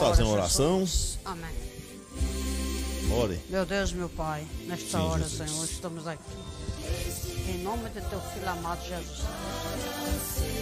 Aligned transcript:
fazer 0.00 0.22
uma 0.22 0.32
oração? 0.32 0.84
Amém. 1.24 1.54
Ore. 3.12 3.40
Meu 3.48 3.66
Deus, 3.66 3.92
meu 3.92 4.08
Pai, 4.08 4.46
nesta 4.66 4.98
Sim, 4.98 5.04
hora, 5.04 5.22
Jesus. 5.22 5.50
Senhor, 5.50 5.64
estamos 5.64 6.06
aqui. 6.06 6.22
Em 7.48 7.62
nome 7.62 7.90
de 7.90 8.00
teu 8.00 8.20
filho 8.20 8.48
amado 8.48 8.82
Jesus. 8.86 9.24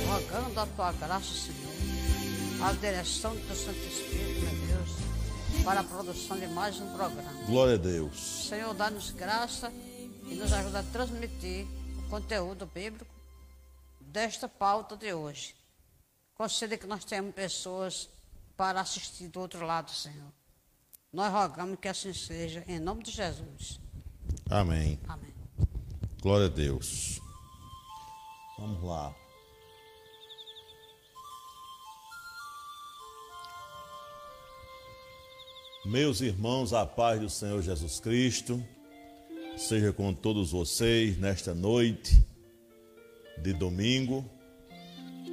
Rogando 0.08 0.58
a 0.58 0.66
tua 0.66 0.92
graça, 0.92 1.32
Senhor. 1.32 2.68
A 2.68 2.72
direção 2.72 3.34
do 3.34 3.46
teu 3.46 3.54
Santo 3.54 3.78
Espírito, 3.78 4.40
meu 4.40 4.66
Deus. 4.66 5.64
Para 5.64 5.80
a 5.80 5.84
produção 5.84 6.38
de 6.38 6.48
mais 6.48 6.80
um 6.80 6.92
programa. 6.96 7.32
Glória 7.46 7.74
a 7.74 7.78
Deus. 7.78 8.46
Senhor, 8.48 8.74
dá-nos 8.74 9.10
graça 9.10 9.72
e 10.26 10.34
nos 10.34 10.52
ajuda 10.52 10.80
a 10.80 10.82
transmitir 10.82 11.66
o 11.98 12.10
conteúdo 12.10 12.66
bíblico 12.66 13.06
desta 14.00 14.48
pauta 14.48 14.96
de 14.96 15.12
hoje. 15.12 15.54
Conceda 16.34 16.76
que 16.76 16.86
nós 16.86 17.04
tenhamos 17.04 17.34
pessoas 17.34 18.08
para 18.58 18.80
assistir 18.80 19.28
do 19.28 19.38
outro 19.38 19.64
lado, 19.64 19.88
Senhor. 19.92 20.32
Nós 21.12 21.32
rogamos 21.32 21.78
que 21.80 21.86
assim 21.86 22.12
seja, 22.12 22.64
em 22.66 22.80
nome 22.80 23.04
de 23.04 23.12
Jesus. 23.12 23.80
Amém. 24.50 24.98
Amém. 25.06 25.32
Glória 26.20 26.46
a 26.46 26.50
Deus. 26.50 27.20
Vamos 28.58 28.82
lá. 28.82 29.14
Meus 35.86 36.20
irmãos, 36.20 36.72
a 36.72 36.84
paz 36.84 37.20
do 37.20 37.30
Senhor 37.30 37.62
Jesus 37.62 38.00
Cristo 38.00 38.60
seja 39.56 39.92
com 39.92 40.12
todos 40.12 40.50
vocês 40.50 41.16
nesta 41.16 41.54
noite 41.54 42.26
de 43.40 43.52
domingo. 43.52 44.28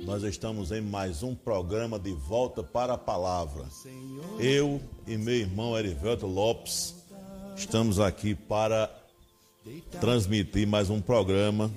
Nós 0.06 0.22
estamos 0.22 0.72
em 0.72 0.82
mais 0.82 1.24
um 1.24 1.34
programa 1.34 1.98
de 1.98 2.14
volta 2.14 2.62
para 2.62 2.94
a 2.94 2.98
palavra. 2.98 3.66
Eu 4.40 4.80
e 5.08 5.18
meu 5.18 5.34
irmão 5.34 5.76
Erivelto 5.76 6.28
Lopes 6.28 6.94
estamos 7.58 8.00
aqui 8.00 8.36
para 8.36 8.88
transmitir 10.00 10.68
mais 10.68 10.92
um 10.92 11.02
programa 11.02 11.72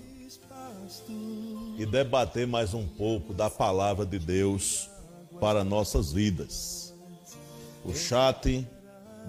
e 1.79 1.87
debater 1.87 2.47
mais 2.47 2.75
um 2.75 2.87
pouco 2.87 3.33
da 3.33 3.49
palavra 3.49 4.05
de 4.05 4.19
Deus 4.19 4.91
para 5.41 5.65
nossas 5.65 6.13
vidas. 6.13 6.95
O 7.83 7.95
chat 7.95 8.67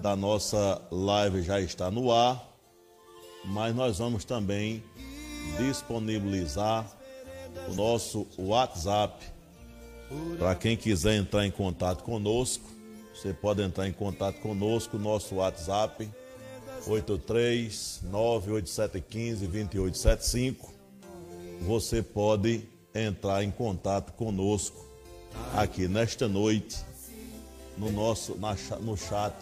da 0.02 0.14
nossa 0.14 0.78
live 0.90 1.42
já 1.42 1.58
está 1.58 1.90
no 1.90 2.12
ar, 2.12 2.46
mas 3.46 3.74
nós 3.74 3.96
vamos 3.96 4.26
também 4.26 4.84
disponibilizar 5.58 6.99
o 7.68 7.74
nosso 7.74 8.26
WhatsApp 8.38 9.24
para 10.38 10.54
quem 10.54 10.76
quiser 10.76 11.16
entrar 11.16 11.46
em 11.46 11.50
contato 11.50 12.02
conosco. 12.02 12.68
Você 13.14 13.32
pode 13.32 13.62
entrar 13.62 13.86
em 13.86 13.92
contato 13.92 14.40
conosco, 14.40 14.98
nosso 14.98 15.36
WhatsApp 15.36 16.08
83 16.86 18.00
98715 18.04 19.46
2875. 19.46 20.72
Você 21.62 22.02
pode 22.02 22.66
entrar 22.94 23.44
em 23.44 23.50
contato 23.50 24.12
conosco 24.12 24.84
aqui 25.54 25.86
nesta 25.86 26.26
noite 26.26 26.78
no 27.76 27.92
nosso 27.92 28.36
na 28.36 28.56
no 28.80 28.96
chat 28.96 29.34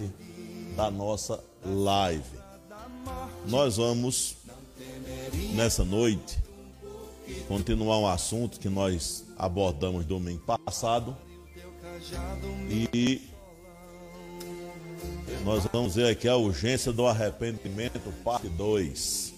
da 0.76 0.90
nossa 0.90 1.42
live. 1.64 2.38
Nós 3.46 3.76
vamos 3.76 4.36
nessa 5.54 5.84
noite 5.84 6.38
continuar 7.46 7.98
um 7.98 8.06
assunto 8.06 8.58
que 8.58 8.68
nós 8.68 9.24
abordamos 9.36 10.04
domingo 10.04 10.42
passado 10.64 11.16
e 12.70 13.22
nós 15.44 15.64
vamos 15.72 15.94
ver 15.94 16.10
aqui 16.10 16.28
a 16.28 16.36
urgência 16.36 16.92
do 16.92 17.06
arrependimento, 17.06 18.12
parte 18.22 18.48
2. 18.48 19.34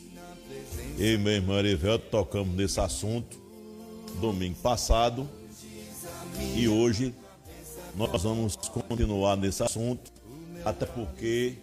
Eu 0.99 1.15
e 1.15 1.19
meu 1.19 1.33
irmão 1.33 1.59
Erivelto 1.59 2.06
tocamos 2.11 2.55
nesse 2.55 2.81
assunto 2.81 3.39
domingo 4.21 4.56
passado 4.56 5.29
e 6.55 6.69
hoje 6.69 7.15
nós 7.97 8.23
vamos 8.23 8.56
continuar 8.56 9.37
nesse 9.37 9.62
assunto, 9.62 10.12
até 10.65 10.87
porque 10.87 11.56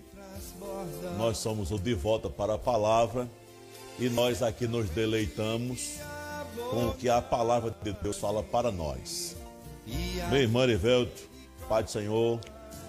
nós 1.17 1.37
somos 1.37 1.71
o 1.71 1.77
de 1.77 1.93
volta 1.93 2.29
para 2.29 2.55
a 2.55 2.57
palavra 2.57 3.29
e 3.99 4.09
nós 4.09 4.41
aqui 4.41 4.67
nos 4.67 4.89
deleitamos 4.89 5.99
com 6.69 6.87
o 6.87 6.93
que 6.93 7.09
a 7.09 7.21
palavra 7.21 7.75
de 7.83 7.93
Deus 7.93 8.17
fala 8.17 8.43
para 8.43 8.71
nós. 8.71 9.35
Meu 10.29 10.41
irmão 10.41 10.63
Erivelto, 10.63 11.21
Pai 11.69 11.83
do 11.83 11.89
Senhor, 11.89 12.39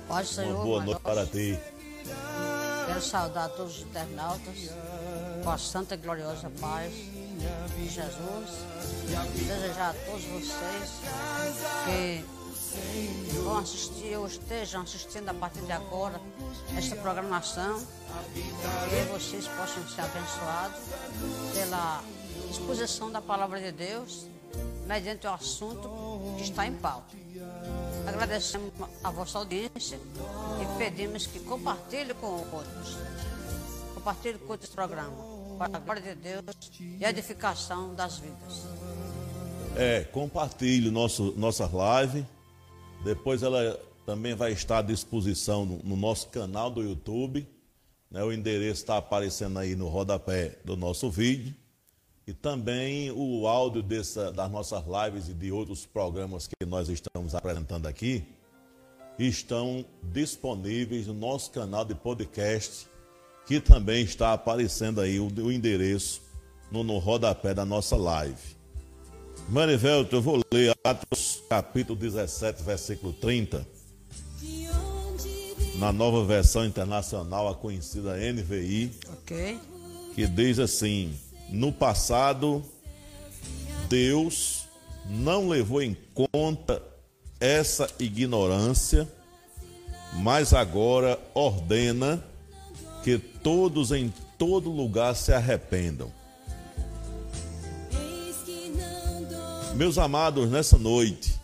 Pode, 0.08 0.26
Senhor, 0.26 0.54
uma 0.54 0.64
boa 0.64 0.84
noite 0.84 1.00
para 1.00 1.26
ti. 1.26 1.58
quero 2.86 3.02
saudar 3.02 3.48
todos 3.50 3.78
os 3.78 3.82
internautas 3.82 4.70
com 5.44 5.50
a 5.50 5.58
santa 5.58 5.94
e 5.94 5.98
gloriosa 5.98 6.50
paz 6.60 6.92
de 6.92 7.88
Jesus. 7.88 8.50
Desejar 9.46 9.90
a 9.90 9.94
todos 10.06 10.24
vocês 10.24 10.90
que 11.84 12.24
vão 13.42 13.58
assistir 13.58 14.16
ou 14.16 14.26
estejam 14.26 14.82
assistindo 14.82 15.28
a 15.28 15.34
partir 15.34 15.60
de 15.60 15.72
agora 15.72 16.20
esta 16.76 16.96
programação, 16.96 17.80
que 18.34 19.12
vocês 19.12 19.46
possam 19.46 19.86
ser 19.88 20.00
abençoados 20.00 20.80
pela 21.54 22.02
exposição 22.50 23.10
da 23.10 23.20
palavra 23.20 23.60
de 23.60 23.72
Deus 23.72 24.26
mediante 24.86 25.26
o 25.26 25.30
assunto 25.30 25.90
que 26.36 26.44
está 26.44 26.66
em 26.66 26.74
pauta. 26.74 27.16
Agradecemos 28.06 28.72
a 29.04 29.10
vossa 29.10 29.38
audiência 29.38 29.98
e 30.62 30.78
pedimos 30.78 31.26
que 31.26 31.40
compartilhe 31.40 32.14
com 32.14 32.26
outros. 32.26 32.96
Compartilhe 33.94 34.38
com 34.38 34.54
esse 34.54 34.68
programa. 34.68 35.12
Para 35.58 35.76
a 35.76 35.80
glória 35.80 36.02
de 36.02 36.14
Deus 36.14 36.44
e 36.98 37.04
a 37.04 37.10
edificação 37.10 37.94
das 37.94 38.18
vidas. 38.18 38.62
É, 39.76 40.04
compartilhe 40.04 40.90
nosso, 40.90 41.34
nossa 41.36 41.66
live. 41.66 42.24
Depois 43.04 43.42
ela 43.42 43.78
também 44.06 44.34
vai 44.34 44.52
estar 44.52 44.78
à 44.78 44.82
disposição 44.82 45.66
no, 45.66 45.78
no 45.82 45.96
nosso 45.96 46.28
canal 46.28 46.70
do 46.70 46.82
YouTube. 46.82 47.46
né? 48.10 48.22
O 48.22 48.32
endereço 48.32 48.80
está 48.80 48.96
aparecendo 48.96 49.58
aí 49.58 49.76
no 49.76 49.88
rodapé 49.88 50.58
do 50.64 50.76
nosso 50.76 51.10
vídeo. 51.10 51.54
E 52.28 52.34
também 52.34 53.10
o 53.10 53.46
áudio 53.46 53.82
dessa, 53.82 54.30
das 54.30 54.50
nossas 54.50 54.84
lives 54.84 55.30
e 55.30 55.32
de 55.32 55.50
outros 55.50 55.86
programas 55.86 56.46
que 56.46 56.66
nós 56.66 56.90
estamos 56.90 57.34
apresentando 57.34 57.86
aqui 57.86 58.22
estão 59.18 59.82
disponíveis 60.12 61.06
no 61.06 61.14
nosso 61.14 61.50
canal 61.50 61.86
de 61.86 61.94
podcast, 61.94 62.86
que 63.46 63.58
também 63.58 64.04
está 64.04 64.34
aparecendo 64.34 65.00
aí 65.00 65.18
o, 65.18 65.28
o 65.42 65.50
endereço 65.50 66.20
no, 66.70 66.84
no 66.84 66.98
rodapé 66.98 67.54
da 67.54 67.64
nossa 67.64 67.96
live. 67.96 68.58
Marivelto, 69.48 70.16
eu 70.16 70.20
vou 70.20 70.42
ler 70.52 70.76
Atos 70.84 71.42
capítulo 71.48 71.98
17, 71.98 72.62
versículo 72.62 73.14
30, 73.14 73.66
na 75.76 75.90
nova 75.94 76.26
versão 76.26 76.66
internacional, 76.66 77.48
a 77.48 77.54
conhecida 77.54 78.18
NVI, 78.18 78.92
Ok? 79.14 79.58
que 80.14 80.26
diz 80.26 80.58
assim: 80.58 81.18
No 81.48 81.72
passado, 81.72 82.62
Deus 83.88 84.66
não 85.06 85.48
levou 85.48 85.80
em 85.82 85.96
conta 86.14 86.82
essa 87.40 87.88
ignorância, 87.98 89.08
mas 90.14 90.52
agora 90.52 91.18
ordena 91.34 92.22
que 93.02 93.18
todos 93.18 93.92
em 93.92 94.12
todo 94.36 94.70
lugar 94.70 95.14
se 95.14 95.32
arrependam. 95.32 96.12
Meus 99.74 99.96
amados, 99.96 100.50
nessa 100.50 100.76
noite, 100.76 101.38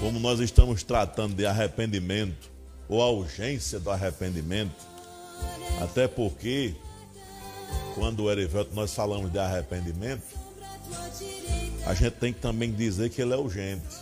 como 0.00 0.20
nós 0.20 0.38
estamos 0.38 0.82
tratando 0.82 1.34
de 1.34 1.46
arrependimento, 1.46 2.50
ou 2.88 3.02
a 3.02 3.10
urgência 3.10 3.80
do 3.80 3.90
arrependimento, 3.90 4.86
até 5.82 6.06
porque, 6.06 6.74
quando 7.96 8.24
o 8.24 8.30
Erivelto 8.30 8.74
nós 8.74 8.94
falamos 8.94 9.32
de 9.32 9.38
arrependimento, 9.38 10.22
a 11.86 11.94
gente 11.94 12.12
tem 12.12 12.32
que 12.32 12.40
também 12.40 12.70
dizer 12.70 13.08
que 13.08 13.22
ele 13.22 13.32
é 13.32 13.36
urgente, 13.36 13.96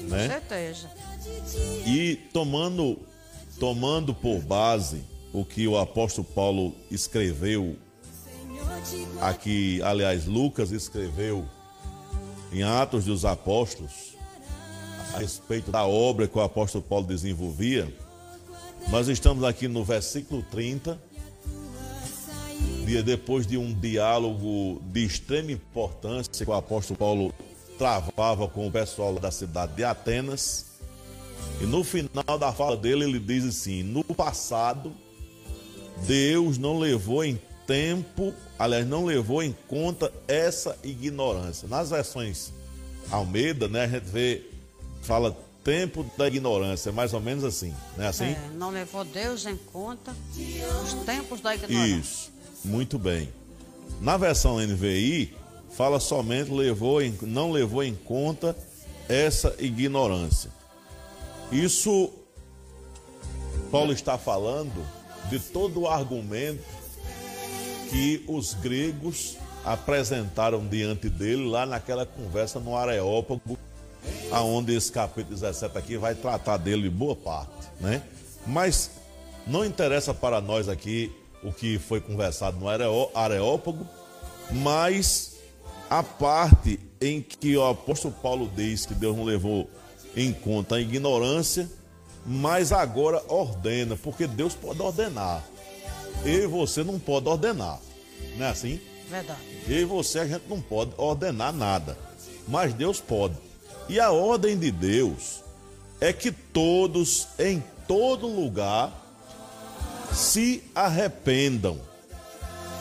Com 0.00 0.06
né? 0.08 0.26
certeza. 0.26 0.90
E 1.84 2.16
tomando, 2.32 2.98
tomando 3.60 4.14
por 4.14 4.40
base 4.40 5.04
o 5.34 5.44
que 5.44 5.68
o 5.68 5.76
apóstolo 5.76 6.26
Paulo 6.26 6.74
escreveu 6.90 7.76
aqui, 9.20 9.82
aliás, 9.82 10.24
Lucas 10.24 10.70
escreveu 10.72 11.46
em 12.50 12.62
Atos 12.62 13.04
dos 13.04 13.26
Apóstolos, 13.26 14.16
a 15.12 15.18
respeito 15.18 15.70
da 15.70 15.84
obra 15.84 16.26
que 16.26 16.38
o 16.38 16.40
apóstolo 16.40 16.82
Paulo 16.82 17.06
desenvolvia, 17.06 17.92
nós 18.88 19.08
estamos 19.08 19.44
aqui 19.44 19.68
no 19.68 19.84
versículo 19.84 20.42
30, 20.50 20.98
dia 22.86 23.02
depois 23.02 23.46
de 23.46 23.58
um 23.58 23.74
diálogo 23.74 24.80
de 24.86 25.04
extrema 25.04 25.50
importância 25.50 26.44
que 26.44 26.50
o 26.50 26.54
apóstolo 26.54 26.96
Paulo 26.96 27.34
travava 27.76 28.46
com 28.46 28.68
o 28.68 28.70
pessoal 28.70 29.14
da 29.14 29.30
cidade 29.30 29.74
de 29.74 29.84
Atenas. 29.84 30.66
E 31.60 31.66
no 31.66 31.82
final 31.82 32.38
da 32.38 32.52
fala 32.52 32.76
dele, 32.76 33.04
ele 33.04 33.18
diz 33.18 33.44
assim: 33.44 33.82
No 33.82 34.04
passado, 34.04 34.92
Deus 36.06 36.58
não 36.58 36.78
levou 36.78 37.24
em 37.24 37.38
tempo, 37.66 38.32
aliás, 38.56 38.86
não 38.86 39.04
levou 39.04 39.42
em 39.42 39.54
conta 39.66 40.12
essa 40.28 40.78
ignorância. 40.84 41.66
Nas 41.66 41.90
versões 41.90 42.52
Almeida, 43.10 43.66
né, 43.68 43.84
a 43.84 43.88
gente 43.88 44.04
vê, 44.04 44.48
fala 45.02 45.36
tempo 45.64 46.08
da 46.16 46.28
ignorância, 46.28 46.92
mais 46.92 47.12
ou 47.12 47.20
menos 47.20 47.42
assim, 47.42 47.74
não 47.96 48.04
é 48.04 48.08
assim? 48.08 48.24
É, 48.26 48.50
não 48.54 48.70
levou 48.70 49.04
Deus 49.04 49.46
em 49.46 49.56
conta 49.56 50.14
os 50.84 50.92
tempos 51.04 51.40
da 51.40 51.56
ignorância. 51.56 51.96
Isso, 51.96 52.32
muito 52.66 52.98
bem. 52.98 53.28
Na 54.00 54.16
versão 54.16 54.58
NVI, 54.58 55.34
fala 55.70 56.00
somente 56.00 56.50
levou 56.50 57.00
em, 57.00 57.16
não 57.22 57.50
levou 57.50 57.82
em 57.82 57.94
conta 57.94 58.56
essa 59.08 59.54
ignorância. 59.58 60.50
Isso 61.50 62.10
Paulo 63.70 63.92
está 63.92 64.18
falando 64.18 64.84
de 65.30 65.38
todo 65.38 65.80
o 65.80 65.88
argumento 65.88 66.64
que 67.90 68.24
os 68.26 68.54
gregos 68.54 69.36
apresentaram 69.64 70.66
diante 70.66 71.08
dele 71.08 71.48
lá 71.48 71.66
naquela 71.66 72.06
conversa 72.06 72.60
no 72.60 72.76
Areópago, 72.76 73.58
aonde 74.30 74.74
esse 74.74 74.92
capítulo 74.92 75.34
17 75.34 75.76
aqui 75.76 75.96
vai 75.96 76.14
tratar 76.14 76.56
dele 76.56 76.88
boa 76.88 77.16
parte, 77.16 77.68
né? 77.80 78.02
Mas 78.46 78.90
não 79.46 79.64
interessa 79.64 80.14
para 80.14 80.40
nós 80.40 80.68
aqui 80.68 81.12
o 81.42 81.52
que 81.52 81.78
foi 81.78 82.00
conversado 82.00 82.58
no 82.58 82.66
Areópago, 82.68 83.86
mas 84.50 85.36
a 85.88 86.02
parte 86.02 86.80
em 87.00 87.22
que 87.22 87.56
o 87.56 87.64
apóstolo 87.64 88.14
Paulo 88.22 88.50
diz 88.54 88.86
que 88.86 88.94
Deus 88.94 89.16
não 89.16 89.24
levou 89.24 89.68
em 90.16 90.32
conta 90.32 90.76
a 90.76 90.80
ignorância, 90.80 91.68
mas 92.24 92.72
agora 92.72 93.22
ordena, 93.28 93.96
porque 93.96 94.26
Deus 94.26 94.54
pode 94.54 94.80
ordenar. 94.80 95.44
Eu 96.24 96.44
e 96.44 96.46
você 96.46 96.82
não 96.82 96.98
pode 96.98 97.28
ordenar. 97.28 97.78
Não 98.36 98.46
é 98.46 98.48
assim? 98.48 98.80
Verdade. 99.08 99.38
Eu 99.68 99.78
e 99.78 99.84
você 99.84 100.20
a 100.20 100.26
gente 100.26 100.48
não 100.48 100.60
pode 100.60 100.92
ordenar 100.96 101.52
nada. 101.52 101.96
Mas 102.48 102.74
Deus 102.74 103.00
pode. 103.00 103.36
E 103.88 104.00
a 104.00 104.10
ordem 104.10 104.58
de 104.58 104.70
Deus 104.70 105.42
é 106.00 106.12
que 106.12 106.32
todos, 106.32 107.28
em 107.38 107.62
todo 107.86 108.26
lugar, 108.26 109.05
se 110.16 110.62
arrependam. 110.74 111.78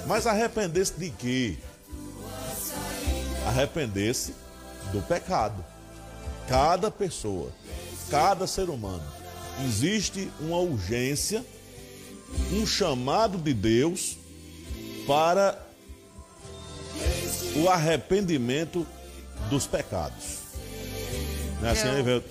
Mas 0.08 0.26
arrepender-se 0.26 0.94
de 0.94 1.10
quê? 1.10 1.58
Arrepender-se 3.46 4.34
do 4.92 5.02
pecado. 5.02 5.64
Cada 6.48 6.90
pessoa, 6.90 7.52
cada 8.10 8.48
ser 8.48 8.70
humano. 8.70 9.04
Existe 9.66 10.32
uma 10.40 10.60
urgência 10.60 11.44
um 12.52 12.66
chamado 12.66 13.38
de 13.38 13.54
Deus 13.54 14.18
para 15.08 15.60
o 17.56 17.70
arrependimento 17.70 18.86
dos 19.50 19.68
pecados. 19.68 20.40
Não 21.62 21.70
é 21.70 21.72
assim, 21.72 21.88
Evelto? 22.00 22.30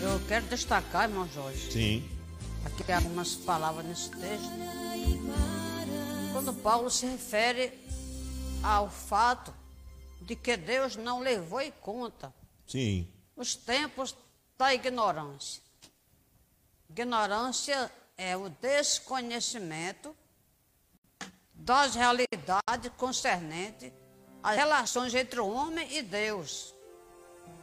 Eu 0.00 0.20
quero 0.26 0.46
destacar, 0.46 1.08
irmão 1.08 1.28
Jorge. 1.34 1.72
Sim. 1.72 2.17
Aqui 2.68 2.92
algumas 2.92 3.34
palavras 3.34 3.86
nesse 3.86 4.10
texto. 4.10 4.50
Quando 6.32 6.52
Paulo 6.52 6.90
se 6.90 7.06
refere 7.06 7.72
ao 8.62 8.90
fato 8.90 9.54
de 10.20 10.36
que 10.36 10.54
Deus 10.54 10.94
não 10.94 11.20
levou 11.20 11.62
em 11.62 11.70
conta 11.70 12.32
Sim. 12.66 13.10
os 13.34 13.54
tempos 13.54 14.14
da 14.58 14.74
ignorância. 14.74 15.62
Ignorância 16.90 17.90
é 18.18 18.36
o 18.36 18.50
desconhecimento 18.50 20.14
das 21.54 21.94
realidades 21.94 22.92
concernentes 22.98 23.90
às 24.42 24.56
relações 24.56 25.14
entre 25.14 25.40
o 25.40 25.48
homem 25.48 25.96
e 25.96 26.02
Deus. 26.02 26.74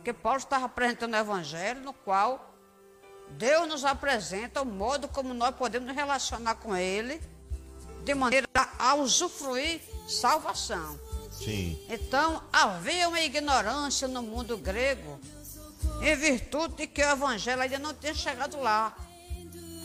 Que 0.04 0.12
Paulo 0.12 0.40
estava 0.40 0.66
apresentando 0.66 1.14
o 1.14 1.18
evangelho 1.18 1.82
no 1.82 1.94
qual 1.94 2.55
Deus 3.32 3.68
nos 3.68 3.84
apresenta 3.84 4.62
o 4.62 4.66
modo 4.66 5.08
como 5.08 5.34
nós 5.34 5.56
podemos 5.56 5.88
nos 5.88 5.96
relacionar 5.96 6.56
com 6.56 6.76
Ele, 6.76 7.22
de 8.04 8.14
maneira 8.14 8.48
a 8.80 8.96
usufruir 8.96 9.82
salvação. 10.08 11.00
Sim. 11.32 11.78
Então, 11.90 12.42
havia 12.52 13.10
uma 13.10 13.20
ignorância 13.20 14.08
no 14.08 14.22
mundo 14.22 14.58
grego, 14.58 15.20
em 16.02 16.16
virtude 16.16 16.76
de 16.76 16.88
que 16.88 17.02
o 17.02 17.10
evangelho 17.12 17.62
ainda 17.62 17.80
não 17.80 17.94
tinha 17.94 18.14
chegado 18.14 18.60
lá. 18.60 18.96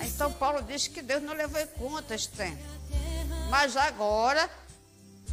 Então 0.03 0.33
Paulo 0.33 0.63
disse 0.63 0.89
que 0.91 1.03
Deus 1.03 1.23
não 1.23 1.35
levou 1.35 1.61
em 1.61 1.67
conta 1.67 2.15
esse 2.15 2.29
tempo. 2.29 2.63
Mas 3.51 3.77
agora, 3.77 4.49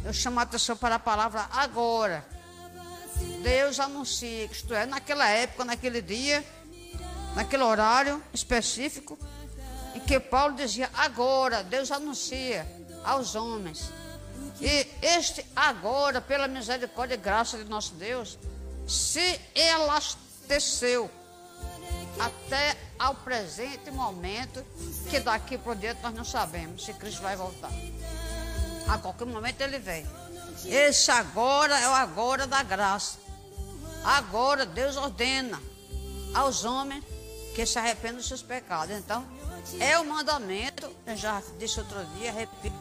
eu 0.04 0.12
chamo 0.12 0.40
a 0.40 0.42
atenção 0.42 0.76
para 0.76 0.96
a 0.96 0.98
palavra 0.98 1.48
agora. 1.52 2.26
Deus 3.42 3.80
anuncia, 3.80 4.44
isto 4.44 4.74
é, 4.74 4.84
naquela 4.84 5.28
época, 5.28 5.64
naquele 5.64 6.02
dia, 6.02 6.44
naquele 7.38 7.62
horário 7.62 8.20
específico, 8.34 9.16
em 9.94 10.00
que 10.00 10.18
Paulo 10.18 10.56
dizia 10.56 10.90
agora, 10.92 11.62
Deus 11.62 11.92
anuncia 11.92 12.66
aos 13.04 13.36
homens. 13.36 13.92
E 14.60 14.88
este 15.00 15.46
agora, 15.54 16.20
pela 16.20 16.48
misericórdia 16.48 17.14
e 17.14 17.16
graça 17.16 17.56
de 17.56 17.62
nosso 17.62 17.94
Deus, 17.94 18.36
se 18.88 19.40
elasteceu 19.54 21.08
até 22.18 22.76
ao 22.98 23.14
presente 23.14 23.88
momento, 23.92 24.66
que 25.08 25.20
daqui 25.20 25.56
por 25.56 25.76
diante 25.76 26.02
nós 26.02 26.14
não 26.14 26.24
sabemos 26.24 26.84
se 26.84 26.92
Cristo 26.94 27.22
vai 27.22 27.36
voltar. 27.36 27.70
A 28.88 28.98
qualquer 28.98 29.28
momento 29.28 29.60
ele 29.60 29.78
vem. 29.78 30.04
Esse 30.64 31.12
agora 31.12 31.78
é 31.78 31.88
o 31.88 31.92
agora 31.92 32.48
da 32.48 32.64
graça. 32.64 33.16
Agora 34.02 34.66
Deus 34.66 34.96
ordena 34.96 35.62
aos 36.34 36.64
homens 36.64 37.04
que 37.58 37.66
se 37.66 37.76
arrependam 37.76 38.18
dos 38.18 38.28
seus 38.28 38.40
pecados. 38.40 38.94
Então, 38.94 39.26
é 39.80 39.98
o 39.98 40.04
mandamento, 40.04 40.88
eu 41.04 41.16
já 41.16 41.42
disse 41.58 41.80
outro 41.80 42.04
dia, 42.16 42.32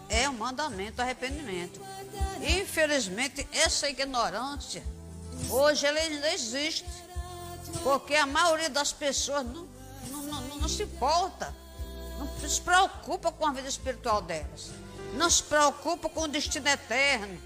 é 0.08 0.30
o 0.30 0.34
mandamento 0.34 1.02
arrependimento. 1.02 1.82
Infelizmente, 2.62 3.48
essa 3.52 3.90
ignorância, 3.90 4.84
hoje 5.50 5.84
ela 5.84 5.98
ainda 5.98 6.32
existe. 6.32 6.86
Porque 7.82 8.14
a 8.14 8.28
maioria 8.28 8.70
das 8.70 8.94
pessoas 8.94 9.44
não, 9.48 9.68
não, 10.12 10.22
não, 10.22 10.58
não 10.60 10.70
se 10.70 10.84
importa, 10.84 11.52
não 12.20 12.48
se 12.48 12.62
preocupa 12.62 13.32
com 13.32 13.48
a 13.48 13.52
vida 13.54 13.68
espiritual 13.68 14.22
delas, 14.22 14.70
não 15.16 15.28
se 15.28 15.42
preocupa 15.42 16.08
com 16.08 16.22
o 16.22 16.28
destino 16.28 16.68
eterno. 16.68 17.42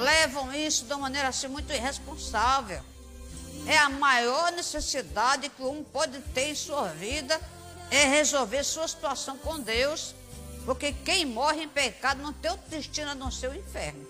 Levam 0.00 0.54
isso 0.54 0.84
de 0.84 0.92
uma 0.92 1.00
maneira 1.00 1.26
assim 1.26 1.48
muito 1.48 1.72
irresponsável. 1.72 2.80
É 3.66 3.76
a 3.76 3.88
maior 3.88 4.52
necessidade 4.52 5.48
que 5.48 5.62
um 5.62 5.84
pode 5.84 6.18
ter 6.34 6.50
em 6.50 6.54
sua 6.54 6.88
vida 6.88 7.38
é 7.90 8.04
resolver 8.04 8.62
sua 8.64 8.86
situação 8.86 9.38
com 9.38 9.58
Deus, 9.58 10.14
porque 10.64 10.92
quem 10.92 11.24
morre 11.24 11.62
em 11.62 11.68
pecado 11.68 12.22
não 12.22 12.32
tem 12.32 12.50
outro 12.50 12.68
destino 12.68 13.10
a 13.10 13.14
não 13.14 13.30
ser 13.30 13.50
o 13.50 13.56
inferno. 13.56 14.06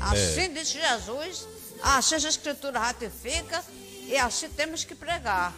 Assim 0.00 0.42
é. 0.42 0.48
disse 0.48 0.78
Jesus, 0.78 1.46
assim 1.82 2.14
a 2.14 2.18
Escritura 2.18 2.78
ratifica 2.78 3.64
e 4.06 4.16
assim 4.16 4.48
temos 4.48 4.84
que 4.84 4.94
pregar. 4.94 5.52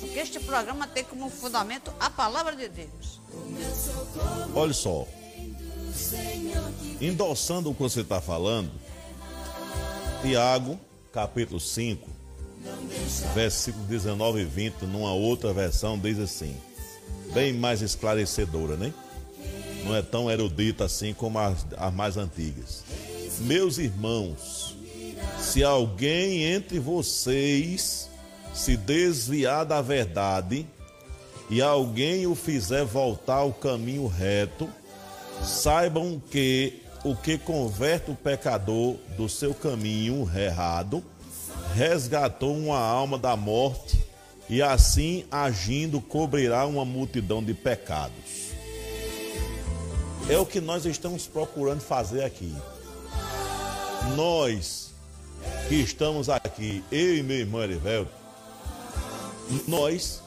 Porque 0.00 0.18
este 0.18 0.40
programa 0.40 0.86
tem 0.86 1.04
como 1.04 1.30
fundamento 1.30 1.92
a 2.00 2.10
palavra 2.10 2.56
de 2.56 2.68
Deus. 2.68 3.20
Olha 4.54 4.72
só. 4.72 5.06
Endossando 7.00 7.70
o 7.70 7.74
que 7.74 7.82
você 7.82 8.00
está 8.00 8.20
falando, 8.20 8.72
Tiago, 10.22 10.78
capítulo 11.12 11.60
5, 11.60 12.10
versículo 13.34 13.84
19 13.84 14.40
e 14.40 14.44
20, 14.44 14.82
numa 14.82 15.12
outra 15.12 15.52
versão, 15.52 15.98
diz 15.98 16.18
assim: 16.18 16.56
bem 17.32 17.52
mais 17.52 17.82
esclarecedora, 17.82 18.76
né? 18.76 18.92
Não 19.84 19.96
é 19.96 20.02
tão 20.02 20.30
erudita 20.30 20.84
assim 20.84 21.12
como 21.12 21.38
as, 21.38 21.66
as 21.76 21.92
mais 21.92 22.16
antigas. 22.16 22.84
Meus 23.40 23.78
irmãos, 23.78 24.76
se 25.40 25.64
alguém 25.64 26.44
entre 26.44 26.78
vocês 26.78 28.08
se 28.54 28.76
desviar 28.76 29.64
da 29.64 29.80
verdade 29.80 30.66
e 31.50 31.60
alguém 31.60 32.26
o 32.26 32.34
fizer 32.34 32.84
voltar 32.84 33.36
ao 33.36 33.52
caminho 33.52 34.06
reto, 34.06 34.68
saibam 35.42 36.22
que 36.30 36.82
o 37.04 37.16
que 37.16 37.36
converte 37.36 38.10
o 38.10 38.14
pecador 38.14 38.96
do 39.16 39.28
seu 39.28 39.52
caminho 39.52 40.30
errado 40.36 41.02
resgatou 41.74 42.56
uma 42.56 42.78
alma 42.78 43.18
da 43.18 43.36
morte 43.36 43.98
e 44.48 44.60
assim 44.60 45.24
agindo 45.30 46.00
cobrirá 46.00 46.66
uma 46.66 46.84
multidão 46.84 47.42
de 47.42 47.54
pecados. 47.54 48.52
É 50.28 50.38
o 50.38 50.46
que 50.46 50.60
nós 50.60 50.84
estamos 50.84 51.26
procurando 51.26 51.80
fazer 51.80 52.24
aqui. 52.24 52.54
Nós 54.16 54.92
que 55.68 55.76
estamos 55.76 56.28
aqui, 56.28 56.84
eu 56.92 57.16
e 57.16 57.22
meu 57.22 57.38
irmão 57.38 57.62
Erivelto, 57.62 58.12
nós 59.66 60.22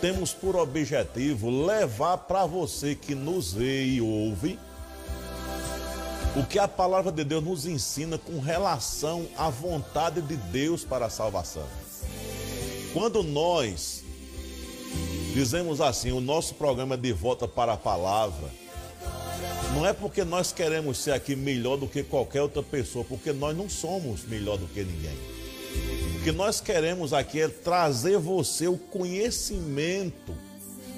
temos 0.00 0.32
por 0.32 0.56
objetivo 0.56 1.50
levar 1.64 2.18
para 2.18 2.46
você 2.46 2.94
que 2.94 3.14
nos 3.14 3.52
vê 3.52 3.84
e 3.84 4.00
ouve 4.00 4.58
o 6.36 6.44
que 6.44 6.58
a 6.58 6.68
palavra 6.68 7.10
de 7.10 7.24
Deus 7.24 7.42
nos 7.42 7.66
ensina 7.66 8.16
com 8.16 8.38
relação 8.38 9.26
à 9.36 9.50
vontade 9.50 10.20
de 10.22 10.36
Deus 10.36 10.84
para 10.84 11.06
a 11.06 11.10
salvação. 11.10 11.66
Quando 12.92 13.22
nós 13.22 14.04
dizemos 15.34 15.80
assim, 15.80 16.12
o 16.12 16.20
nosso 16.20 16.54
programa 16.54 16.96
de 16.96 17.12
volta 17.12 17.48
para 17.48 17.72
a 17.72 17.76
palavra, 17.76 18.48
não 19.74 19.84
é 19.84 19.92
porque 19.92 20.24
nós 20.24 20.52
queremos 20.52 20.98
ser 20.98 21.12
aqui 21.12 21.34
melhor 21.34 21.76
do 21.76 21.88
que 21.88 22.02
qualquer 22.02 22.42
outra 22.42 22.62
pessoa, 22.62 23.04
porque 23.04 23.32
nós 23.32 23.56
não 23.56 23.68
somos 23.68 24.24
melhor 24.24 24.56
do 24.56 24.66
que 24.66 24.84
ninguém. 24.84 25.18
O 26.16 26.22
que 26.22 26.32
nós 26.32 26.60
queremos 26.60 27.12
aqui 27.12 27.40
é 27.40 27.48
trazer 27.48 28.18
você 28.18 28.68
o 28.68 28.76
conhecimento, 28.76 30.34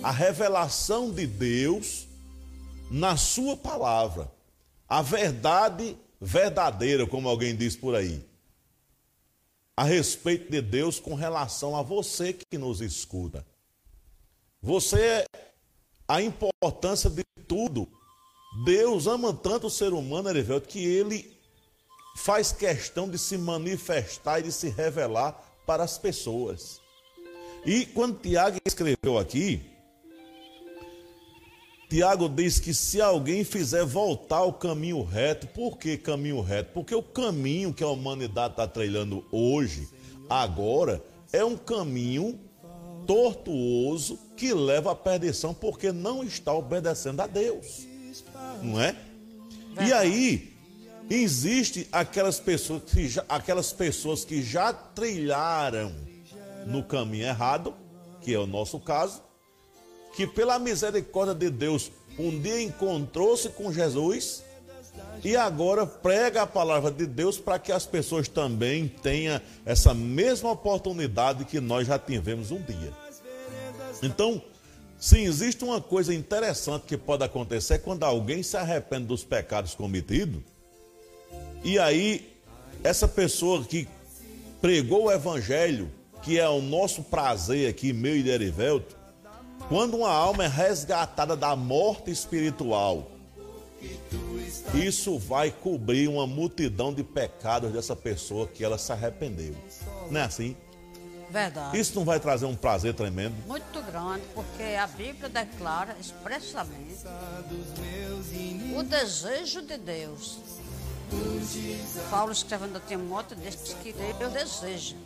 a 0.02 0.10
revelação 0.10 1.10
de 1.10 1.26
Deus 1.26 2.06
na 2.90 3.16
sua 3.16 3.56
palavra 3.56 4.30
a 4.92 5.00
verdade 5.00 5.96
verdadeira, 6.20 7.06
como 7.06 7.26
alguém 7.26 7.56
diz 7.56 7.75
por 7.75 7.94
aí, 7.94 8.22
a 9.75 9.84
respeito 9.84 10.50
de 10.50 10.61
Deus 10.61 11.00
com 11.00 11.14
relação 11.14 11.75
a 11.75 11.80
você 11.80 12.34
que 12.34 12.58
nos 12.58 12.82
escuta. 12.82 13.42
Você, 14.61 15.25
a 16.06 16.20
importância 16.20 17.08
de 17.08 17.25
tudo. 17.49 17.88
Deus 18.66 19.06
ama 19.06 19.32
tanto 19.32 19.68
o 19.68 19.70
ser 19.70 19.94
humano, 19.94 20.28
Erivelto, 20.28 20.68
que 20.68 20.84
ele 20.84 21.40
faz 22.14 22.52
questão 22.52 23.08
de 23.08 23.18
se 23.18 23.38
manifestar 23.38 24.40
e 24.40 24.42
de 24.42 24.52
se 24.52 24.68
revelar 24.68 25.42
para 25.66 25.84
as 25.84 25.96
pessoas. 25.96 26.82
E 27.64 27.87
quando 27.87 28.20
Tiago 28.20 28.58
escreveu 28.66 29.16
aqui, 29.16 29.72
Tiago 31.92 32.26
diz 32.26 32.58
que 32.58 32.72
se 32.72 33.02
alguém 33.02 33.44
fizer 33.44 33.84
voltar 33.84 34.38
ao 34.38 34.54
caminho 34.54 35.02
reto, 35.02 35.46
por 35.49 35.76
que 35.76 35.99
caminho 35.99 36.40
reto? 36.40 36.70
Porque 36.72 36.94
o 36.94 37.02
caminho 37.02 37.70
que 37.75 37.84
a 37.84 37.88
humanidade 37.88 38.54
está 38.54 38.66
trilhando 38.66 39.22
hoje, 39.30 39.87
agora, 40.26 41.04
é 41.30 41.44
um 41.44 41.54
caminho 41.54 42.40
tortuoso 43.06 44.18
que 44.34 44.54
leva 44.54 44.92
à 44.92 44.94
perdição 44.94 45.52
porque 45.52 45.92
não 45.92 46.25
está 46.25 46.54
obedecendo 46.54 47.20
a 47.20 47.26
Deus. 47.26 47.87
Não 48.62 48.80
é? 48.80 48.96
E 49.87 49.92
aí, 49.92 50.56
existe 51.11 51.87
aquelas 51.92 52.40
pessoas 52.40 52.84
que 52.84 53.06
já, 53.06 53.22
aquelas 53.28 53.70
pessoas 53.70 54.25
que 54.25 54.42
já 54.42 54.72
trilharam 54.72 55.94
no 56.66 56.82
caminho 56.82 57.26
errado, 57.26 57.75
que 58.22 58.32
é 58.32 58.38
o 58.38 58.46
nosso 58.46 58.80
caso, 58.80 59.22
que 60.14 60.26
pela 60.26 60.59
misericórdia 60.59 61.35
de 61.35 61.50
Deus 61.50 61.90
um 62.19 62.38
dia 62.40 62.61
encontrou-se 62.61 63.49
com 63.50 63.73
Jesus 63.73 64.42
e 65.25 65.37
agora 65.37 65.87
prega 65.87 66.42
a 66.42 66.47
palavra 66.47 66.90
de 66.90 67.07
Deus 67.07 67.38
para 67.38 67.59
que 67.59 67.73
as 67.73 67.87
pessoas 67.87 68.28
também 68.28 68.88
tenham 68.88 69.40
essa 69.64 69.95
mesma 69.95 70.50
oportunidade 70.50 71.45
que 71.45 71.61
nós 71.61 71.87
já 71.87 71.99
tivemos 71.99 72.50
um 72.50 72.61
dia. 72.61 72.92
Então, 74.02 74.42
se 74.99 75.21
existe 75.21 75.64
uma 75.64 75.81
coisa 75.81 76.12
interessante 76.12 76.87
que 76.87 76.97
pode 76.97 77.25
acontecer 77.25 77.75
é 77.75 77.78
quando 77.78 78.04
alguém 78.04 78.42
se 78.42 78.57
arrepende 78.57 79.07
dos 79.07 79.25
pecados 79.25 79.75
cometidos, 79.75 80.42
e 81.64 81.78
aí 81.78 82.37
essa 82.83 83.07
pessoa 83.07 83.64
que 83.64 83.88
pregou 84.61 85.04
o 85.04 85.12
evangelho, 85.12 85.90
que 86.23 86.38
é 86.38 86.49
o 86.49 86.61
nosso 86.61 87.02
prazer 87.02 87.69
aqui, 87.69 87.92
meu 87.92 88.16
e 88.16 88.23
de 88.23 88.31
quando 89.73 89.97
uma 89.97 90.11
alma 90.11 90.45
é 90.45 90.49
resgatada 90.49 91.35
da 91.35 91.57
morte 91.57 92.11
espiritual, 92.11 93.11
isso 94.75 95.19
vai 95.19 95.50
cobrir 95.50 96.09
uma 96.09 96.26
multidão 96.26 96.93
de 96.93 97.02
pecados 97.02 97.73
dessa 97.73 97.97
pessoa 97.97 98.47
que 98.47 98.62
ela 98.62 98.76
se 98.76 98.93
arrependeu. 98.93 99.55
Não 100.11 100.21
é 100.21 100.25
assim? 100.25 100.55
Verdade. 101.31 101.79
Isso 101.79 101.95
não 101.95 102.05
vai 102.05 102.21
trazer 102.21 102.45
um 102.45 102.55
prazer 102.55 102.93
tremendo? 102.93 103.35
Muito 103.47 103.81
grande, 103.81 104.23
porque 104.35 104.62
a 104.79 104.87
Bíblia 104.87 105.31
declara 105.31 105.97
expressamente 105.99 107.07
o 108.76 108.83
desejo 108.83 109.62
de 109.62 109.79
Deus. 109.79 110.38
Paulo 112.11 112.31
escrevendo 112.31 112.76
a 112.76 112.81
Timóteo 112.81 113.38
diz 113.38 113.57
que 113.83 113.95
Deus 114.19 114.33
deseja. 114.35 114.97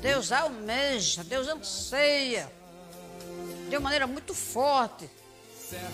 Deus 0.00 0.32
almeja, 0.32 1.22
Deus 1.22 1.46
anseia 1.46 2.59
de 3.70 3.76
uma 3.76 3.84
maneira 3.84 4.06
muito 4.06 4.34
forte 4.34 5.08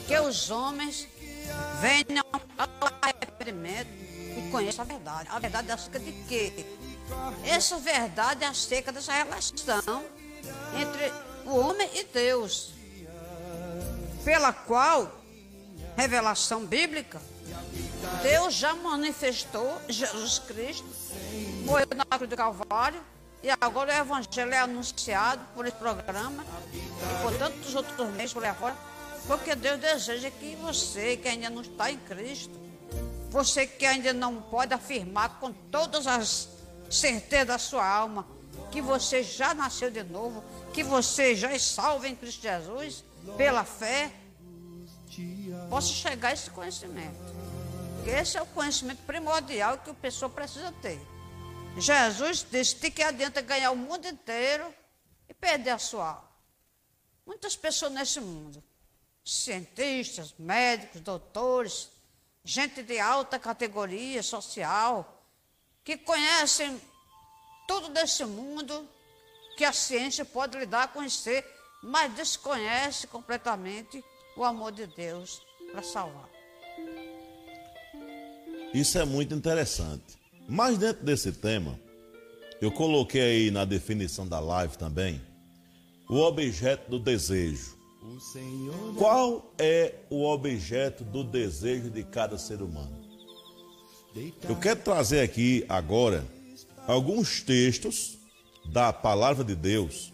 que 0.07 0.19
os 0.19 0.51
homens 0.51 1.07
venham 1.81 2.25
ao 2.57 2.69
arrependimento 3.03 3.91
e 3.91 4.49
conheçam 4.51 4.83
a 4.83 4.89
verdade. 4.89 5.29
A 5.31 5.39
verdade 5.39 5.71
acerca 5.71 6.01
de 6.01 6.13
quê? 6.27 6.65
Essa 7.45 7.77
verdade 7.77 8.45
é 8.45 8.47
acerca 8.49 8.91
dessa 8.91 9.13
relação 9.13 10.03
entre 10.81 11.13
o 11.45 11.55
homem 11.55 11.89
e 11.95 12.05
Deus, 12.05 12.73
pela 14.25 14.53
qual, 14.55 15.13
revelação 15.97 16.65
bíblica, 16.65 17.21
Deus 18.23 18.55
já 18.55 18.75
manifestou 18.75 19.81
Jesus 19.87 20.39
Cristo, 20.39 20.89
morreu 21.65 21.87
na 21.95 22.05
cruz 22.07 22.29
do 22.29 22.37
Calvário, 22.37 23.01
e 23.47 23.51
agora 23.61 23.93
o 23.93 23.97
Evangelho 23.97 24.53
é 24.53 24.59
anunciado 24.59 25.41
por 25.55 25.65
esse 25.67 25.77
programa 25.77 26.45
e 26.75 27.23
por 27.23 27.33
tantos 27.39 27.77
outros 27.77 28.11
meios 28.15 28.33
por 28.33 28.45
aí 28.45 28.53
fora, 28.53 28.77
porque 29.25 29.55
Deus 29.55 29.79
deseja 29.79 30.29
que 30.33 30.57
você 30.57 31.17
que 31.17 31.29
ainda 31.29 31.49
não 31.49 31.63
está 31.63 31.89
em 31.89 31.97
Cristo, 31.97 32.59
você 33.31 33.65
que 33.65 33.87
ainda 33.87 34.13
não 34.13 34.43
pode 34.43 34.75
afirmar 34.75 35.39
com 35.39 35.53
todas 35.53 36.09
as 36.09 36.49
certezas 36.91 37.47
da 37.47 37.57
sua 37.57 37.87
alma 37.87 38.27
que 38.73 38.81
você 38.81 39.23
já 39.23 39.55
nasceu 39.55 39.93
de 39.93 40.03
novo, 40.03 40.43
que 40.75 40.83
você 40.83 41.37
já 41.37 41.53
é 41.53 41.59
salvo 41.61 42.05
em 42.05 42.17
Cristo 42.17 42.43
Jesus, 42.43 43.05
pela 43.37 43.63
fé, 43.63 44.11
possa 45.71 45.93
chegar 45.93 46.31
a 46.31 46.33
esse 46.33 46.51
conhecimento. 46.51 47.15
Esse 48.05 48.39
é 48.39 48.43
o 48.43 48.47
conhecimento 48.47 49.05
primordial 49.07 49.79
que 49.79 49.91
a 49.91 49.95
pessoa 49.95 50.29
precisa 50.29 50.73
ter. 50.83 51.01
Jesus 51.79 52.47
disse: 52.51 52.77
de 52.77 52.91
que 52.91 53.03
adianta 53.03 53.41
ganhar 53.41 53.71
o 53.71 53.77
mundo 53.77 54.07
inteiro 54.07 54.75
e 55.29 55.35
perder 55.35 55.71
a 55.71 55.79
sua 55.79 56.09
alma. 56.09 56.31
Muitas 57.27 57.57
pessoas 57.57 57.93
nesse 57.93 58.21
mundo, 58.21 58.63
cientistas, 59.25 60.35
médicos, 60.39 61.01
doutores, 61.01 61.91
gente 62.45 62.83
de 62.83 62.99
alta 63.01 63.39
categoria 63.39 64.23
social, 64.23 65.23
que 65.85 65.97
conhecem 65.97 66.81
tudo 67.67 67.89
desse 67.89 68.25
mundo 68.25 68.89
que 69.57 69.65
a 69.65 69.73
ciência 69.73 70.25
pode 70.25 70.57
lhe 70.59 70.67
dar 70.67 70.85
a 70.85 70.89
conhecer, 70.89 71.45
mas 71.83 72.13
desconhece 72.15 73.07
completamente 73.07 74.05
o 74.37 74.45
amor 74.45 74.71
de 74.71 74.87
Deus 74.87 75.43
para 75.73 75.83
salvar. 75.83 76.29
Isso 78.73 78.99
é 78.99 79.05
muito 79.05 79.35
interessante. 79.35 80.17
Mas 80.49 80.79
dentro 80.79 81.05
desse 81.05 81.33
tema, 81.33 81.79
eu 82.61 82.71
coloquei 82.71 83.21
aí 83.21 83.51
na 83.51 83.65
definição 83.65 84.27
da 84.27 84.39
live 84.41 84.79
também 84.79 85.21
o 86.09 86.21
objeto 86.21 86.91
do 86.91 86.99
desejo. 86.99 87.77
Qual 88.97 89.53
é 89.59 89.95
o 90.09 90.25
objeto 90.25 91.03
do 91.03 91.25
desejo 91.25 91.91
de 91.91 92.05
cada 92.05 92.39
ser 92.39 92.63
humano? 92.63 93.05
Eu 94.49 94.57
quero 94.57 94.81
trazer 94.81 95.21
aqui 95.21 95.65
agora 95.69 96.25
alguns 96.87 97.43
textos 97.43 98.17
da 98.65 98.93
palavra 98.93 99.45
de 99.45 99.55
Deus 99.55 100.13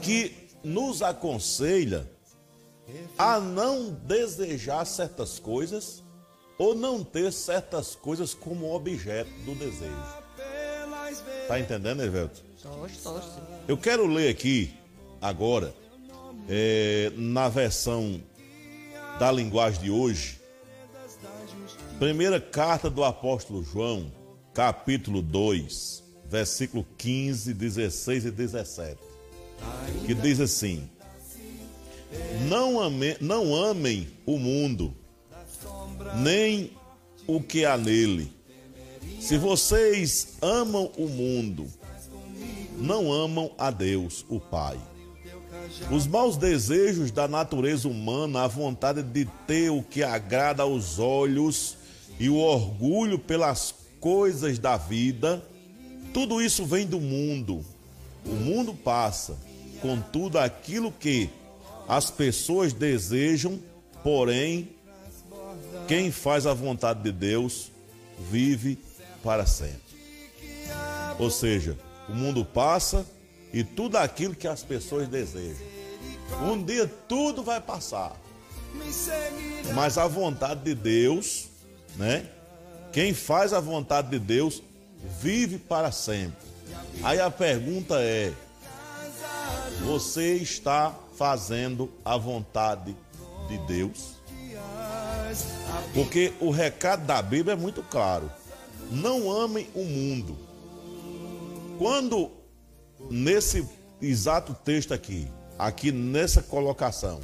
que 0.00 0.32
nos 0.62 1.02
aconselha 1.02 2.08
a 3.18 3.38
não 3.38 3.90
desejar 3.90 4.84
certas 4.86 5.38
coisas 5.38 6.02
ou 6.58 6.74
não 6.74 7.04
ter 7.04 7.32
certas 7.32 7.94
coisas 7.94 8.34
como 8.34 8.74
objeto 8.74 9.30
do 9.44 9.54
desejo. 9.54 10.18
Tá 11.46 11.58
entendendo, 11.58 12.02
Evelto? 12.02 12.42
Estou, 12.56 12.86
estou 12.86 13.22
sim. 13.22 13.40
Eu 13.66 13.78
quero 13.78 14.06
ler 14.06 14.28
aqui, 14.28 14.74
agora, 15.20 15.74
é, 16.48 17.12
na 17.16 17.48
versão 17.48 18.20
da 19.18 19.30
linguagem 19.30 19.82
de 19.82 19.90
hoje, 19.90 20.40
primeira 21.98 22.40
carta 22.40 22.90
do 22.90 23.02
apóstolo 23.04 23.62
João, 23.62 24.12
capítulo 24.52 25.22
2, 25.22 26.02
versículo 26.26 26.86
15, 26.98 27.54
16 27.54 28.26
e 28.26 28.30
17, 28.30 28.98
que 30.06 30.14
diz 30.14 30.40
assim: 30.40 30.88
Não, 32.48 32.80
ame, 32.80 33.16
não 33.20 33.54
amem 33.54 34.08
o 34.26 34.38
mundo, 34.38 34.94
nem 36.16 36.72
o 37.26 37.40
que 37.40 37.64
há 37.64 37.76
nele. 37.76 38.32
Se 39.20 39.36
vocês 39.36 40.36
amam 40.40 40.90
o 40.96 41.08
mundo, 41.08 41.66
não 42.78 43.12
amam 43.12 43.50
a 43.58 43.70
Deus, 43.70 44.24
o 44.28 44.38
Pai. 44.38 44.78
Os 45.90 46.06
maus 46.06 46.36
desejos 46.36 47.10
da 47.10 47.28
natureza 47.28 47.88
humana, 47.88 48.44
a 48.44 48.46
vontade 48.46 49.02
de 49.02 49.26
ter 49.46 49.70
o 49.70 49.82
que 49.82 50.02
agrada 50.02 50.62
aos 50.62 50.98
olhos 50.98 51.76
e 52.18 52.28
o 52.28 52.36
orgulho 52.36 53.18
pelas 53.18 53.74
coisas 54.00 54.58
da 54.58 54.76
vida, 54.76 55.42
tudo 56.12 56.40
isso 56.40 56.64
vem 56.64 56.86
do 56.86 57.00
mundo. 57.00 57.64
O 58.24 58.34
mundo 58.34 58.74
passa, 58.74 59.36
contudo, 59.80 60.38
aquilo 60.38 60.90
que 60.92 61.28
as 61.86 62.10
pessoas 62.10 62.72
desejam, 62.72 63.58
porém, 64.02 64.68
quem 65.88 66.12
faz 66.12 66.46
a 66.46 66.52
vontade 66.52 67.02
de 67.02 67.10
Deus 67.10 67.72
vive 68.30 68.78
para 69.22 69.46
sempre. 69.46 69.80
Ou 71.18 71.30
seja, 71.30 71.76
o 72.08 72.12
mundo 72.12 72.44
passa 72.44 73.06
e 73.52 73.64
tudo 73.64 73.96
aquilo 73.96 74.34
que 74.34 74.46
as 74.46 74.62
pessoas 74.62 75.08
desejam. 75.08 75.66
Um 76.42 76.62
dia 76.62 76.86
tudo 77.08 77.42
vai 77.42 77.58
passar. 77.58 78.14
Mas 79.74 79.96
a 79.96 80.06
vontade 80.06 80.62
de 80.62 80.74
Deus, 80.74 81.48
né? 81.96 82.26
Quem 82.92 83.14
faz 83.14 83.54
a 83.54 83.60
vontade 83.60 84.10
de 84.10 84.18
Deus 84.18 84.62
vive 85.20 85.58
para 85.58 85.90
sempre. 85.90 86.46
Aí 87.02 87.18
a 87.18 87.30
pergunta 87.30 87.94
é: 87.98 88.32
você 89.82 90.34
está 90.34 90.94
fazendo 91.16 91.90
a 92.04 92.18
vontade 92.18 92.94
de 93.48 93.58
Deus? 93.66 94.17
Porque 95.94 96.32
o 96.40 96.50
recado 96.50 97.06
da 97.06 97.20
Bíblia 97.20 97.54
é 97.54 97.56
muito 97.56 97.82
claro. 97.82 98.30
Não 98.90 99.30
amem 99.30 99.68
o 99.74 99.84
mundo. 99.84 100.36
Quando 101.78 102.30
nesse 103.10 103.66
exato 104.00 104.54
texto 104.64 104.92
aqui, 104.92 105.28
aqui 105.58 105.92
nessa 105.92 106.42
colocação, 106.42 107.20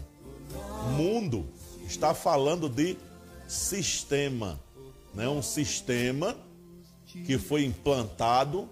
mundo 0.96 1.46
está 1.86 2.14
falando 2.14 2.68
de 2.68 2.96
sistema, 3.48 4.60
né? 5.14 5.28
Um 5.28 5.42
sistema 5.42 6.36
que 7.26 7.38
foi 7.38 7.64
implantado 7.64 8.68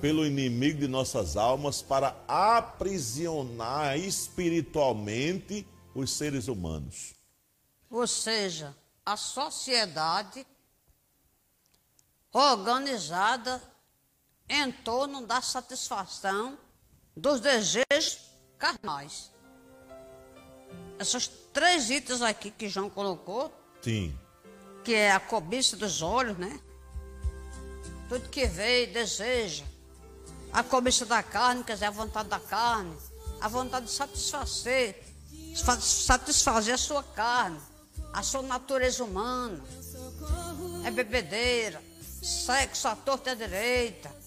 pelo 0.00 0.26
inimigo 0.26 0.80
de 0.80 0.88
nossas 0.88 1.36
almas 1.36 1.82
para 1.82 2.16
aprisionar 2.26 3.98
espiritualmente 3.98 5.66
os 5.94 6.16
seres 6.16 6.48
humanos. 6.48 7.17
Ou 7.90 8.06
seja, 8.06 8.76
a 9.04 9.16
sociedade 9.16 10.46
organizada 12.32 13.62
em 14.48 14.70
torno 14.70 15.26
da 15.26 15.40
satisfação 15.40 16.58
dos 17.16 17.40
desejos 17.40 18.18
carnais. 18.58 19.30
Esses 20.98 21.28
três 21.52 21.90
itens 21.90 22.22
aqui 22.22 22.50
que 22.50 22.68
João 22.68 22.90
colocou. 22.90 23.52
Sim. 23.82 24.18
Que 24.84 24.94
é 24.94 25.12
a 25.12 25.20
cobiça 25.20 25.76
dos 25.76 26.02
olhos, 26.02 26.36
né? 26.38 26.60
Tudo 28.08 28.28
que 28.28 28.46
vê 28.46 28.84
e 28.84 28.86
deseja. 28.88 29.64
A 30.52 30.62
cobiça 30.62 31.04
da 31.04 31.22
carne, 31.22 31.62
quer 31.62 31.74
dizer, 31.74 31.86
a 31.86 31.90
vontade 31.90 32.28
da 32.28 32.40
carne. 32.40 32.96
A 33.40 33.48
vontade 33.48 33.86
de 33.86 33.92
satisfazer. 33.92 35.04
Satisfazer 35.54 36.74
a 36.74 36.78
sua 36.78 37.02
carne. 37.02 37.60
A 38.12 38.22
sua 38.22 38.42
natureza 38.42 39.04
humana. 39.04 39.62
É 40.84 40.90
bebedeira. 40.90 41.82
Sexo 42.22 42.88
à 42.88 42.96
torta 42.96 43.30
e 43.30 43.32
à 43.32 43.34
direita 43.34 44.18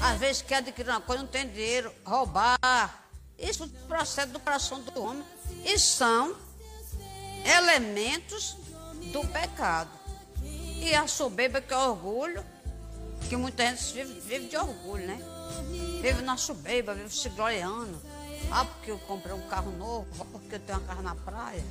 às 0.00 0.18
vezes 0.18 0.42
quer 0.42 0.56
adquirir 0.56 0.90
uma 0.90 1.00
coisa, 1.00 1.22
não 1.22 1.28
tem 1.28 1.48
dinheiro, 1.48 1.92
roubar. 2.04 3.04
Isso 3.38 3.68
procede 3.88 4.32
do 4.32 4.40
coração 4.40 4.80
do 4.80 5.02
homem. 5.02 5.24
E 5.64 5.78
são 5.78 6.36
elementos 7.44 8.56
do 9.12 9.26
pecado. 9.28 9.90
E 10.42 10.94
a 10.94 11.06
soberba 11.06 11.60
que 11.60 11.72
é 11.72 11.76
orgulho, 11.76 12.44
que 13.28 13.36
muita 13.36 13.64
gente 13.66 13.92
vive, 13.92 14.20
vive 14.20 14.48
de 14.48 14.56
orgulho, 14.56 15.06
né? 15.06 15.18
Vive 16.02 16.22
na 16.22 16.36
soberba, 16.36 16.94
vive 16.94 17.14
se 17.14 17.28
gloriando. 17.30 18.00
Ah, 18.50 18.64
porque 18.64 18.90
eu 18.90 18.98
comprei 19.00 19.34
um 19.34 19.48
carro 19.48 19.72
novo, 19.72 20.06
ah, 20.20 20.26
porque 20.30 20.54
eu 20.54 20.60
tenho 20.60 20.78
uma 20.78 20.86
casa 20.86 21.02
na 21.02 21.14
praia. 21.14 21.64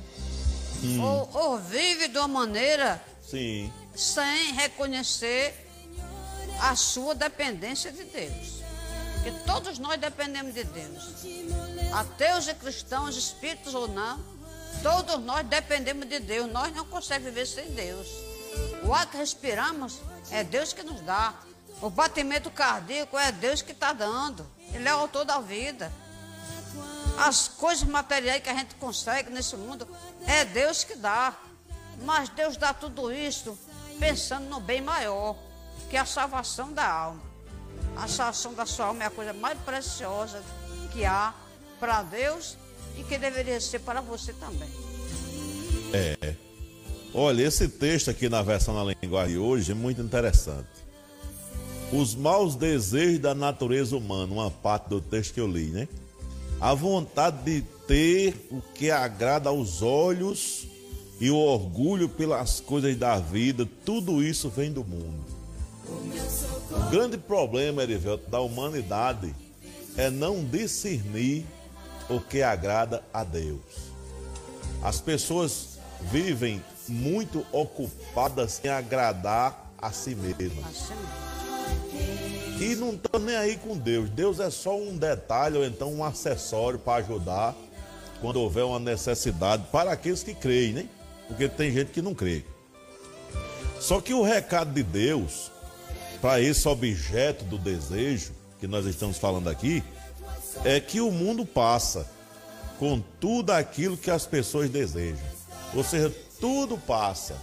Hum. 0.82 1.02
Ou, 1.02 1.30
ou 1.32 1.58
vive 1.58 2.08
de 2.08 2.18
uma 2.18 2.28
maneira 2.28 3.02
Sim. 3.22 3.72
sem 3.94 4.52
reconhecer 4.54 5.66
a 6.60 6.74
sua 6.76 7.14
dependência 7.14 7.90
de 7.92 8.04
Deus. 8.04 8.62
Porque 9.14 9.30
todos 9.44 9.78
nós 9.78 10.00
dependemos 10.00 10.54
de 10.54 10.64
Deus. 10.64 11.24
Ateus 11.92 12.46
e 12.46 12.54
cristãos, 12.54 13.16
espíritos 13.16 13.74
ou 13.74 13.88
não, 13.88 14.20
todos 14.82 15.18
nós 15.18 15.46
dependemos 15.46 16.08
de 16.08 16.20
Deus. 16.20 16.50
Nós 16.50 16.74
não 16.74 16.86
conseguimos 16.86 17.24
viver 17.24 17.46
sem 17.46 17.70
Deus. 17.72 18.06
O 18.84 18.94
ar 18.94 19.06
que 19.10 19.16
respiramos 19.16 19.98
é 20.30 20.44
Deus 20.44 20.72
que 20.72 20.82
nos 20.82 21.00
dá. 21.00 21.34
O 21.80 21.90
batimento 21.90 22.50
cardíaco 22.50 23.18
é 23.18 23.32
Deus 23.32 23.62
que 23.62 23.72
está 23.72 23.92
dando. 23.92 24.46
Ele 24.72 24.88
é 24.88 24.94
o 24.94 24.98
autor 24.98 25.24
da 25.24 25.40
vida. 25.40 25.92
As 27.18 27.48
coisas 27.48 27.84
materiais 27.84 28.42
que 28.42 28.48
a 28.48 28.54
gente 28.54 28.74
consegue 28.76 29.30
nesse 29.30 29.56
mundo 29.56 29.88
é 30.26 30.44
Deus 30.44 30.84
que 30.84 30.96
dá. 30.96 31.34
Mas 32.02 32.28
Deus 32.28 32.56
dá 32.56 32.74
tudo 32.74 33.10
isso 33.10 33.58
pensando 33.98 34.48
no 34.48 34.60
bem 34.60 34.82
maior 34.82 35.36
que 35.88 35.96
é 35.96 36.00
a 36.00 36.04
salvação 36.04 36.72
da 36.72 36.86
alma. 36.86 37.22
A 37.96 38.08
salvação 38.08 38.52
da 38.52 38.66
sua 38.66 38.86
alma 38.86 39.04
é 39.04 39.06
a 39.06 39.10
coisa 39.10 39.32
mais 39.32 39.58
preciosa 39.60 40.42
que 40.92 41.04
há 41.04 41.34
para 41.78 42.02
Deus 42.02 42.56
e 42.96 43.02
que 43.02 43.16
deveria 43.16 43.60
ser 43.60 43.80
para 43.80 44.00
você 44.00 44.32
também. 44.34 44.68
É. 45.92 46.34
Olha, 47.14 47.42
esse 47.42 47.68
texto 47.68 48.10
aqui 48.10 48.28
na 48.28 48.42
versão 48.42 48.74
na 48.74 48.94
linguagem 49.02 49.34
de 49.34 49.38
hoje 49.38 49.72
é 49.72 49.74
muito 49.74 50.02
interessante. 50.02 50.68
Os 51.92 52.14
maus 52.14 52.56
desejos 52.56 53.20
da 53.20 53.34
natureza 53.34 53.96
humana, 53.96 54.32
uma 54.32 54.50
parte 54.50 54.88
do 54.88 55.00
texto 55.00 55.32
que 55.32 55.40
eu 55.40 55.46
li, 55.46 55.66
né? 55.66 55.88
A 56.60 56.74
vontade 56.74 57.42
de 57.44 57.62
ter 57.86 58.48
o 58.50 58.60
que 58.60 58.90
agrada 58.90 59.50
aos 59.50 59.82
olhos 59.82 60.66
e 61.20 61.30
o 61.30 61.36
orgulho 61.36 62.08
pelas 62.08 62.60
coisas 62.60 62.96
da 62.96 63.18
vida, 63.18 63.68
tudo 63.84 64.22
isso 64.22 64.48
vem 64.48 64.72
do 64.72 64.84
mundo. 64.84 65.24
O 66.70 66.90
grande 66.90 67.16
problema, 67.16 67.82
Erivelto, 67.82 68.28
da 68.30 68.40
humanidade 68.40 69.34
é 69.96 70.10
não 70.10 70.44
discernir 70.44 71.46
o 72.08 72.20
que 72.20 72.42
agrada 72.42 73.02
a 73.12 73.22
Deus. 73.22 73.60
As 74.82 75.00
pessoas 75.00 75.78
vivem 76.10 76.62
muito 76.88 77.44
ocupadas 77.52 78.60
em 78.64 78.68
agradar 78.68 79.72
a 79.78 79.90
si 79.90 80.14
mesmas. 80.14 80.90
E 82.58 82.74
não 82.74 82.94
estão 82.94 83.20
nem 83.20 83.36
aí 83.36 83.56
com 83.56 83.76
Deus. 83.76 84.08
Deus 84.10 84.40
é 84.40 84.50
só 84.50 84.76
um 84.76 84.96
detalhe 84.96 85.58
ou 85.58 85.64
então 85.64 85.92
um 85.92 86.04
acessório 86.04 86.78
para 86.78 87.04
ajudar 87.04 87.54
quando 88.20 88.40
houver 88.40 88.64
uma 88.64 88.80
necessidade 88.80 89.64
para 89.70 89.92
aqueles 89.92 90.22
que 90.22 90.34
creem, 90.34 90.72
né? 90.72 90.88
Porque 91.28 91.48
tem 91.48 91.70
gente 91.70 91.90
que 91.90 92.00
não 92.00 92.14
crê. 92.14 92.44
Só 93.78 94.00
que 94.00 94.14
o 94.14 94.22
recado 94.22 94.72
de 94.72 94.82
Deus 94.82 95.50
para 96.20 96.40
esse 96.40 96.66
objeto 96.66 97.44
do 97.44 97.58
desejo 97.58 98.32
que 98.58 98.66
nós 98.66 98.86
estamos 98.86 99.18
falando 99.18 99.48
aqui, 99.48 99.82
é 100.64 100.80
que 100.80 101.00
o 101.00 101.10
mundo 101.10 101.44
passa 101.44 102.08
com 102.78 103.00
tudo 103.20 103.50
aquilo 103.50 103.96
que 103.96 104.10
as 104.10 104.26
pessoas 104.26 104.70
desejam. 104.70 105.24
Ou 105.74 105.84
seja, 105.84 106.12
tudo 106.40 106.78
passa, 106.78 107.36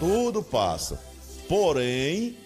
tudo 0.00 0.42
passa. 0.42 0.98
Porém, 1.48 2.36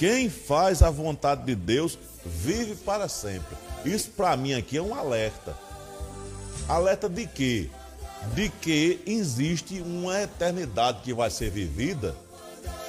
quem 0.00 0.30
faz 0.30 0.80
a 0.80 0.88
vontade 0.88 1.44
de 1.44 1.54
Deus 1.54 1.98
vive 2.24 2.74
para 2.74 3.06
sempre. 3.06 3.54
Isso 3.84 4.08
para 4.12 4.34
mim 4.34 4.54
aqui 4.54 4.78
é 4.78 4.82
um 4.82 4.94
alerta. 4.94 5.54
Alerta 6.66 7.06
de 7.06 7.26
quê? 7.26 7.68
De 8.34 8.48
que 8.48 8.98
existe 9.04 9.78
uma 9.82 10.22
eternidade 10.22 11.02
que 11.02 11.12
vai 11.12 11.28
ser 11.30 11.50
vivida 11.50 12.16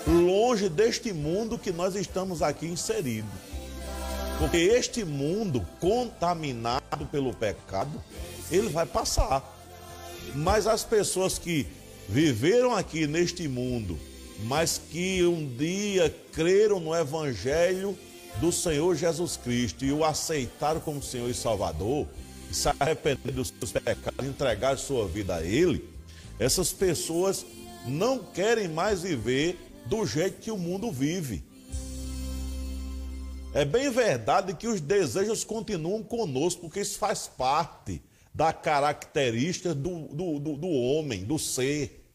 longe 0.08 0.70
deste 0.70 1.12
mundo 1.12 1.58
que 1.58 1.74
nós 1.74 1.96
estamos 1.96 2.42
aqui 2.42 2.66
inseridos. 2.66 3.30
Porque 4.40 4.56
este 4.56 5.04
mundo 5.04 5.68
contaminado 5.82 7.06
pelo 7.12 7.34
pecado, 7.34 8.02
ele 8.50 8.70
vai 8.70 8.86
passar. 8.86 9.44
Mas 10.34 10.66
as 10.66 10.86
pessoas 10.86 11.38
que 11.38 11.68
viveram 12.08 12.74
aqui 12.74 13.06
neste 13.06 13.50
mundo, 13.50 14.00
mas 14.44 14.82
que 14.90 15.24
um 15.24 15.48
dia 15.58 16.14
creram 16.32 16.80
no 16.80 16.96
evangelho 16.96 17.98
do 18.40 18.52
Senhor 18.52 18.96
Jesus 18.96 19.38
Cristo 19.38 19.86
e 19.86 19.92
o 19.92 20.04
aceitaram 20.04 20.80
como 20.80 21.02
Senhor 21.02 21.30
e 21.30 21.34
Salvador, 21.34 22.08
e 22.50 22.56
se 22.56 22.70
arrependeram 22.80 23.36
dos 23.36 23.54
seus 23.60 23.72
pecados, 23.72 24.26
entregaram 24.26 24.78
sua 24.78 25.08
vida 25.08 25.36
a 25.36 25.44
Ele, 25.44 25.88
essas 26.40 26.72
pessoas 26.72 27.46
não 27.86 28.20
querem 28.20 28.68
mais 28.68 29.02
viver 29.02 29.58
do 29.86 30.06
jeito 30.06 30.40
que 30.40 30.52
o 30.52 30.58
mundo 30.58 30.92
vive. 30.92 31.44
É 33.54 33.66
bem 33.66 33.90
verdade 33.92 34.54
que 34.54 34.68
os 34.68 34.80
desejos 34.80 35.44
continuam 35.44 36.02
conosco, 36.02 36.62
porque 36.62 36.80
isso 36.80 36.98
faz 36.98 37.28
parte. 37.28 38.02
da 38.34 38.54
característica 38.54 39.76
do, 39.76 40.08
do, 40.08 40.40
do, 40.40 40.56
do 40.56 40.70
homem, 40.70 41.26
do 41.26 41.38
ser. 41.38 42.10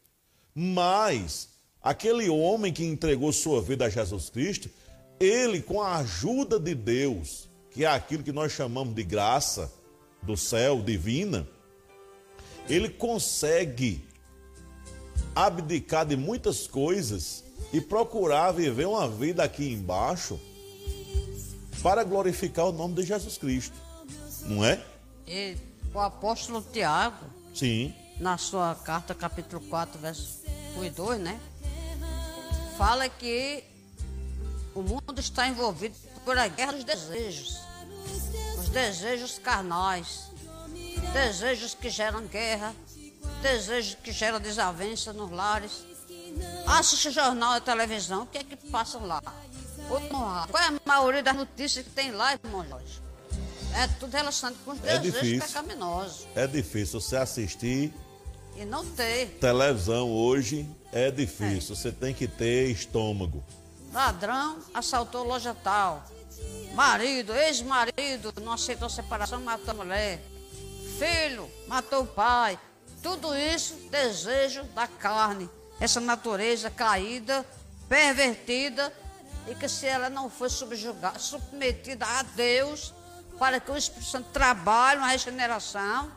Mas 0.53 1.49
aquele 1.87 2.29
homem 2.29 2.73
que 2.73 2.83
entregou 2.83 3.31
sua 3.31 3.61
vida 3.61 3.85
a 3.85 3.89
Jesus 3.89 4.29
Cristo, 4.29 4.69
ele, 5.17 5.61
com 5.61 5.81
a 5.81 5.95
ajuda 5.99 6.59
de 6.59 6.75
Deus, 6.75 7.47
que 7.71 7.85
é 7.85 7.87
aquilo 7.87 8.23
que 8.23 8.33
nós 8.33 8.51
chamamos 8.51 8.93
de 8.93 9.03
graça 9.03 9.71
do 10.21 10.35
céu 10.35 10.81
divina, 10.81 11.47
ele 12.67 12.89
consegue 12.89 14.05
abdicar 15.33 16.05
de 16.05 16.17
muitas 16.17 16.67
coisas 16.67 17.45
e 17.71 17.79
procurar 17.79 18.51
viver 18.51 18.85
uma 18.85 19.07
vida 19.07 19.41
aqui 19.41 19.71
embaixo 19.71 20.37
para 21.81 22.03
glorificar 22.03 22.65
o 22.65 22.73
nome 22.73 22.95
de 22.95 23.03
Jesus 23.03 23.37
Cristo. 23.37 23.77
Não 24.43 24.65
é? 24.65 24.83
E 25.25 25.55
o 25.93 25.99
apóstolo 25.99 26.61
Tiago, 26.73 27.25
Sim. 27.55 27.93
na 28.19 28.37
sua 28.37 28.75
carta, 28.75 29.15
capítulo 29.15 29.61
4, 29.69 29.97
verso 30.01 30.41
1 30.75 30.83
e 30.83 30.89
2, 30.89 31.21
né? 31.21 31.39
Fala 32.77 33.09
que 33.09 33.63
o 34.75 34.81
mundo 34.81 35.19
está 35.19 35.47
envolvido 35.47 35.95
por 36.23 36.37
a 36.37 36.47
guerra 36.47 36.73
dos 36.73 36.83
desejos. 36.83 37.57
Os 38.59 38.69
desejos 38.69 39.39
carnais. 39.39 40.29
Desejos 41.13 41.73
que 41.73 41.89
geram 41.89 42.25
guerra. 42.27 42.75
Desejos 43.41 43.95
que 44.03 44.11
geram 44.11 44.39
desavença 44.39 45.11
nos 45.13 45.31
lares. 45.31 45.85
Assiste 46.67 47.09
jornal 47.11 47.57
e 47.57 47.61
televisão, 47.61 48.23
o 48.23 48.27
que 48.27 48.37
é 48.37 48.43
que 48.43 48.55
passa 48.69 48.99
lá? 48.99 49.21
Qual 49.87 50.61
é 50.63 50.67
a 50.67 50.73
maioria 50.85 51.23
das 51.23 51.35
notícias 51.35 51.85
que 51.85 51.91
tem 51.91 52.11
lá, 52.11 52.33
irmão 52.33 52.67
Jorge? 52.67 53.01
É 53.73 53.87
tudo 53.99 54.11
relacionado 54.15 54.57
com 54.65 54.71
os 54.71 54.79
É 54.83 54.99
desejos 54.99 55.13
difícil. 55.21 55.47
pecaminosos. 55.47 56.27
É 56.35 56.47
difícil 56.47 56.99
você 57.01 57.15
assistir 57.17 57.93
E 58.57 58.65
não 58.65 58.83
ter. 58.83 59.37
televisão 59.39 60.11
hoje, 60.11 60.67
é 60.91 61.11
difícil. 61.11 61.75
Você 61.75 61.91
tem 61.91 62.13
que 62.13 62.27
ter 62.27 62.71
estômago. 62.71 63.43
Ladrão 63.93 64.57
assaltou 64.73 65.23
loja 65.23 65.55
tal. 65.63 66.03
Marido, 66.73 67.33
ex-marido, 67.33 68.33
não 68.41 68.53
aceitou 68.53 68.89
separação, 68.89 69.39
matou 69.41 69.71
a 69.71 69.73
mulher. 69.73 70.21
Filho, 70.97 71.49
matou 71.67 72.01
o 72.01 72.07
pai. 72.07 72.59
Tudo 73.01 73.35
isso, 73.35 73.75
desejo 73.91 74.63
da 74.75 74.87
carne. 74.87 75.47
Essa 75.79 75.99
natureza 75.99 76.71
caída, 76.71 77.45
pervertida, 77.87 78.91
e 79.47 79.55
que 79.55 79.69
se 79.69 79.85
ela 79.85 80.09
não 80.09 80.29
for 80.29 80.49
subjugada, 80.49 81.19
submetida 81.19 82.05
a 82.05 82.23
Deus, 82.23 82.93
para 83.37 83.59
que 83.59 83.71
o 83.71 83.77
Espírito 83.77 84.09
Santo 84.09 84.29
trabalhe 84.33 84.99
uma 84.99 85.09
regeneração, 85.09 86.11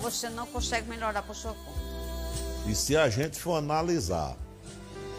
você 0.00 0.28
não 0.28 0.46
consegue 0.46 0.88
melhorar 0.88 1.22
por 1.22 1.34
sua 1.34 1.52
conta. 1.54 1.80
E 2.66 2.74
se 2.74 2.96
a 2.96 3.08
gente 3.08 3.38
for 3.38 3.56
analisar 3.56 4.36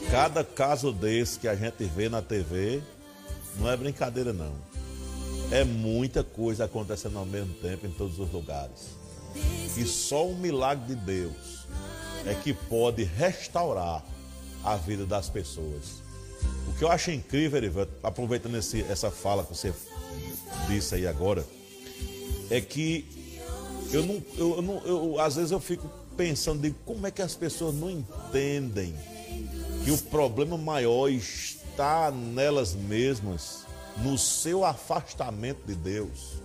cada 0.10 0.44
caso 0.44 0.92
desse 0.92 1.40
que 1.40 1.48
a 1.48 1.56
gente 1.56 1.84
vê 1.86 2.10
na 2.10 2.22
TV, 2.22 2.82
não 3.58 3.70
é 3.70 3.78
brincadeira 3.78 4.32
não. 4.34 4.54
É 5.52 5.64
muita 5.64 6.24
coisa 6.24 6.66
acontecendo 6.66 7.18
ao 7.18 7.26
mesmo 7.26 7.54
tempo 7.56 7.86
em 7.86 7.92
todos 7.92 8.20
os 8.20 8.32
lugares. 8.32 8.96
E 9.78 9.86
só 9.86 10.28
o 10.28 10.36
milagre 10.36 10.96
de 10.96 10.96
Deus 10.96 11.66
é 12.26 12.34
que 12.34 12.54
pode 12.54 13.04
restaurar 13.04 14.04
a 14.64 14.76
vida 14.76 15.06
das 15.06 15.30
pessoas. 15.30 16.02
O 16.68 16.74
que 16.78 16.84
eu 16.84 16.92
acho 16.92 17.12
incrível, 17.12 17.58
Erivelto, 17.58 17.92
aproveitando 18.04 18.56
esse- 18.58 18.84
essa 18.84 19.12
fala 19.12 19.44
que 19.44 19.50
você 19.56 19.74
disse 20.68 20.96
aí 20.96 21.08
agora, 21.08 21.46
é 22.50 22.62
que 22.62 23.06
eu 23.92 24.06
não, 24.06 24.24
eu, 24.38 24.62
não, 24.62 24.82
eu, 24.86 25.20
às 25.20 25.36
vezes 25.36 25.52
eu 25.52 25.60
fico 25.60 25.90
pensando 26.16 26.62
de 26.62 26.72
como 26.86 27.08
é 27.08 27.12
que 27.12 27.22
as 27.22 27.36
pessoas 27.36 27.74
não 27.76 27.90
entendem 27.90 28.96
que 29.84 29.92
o 29.92 29.98
problema 29.98 30.58
maior 30.58 31.10
está 31.10 32.12
nelas 32.12 32.74
mesmas, 32.74 33.66
no 33.98 34.18
seu 34.18 34.64
afastamento 34.64 35.66
de 35.66 35.76
Deus. 35.76 36.42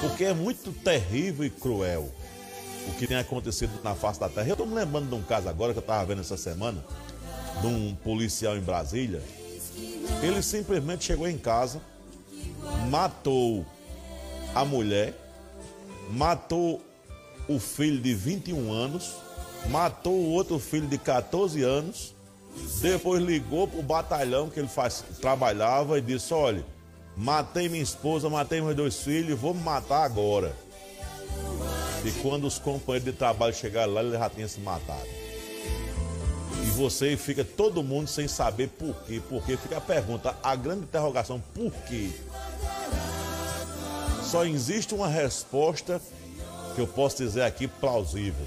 Porque 0.00 0.24
é 0.24 0.34
muito 0.34 0.72
terrível 0.72 1.44
e 1.44 1.50
cruel 1.50 2.12
o 2.88 2.92
que 2.92 3.06
tem 3.06 3.16
acontecido 3.16 3.70
na 3.82 3.94
face 3.94 4.18
da 4.18 4.28
terra. 4.28 4.48
Eu 4.48 4.52
estou 4.52 4.66
me 4.66 4.74
lembrando 4.74 5.08
de 5.08 5.14
um 5.14 5.22
caso 5.22 5.48
agora 5.48 5.72
que 5.72 5.78
eu 5.78 5.82
estava 5.82 6.04
vendo 6.06 6.20
essa 6.20 6.36
semana, 6.36 6.84
de 7.60 7.66
um 7.66 7.94
policial 7.94 8.56
em 8.56 8.60
Brasília. 8.60 9.22
Ele 10.22 10.42
simplesmente 10.42 11.04
chegou 11.04 11.28
em 11.28 11.38
casa, 11.38 11.80
matou 12.90 13.64
a 14.54 14.64
mulher, 14.64 15.14
matou 16.10 16.80
o 17.48 17.58
filho 17.58 18.00
de 18.00 18.14
21 18.14 18.72
anos, 18.72 19.14
matou 19.68 20.14
o 20.14 20.30
outro 20.30 20.58
filho 20.58 20.86
de 20.86 20.98
14 20.98 21.62
anos, 21.62 22.14
depois 22.80 23.22
ligou 23.22 23.68
para 23.68 23.80
o 23.80 23.82
batalhão 23.82 24.50
que 24.50 24.58
ele 24.58 24.68
faz, 24.68 25.04
trabalhava 25.20 25.98
e 25.98 26.02
disse: 26.02 26.32
Olha, 26.34 26.64
matei 27.16 27.68
minha 27.68 27.82
esposa, 27.82 28.28
matei 28.28 28.60
meus 28.60 28.76
dois 28.76 28.96
filhos, 29.02 29.38
vou 29.38 29.54
me 29.54 29.62
matar 29.62 30.04
agora. 30.04 30.54
E 32.04 32.12
quando 32.22 32.46
os 32.46 32.58
companheiros 32.58 33.12
de 33.12 33.12
trabalho 33.12 33.54
chegaram 33.54 33.92
lá, 33.92 34.02
ele 34.02 34.16
já 34.16 34.30
tinha 34.30 34.48
se 34.48 34.60
matado. 34.60 35.06
E 36.62 36.70
você 36.70 37.16
fica 37.16 37.44
todo 37.44 37.82
mundo 37.82 38.08
sem 38.08 38.28
saber 38.28 38.68
por 38.68 38.94
quê. 39.04 39.20
Porque 39.28 39.56
fica 39.56 39.78
a 39.78 39.80
pergunta, 39.80 40.36
a 40.42 40.54
grande 40.54 40.82
interrogação, 40.82 41.42
por 41.54 41.72
quê? 41.88 42.10
Só 44.30 44.44
existe 44.44 44.94
uma 44.94 45.08
resposta 45.08 46.02
que 46.74 46.82
eu 46.82 46.86
posso 46.86 47.16
dizer 47.16 47.44
aqui 47.44 47.66
plausível. 47.66 48.46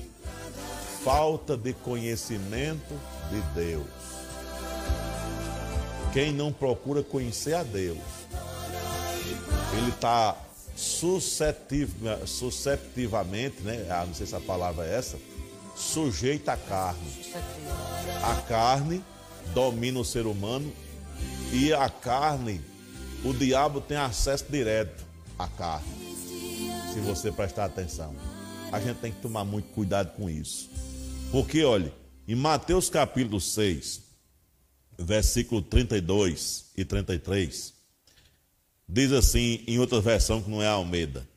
Falta 1.04 1.58
de 1.58 1.74
conhecimento 1.74 2.94
de 3.32 3.42
Deus. 3.56 3.88
Quem 6.14 6.32
não 6.32 6.54
procura 6.54 7.02
conhecer 7.02 7.56
a 7.56 7.64
Deus, 7.64 7.98
ele 9.76 9.90
está 9.90 10.38
susceptivamente, 10.76 13.64
né? 13.64 13.88
Ah, 13.90 14.06
não 14.06 14.14
sei 14.14 14.28
se 14.28 14.36
a 14.36 14.40
palavra 14.40 14.86
é 14.86 14.96
essa, 14.96 15.18
sujeito 15.76 16.48
à 16.50 16.58
carne. 16.58 17.26
A 18.22 18.36
carne 18.48 19.04
domina 19.52 20.00
o 20.00 20.06
ser 20.06 20.28
humano 20.28 20.72
e 21.52 21.74
a 21.74 21.90
carne, 21.90 22.62
o 23.26 23.34
diabo 23.34 23.82
tem 23.82 23.98
acesso 23.98 24.46
direto 24.48 25.10
à 25.44 25.48
carne. 25.48 25.88
Se 26.94 27.00
você 27.00 27.32
prestar 27.32 27.66
atenção. 27.66 28.16
A 28.72 28.80
gente 28.80 28.98
tem 28.98 29.12
que 29.12 29.22
tomar 29.22 29.44
muito 29.44 29.74
cuidado 29.74 30.16
com 30.16 30.30
isso. 30.30 30.70
Porque, 31.32 31.64
olha, 31.64 31.94
em 32.28 32.36
Mateus 32.36 32.90
capítulo 32.90 33.42
6, 33.42 34.02
versículo 34.98 35.62
32 35.62 36.72
e 36.78 36.86
33, 36.86 37.74
diz 38.88 39.12
assim, 39.12 39.64
em 39.68 39.80
outra 39.80 40.00
versão 40.00 40.42
que 40.42 40.50
não 40.50 40.62
é 40.62 40.68
a 40.68 40.72
Almeida: 40.72 41.28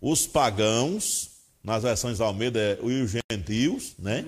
Os 0.00 0.26
pagãos, 0.26 1.30
nas 1.62 1.82
versões 1.82 2.20
Almeida, 2.20 2.58
é 2.58 2.78
os 2.82 3.10
gentios, 3.10 3.94
né? 3.98 4.24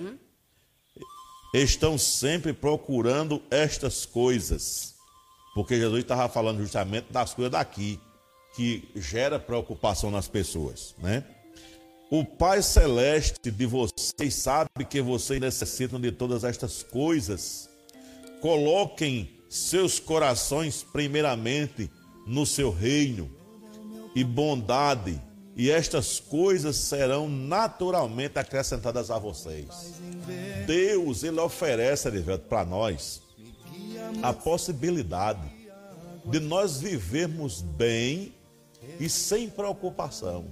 estão 1.53 1.97
sempre 1.97 2.51
procurando 2.51 3.41
estas 3.51 4.05
coisas. 4.05 4.95
Porque 5.53 5.77
Jesus 5.77 6.01
estava 6.01 6.27
falando 6.27 6.59
justamente 6.59 7.11
das 7.11 7.33
coisas 7.33 7.51
daqui, 7.51 7.99
que 8.55 8.87
gera 8.95 9.39
preocupação 9.39 10.11
nas 10.11 10.27
pessoas, 10.27 10.95
né? 10.99 11.23
O 12.09 12.23
Pai 12.23 12.61
Celeste 12.61 13.49
de 13.49 13.65
vocês 13.65 14.35
sabe 14.35 14.85
que 14.87 15.01
vocês 15.01 15.41
necessitam 15.41 15.99
de 15.99 16.11
todas 16.11 16.43
estas 16.43 16.83
coisas. 16.83 17.67
Coloquem 18.39 19.31
seus 19.49 19.99
corações 19.99 20.83
primeiramente 20.83 21.89
no 22.27 22.45
seu 22.45 22.69
reino 22.69 23.31
e 24.15 24.23
bondade, 24.23 25.19
e 25.55 25.71
estas 25.71 26.19
coisas 26.19 26.75
serão 26.75 27.27
naturalmente 27.27 28.37
acrescentadas 28.37 29.09
a 29.09 29.17
vocês. 29.17 29.95
Deus, 30.67 31.23
ele 31.23 31.39
oferece, 31.39 32.09
para 32.47 32.63
nós 32.63 33.23
a 34.21 34.31
possibilidade 34.31 35.41
de 36.25 36.39
nós 36.39 36.79
vivermos 36.79 37.61
bem 37.61 38.33
e 38.99 39.09
sem 39.09 39.49
preocupação. 39.49 40.45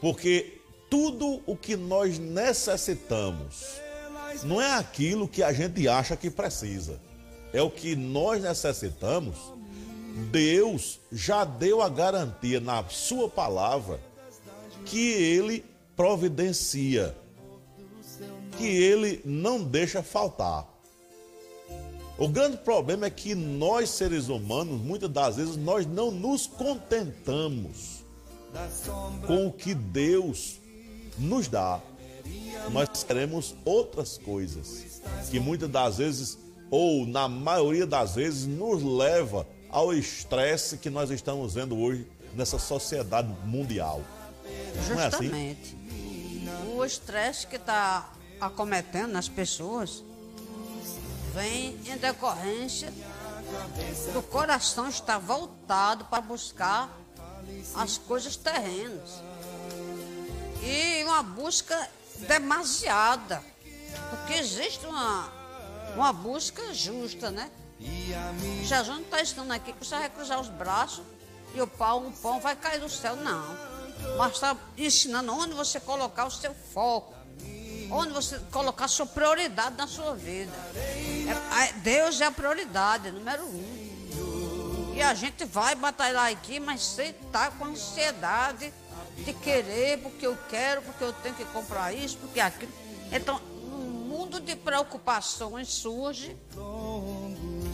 Porque 0.00 0.60
tudo 0.90 1.40
o 1.46 1.56
que 1.56 1.76
nós 1.76 2.18
necessitamos 2.18 3.80
não 4.44 4.60
é 4.60 4.74
aquilo 4.74 5.28
que 5.28 5.42
a 5.42 5.52
gente 5.52 5.86
acha 5.86 6.16
que 6.16 6.30
precisa, 6.30 7.00
é 7.52 7.62
o 7.62 7.70
que 7.70 7.94
nós 7.94 8.42
necessitamos. 8.42 9.36
Deus 10.30 11.00
já 11.10 11.44
deu 11.44 11.80
a 11.80 11.88
garantia 11.88 12.60
na 12.60 12.86
Sua 12.88 13.28
palavra 13.28 14.00
que 14.84 15.12
Ele 15.12 15.64
providencia, 15.96 17.16
que 18.58 18.66
Ele 18.66 19.22
não 19.24 19.62
deixa 19.62 20.02
faltar. 20.02 20.71
O 22.18 22.28
grande 22.28 22.58
problema 22.58 23.06
é 23.06 23.10
que 23.10 23.34
nós, 23.34 23.90
seres 23.90 24.28
humanos, 24.28 24.80
muitas 24.80 25.10
das 25.10 25.36
vezes, 25.36 25.56
nós 25.56 25.86
não 25.86 26.10
nos 26.10 26.46
contentamos 26.46 28.04
com 29.26 29.46
o 29.46 29.52
que 29.52 29.74
Deus 29.74 30.60
nos 31.18 31.48
dá. 31.48 31.80
Nós 32.70 33.02
queremos 33.02 33.54
outras 33.64 34.18
coisas 34.18 35.00
que 35.30 35.40
muitas 35.40 35.68
das 35.68 35.98
vezes, 35.98 36.38
ou 36.70 37.06
na 37.06 37.28
maioria 37.28 37.86
das 37.86 38.14
vezes, 38.14 38.46
nos 38.46 38.82
leva 38.82 39.46
ao 39.70 39.92
estresse 39.92 40.76
que 40.76 40.90
nós 40.90 41.10
estamos 41.10 41.54
vendo 41.54 41.76
hoje 41.78 42.06
nessa 42.34 42.58
sociedade 42.58 43.34
mundial. 43.44 44.02
Justamente. 44.86 45.76
É 45.76 46.50
assim? 46.50 46.76
O 46.76 46.84
estresse 46.84 47.46
que 47.46 47.56
está 47.56 48.12
acometendo 48.40 49.12
nas 49.12 49.28
pessoas 49.28 50.04
vem 51.32 51.80
em 51.86 51.96
decorrência 51.96 52.92
do 54.12 54.22
coração 54.22 54.88
estar 54.88 55.18
voltado 55.18 56.04
para 56.06 56.20
buscar 56.20 56.88
as 57.74 57.98
coisas 57.98 58.36
terrenas. 58.36 59.22
E 60.62 61.04
uma 61.04 61.22
busca 61.22 61.88
demasiada. 62.18 63.42
Porque 64.10 64.34
existe 64.34 64.86
uma, 64.86 65.30
uma 65.94 66.12
busca 66.12 66.72
justa, 66.72 67.30
né? 67.30 67.50
Jesus 68.64 68.88
não 68.88 69.00
está 69.00 69.20
ensinando 69.20 69.52
aqui 69.52 69.72
que 69.72 69.84
você 69.84 69.96
vai 69.96 70.08
cruzar 70.08 70.40
os 70.40 70.48
braços 70.48 71.04
e 71.54 71.60
o 71.60 71.66
pão, 71.66 72.06
o 72.06 72.12
pão 72.12 72.40
vai 72.40 72.54
cair 72.54 72.80
do 72.80 72.88
céu, 72.88 73.16
não. 73.16 73.44
Mas 74.16 74.32
está 74.32 74.56
ensinando 74.76 75.32
onde 75.32 75.54
você 75.54 75.80
colocar 75.80 76.26
o 76.26 76.30
seu 76.30 76.54
foco, 76.54 77.11
onde 77.92 78.12
você 78.12 78.38
colocar 78.50 78.88
sua 78.88 79.06
prioridade 79.06 79.76
na 79.76 79.86
sua 79.86 80.14
vida. 80.14 80.52
É, 80.74 81.72
Deus 81.74 82.20
é 82.20 82.24
a 82.24 82.30
prioridade, 82.30 83.10
número 83.10 83.44
um. 83.44 84.92
E 84.94 85.02
a 85.02 85.14
gente 85.14 85.44
vai 85.44 85.74
batalhar 85.74 86.30
aqui, 86.30 86.58
mas 86.58 86.82
sem 86.82 87.10
estar 87.10 87.50
com 87.52 87.66
ansiedade 87.66 88.72
de 89.18 89.32
querer, 89.34 89.98
porque 89.98 90.26
eu 90.26 90.36
quero, 90.48 90.82
porque 90.82 91.04
eu 91.04 91.12
tenho 91.12 91.34
que 91.34 91.44
comprar 91.46 91.92
isso, 91.92 92.16
porque 92.18 92.40
aquilo. 92.40 92.72
Então, 93.10 93.40
um 93.70 94.06
mundo 94.08 94.40
de 94.40 94.56
preocupações 94.56 95.68
surge. 95.68 96.36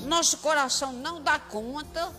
Nosso 0.04 0.38
coração 0.38 0.92
não 0.92 1.22
dá 1.22 1.38
conta, 1.38 2.12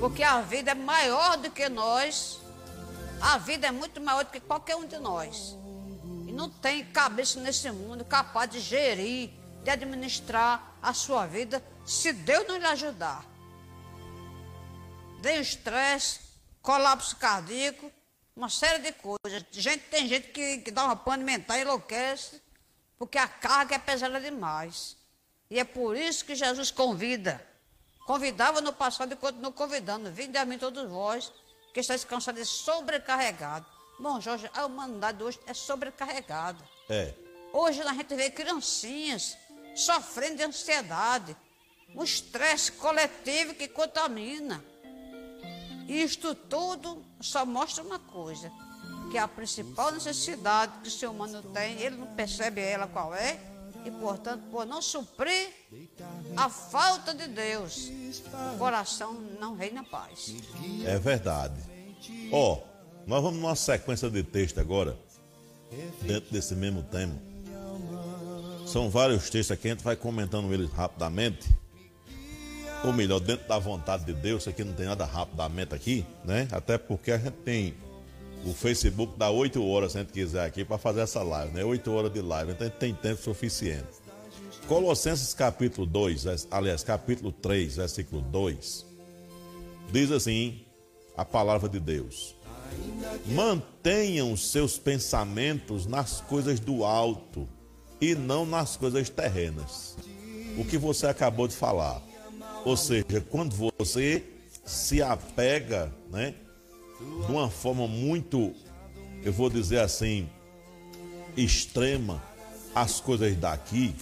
porque 0.00 0.22
a 0.22 0.40
vida 0.40 0.70
é 0.70 0.74
maior 0.74 1.36
do 1.36 1.50
que 1.50 1.68
nós. 1.68 2.38
A 3.20 3.38
vida 3.38 3.66
é 3.66 3.70
muito 3.70 4.00
maior 4.00 4.24
do 4.24 4.30
que 4.30 4.40
qualquer 4.40 4.76
um 4.76 4.86
de 4.86 4.98
nós. 4.98 5.56
Não 6.32 6.48
tem 6.48 6.84
cabeça 6.86 7.38
nesse 7.40 7.70
mundo 7.70 8.04
capaz 8.04 8.50
de 8.50 8.58
gerir, 8.58 9.30
de 9.62 9.70
administrar 9.70 10.76
a 10.82 10.94
sua 10.94 11.26
vida, 11.26 11.62
se 11.84 12.12
Deus 12.12 12.48
não 12.48 12.56
lhe 12.56 12.66
ajudar. 12.66 13.24
Tem 15.22 15.40
estresse, 15.40 16.20
colapso 16.62 17.16
cardíaco, 17.16 17.92
uma 18.34 18.48
série 18.48 18.82
de 18.82 18.92
coisas. 18.92 19.44
Gente, 19.52 19.84
tem 19.84 20.08
gente 20.08 20.28
que, 20.28 20.58
que 20.58 20.70
dá 20.70 20.84
uma 20.84 20.96
pane 20.96 21.22
mental 21.22 21.58
e 21.58 21.60
enlouquece, 21.60 22.42
porque 22.98 23.18
a 23.18 23.28
carga 23.28 23.74
é 23.74 23.78
pesada 23.78 24.18
demais. 24.18 24.96
E 25.50 25.58
é 25.58 25.64
por 25.64 25.96
isso 25.96 26.24
que 26.24 26.34
Jesus 26.34 26.70
convida. 26.70 27.46
Convidava 28.06 28.60
no 28.62 28.72
passado 28.72 29.12
e 29.12 29.16
continua 29.16 29.52
convidando. 29.52 30.10
Vinde 30.10 30.38
a 30.38 30.46
mim 30.46 30.58
todos 30.58 30.88
vós, 30.88 31.30
que 31.74 31.80
estáis 31.80 32.04
cansados 32.04 32.40
e 32.40 32.46
sobrecarregados. 32.46 33.81
Bom, 33.98 34.20
Jorge, 34.20 34.50
a 34.54 34.66
humanidade 34.66 35.22
hoje 35.22 35.38
é 35.46 35.54
sobrecarregada. 35.54 36.62
É. 36.88 37.14
Hoje 37.52 37.82
a 37.82 37.92
gente 37.92 38.14
vê 38.14 38.30
criancinhas 38.30 39.36
sofrendo 39.74 40.36
de 40.36 40.42
ansiedade, 40.42 41.36
um 41.94 42.02
estresse 42.02 42.72
coletivo 42.72 43.54
que 43.54 43.68
contamina. 43.68 44.64
Isto 45.88 46.34
tudo 46.34 47.04
só 47.20 47.44
mostra 47.44 47.82
uma 47.82 47.98
coisa, 47.98 48.50
que 49.10 49.18
a 49.18 49.28
principal 49.28 49.92
necessidade 49.92 50.72
que 50.82 50.88
o 50.88 50.90
ser 50.90 51.08
humano 51.08 51.42
tem, 51.42 51.80
ele 51.80 51.96
não 51.96 52.06
percebe 52.14 52.60
ela 52.60 52.86
qual 52.86 53.14
é, 53.14 53.38
e 53.84 53.90
portanto, 53.90 54.44
por 54.50 54.64
não 54.64 54.80
suprir 54.80 55.52
a 56.36 56.48
falta 56.48 57.12
de 57.12 57.26
Deus, 57.28 57.90
o 58.54 58.58
coração 58.58 59.12
não 59.12 59.54
reina 59.54 59.82
paz. 59.84 60.34
É 60.86 60.98
verdade. 60.98 61.60
Ó, 62.32 62.54
oh, 62.54 62.71
nós 63.06 63.22
vamos 63.22 63.40
numa 63.40 63.54
sequência 63.54 64.10
de 64.10 64.22
texto 64.22 64.58
agora, 64.58 64.96
dentro 66.02 66.32
desse 66.32 66.54
mesmo 66.54 66.82
tema. 66.82 67.14
São 68.66 68.88
vários 68.88 69.28
textos 69.28 69.50
aqui, 69.52 69.68
a 69.68 69.70
gente 69.72 69.84
vai 69.84 69.96
comentando 69.96 70.52
eles 70.52 70.70
rapidamente 70.70 71.48
ou 72.84 72.92
melhor, 72.92 73.20
dentro 73.20 73.46
da 73.46 73.58
vontade 73.58 74.04
de 74.04 74.12
Deus, 74.12 74.48
aqui 74.48 74.64
não 74.64 74.72
tem 74.72 74.86
nada 74.86 75.04
rapidamente 75.04 75.74
aqui, 75.74 76.04
né? 76.24 76.48
Até 76.50 76.76
porque 76.76 77.12
a 77.12 77.18
gente 77.18 77.36
tem 77.44 77.74
o 78.44 78.52
Facebook 78.52 79.16
dá 79.16 79.30
8 79.30 79.64
horas, 79.64 79.92
se 79.92 79.98
a 79.98 80.00
gente 80.00 80.12
quiser 80.12 80.44
aqui, 80.44 80.64
para 80.64 80.76
fazer 80.76 81.02
essa 81.02 81.22
live, 81.22 81.54
né? 81.54 81.64
8 81.64 81.92
horas 81.92 82.12
de 82.12 82.20
live, 82.20 82.50
então 82.50 82.66
a 82.66 82.70
gente 82.70 82.78
tem 82.78 82.92
tempo 82.92 83.22
suficiente. 83.22 83.86
Colossenses 84.66 85.32
capítulo 85.32 85.86
2, 85.86 86.48
aliás, 86.50 86.82
capítulo 86.82 87.30
3, 87.30 87.76
versículo 87.76 88.20
2, 88.20 88.84
diz 89.92 90.10
assim 90.10 90.64
a 91.16 91.24
palavra 91.24 91.68
de 91.68 91.78
Deus: 91.78 92.34
Mantenham 93.26 94.36
seus 94.36 94.78
pensamentos 94.78 95.86
nas 95.86 96.20
coisas 96.20 96.58
do 96.60 96.84
alto 96.84 97.48
e 98.00 98.14
não 98.14 98.44
nas 98.44 98.76
coisas 98.76 99.08
terrenas. 99.08 99.96
O 100.56 100.64
que 100.64 100.76
você 100.76 101.06
acabou 101.06 101.46
de 101.46 101.54
falar. 101.54 102.02
Ou 102.64 102.76
seja, 102.76 103.20
quando 103.30 103.54
você 103.78 104.24
se 104.64 105.02
apega, 105.02 105.92
né, 106.10 106.34
de 107.26 107.32
uma 107.32 107.50
forma 107.50 107.86
muito, 107.86 108.52
eu 109.24 109.32
vou 109.32 109.50
dizer 109.50 109.80
assim, 109.80 110.28
extrema 111.36 112.22
às 112.74 113.00
coisas 113.00 113.36
daqui, 113.36 113.94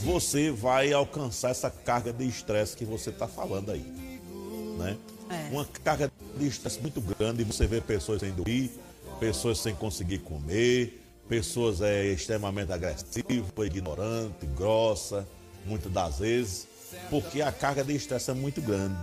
você 0.00 0.50
vai 0.50 0.92
alcançar 0.92 1.50
essa 1.50 1.70
carga 1.70 2.12
de 2.12 2.26
estresse 2.26 2.76
que 2.76 2.84
você 2.84 3.10
está 3.10 3.28
falando 3.28 3.70
aí, 3.70 3.84
né? 4.78 4.96
É. 5.32 5.48
Uma 5.50 5.64
carga 5.64 6.10
de 6.36 6.46
estresse 6.46 6.80
muito 6.80 7.00
grande, 7.00 7.42
você 7.44 7.66
vê 7.66 7.80
pessoas 7.80 8.20
sem 8.20 8.32
dormir, 8.32 8.70
pessoas 9.18 9.58
sem 9.58 9.74
conseguir 9.74 10.18
comer, 10.18 11.02
pessoas 11.28 11.80
é, 11.80 12.06
extremamente 12.06 12.72
agressivas, 12.72 13.66
ignorante, 13.66 14.46
grossa, 14.46 15.26
muitas 15.66 15.90
das 15.90 16.18
vezes 16.18 16.72
porque 17.10 17.42
a 17.42 17.52
carga 17.52 17.84
de 17.84 17.94
estresse 17.94 18.30
é 18.30 18.34
muito 18.34 18.60
grande. 18.60 18.96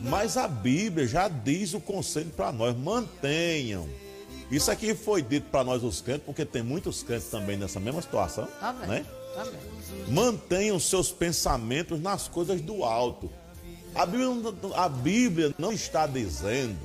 Mas 0.00 0.36
a 0.36 0.46
Bíblia 0.46 1.06
já 1.06 1.28
diz 1.28 1.74
o 1.74 1.80
conselho 1.80 2.30
para 2.30 2.52
nós: 2.52 2.76
mantenham. 2.76 3.88
Isso 4.50 4.70
aqui 4.70 4.94
foi 4.94 5.22
dito 5.22 5.48
para 5.50 5.64
nós 5.64 5.82
os 5.82 6.00
crentes, 6.00 6.24
porque 6.24 6.44
tem 6.44 6.62
muitos 6.62 7.02
crentes 7.02 7.28
também 7.28 7.56
nessa 7.56 7.80
mesma 7.80 8.00
situação. 8.00 8.46
Bem, 8.80 8.88
né? 8.88 9.06
Bem. 9.36 10.14
Mantenham 10.14 10.78
seus 10.78 11.10
pensamentos 11.10 12.00
nas 12.00 12.28
coisas 12.28 12.60
do 12.60 12.84
alto. 12.84 13.30
A 13.96 14.04
Bíblia, 14.04 14.54
a 14.74 14.88
Bíblia 14.90 15.54
não 15.58 15.72
está 15.72 16.06
dizendo 16.06 16.78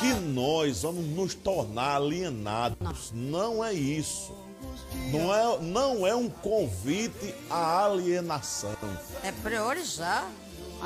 que 0.00 0.14
nós 0.14 0.80
vamos 0.80 1.04
nos 1.06 1.34
tornar 1.34 1.96
alienados. 1.96 3.12
Não, 3.12 3.56
não 3.56 3.64
é 3.64 3.74
isso. 3.74 4.32
Não 5.10 5.34
é, 5.34 5.58
não 5.60 6.06
é 6.06 6.14
um 6.14 6.30
convite 6.30 7.34
à 7.50 7.84
alienação. 7.84 8.74
É 9.22 9.30
priorizar 9.30 10.26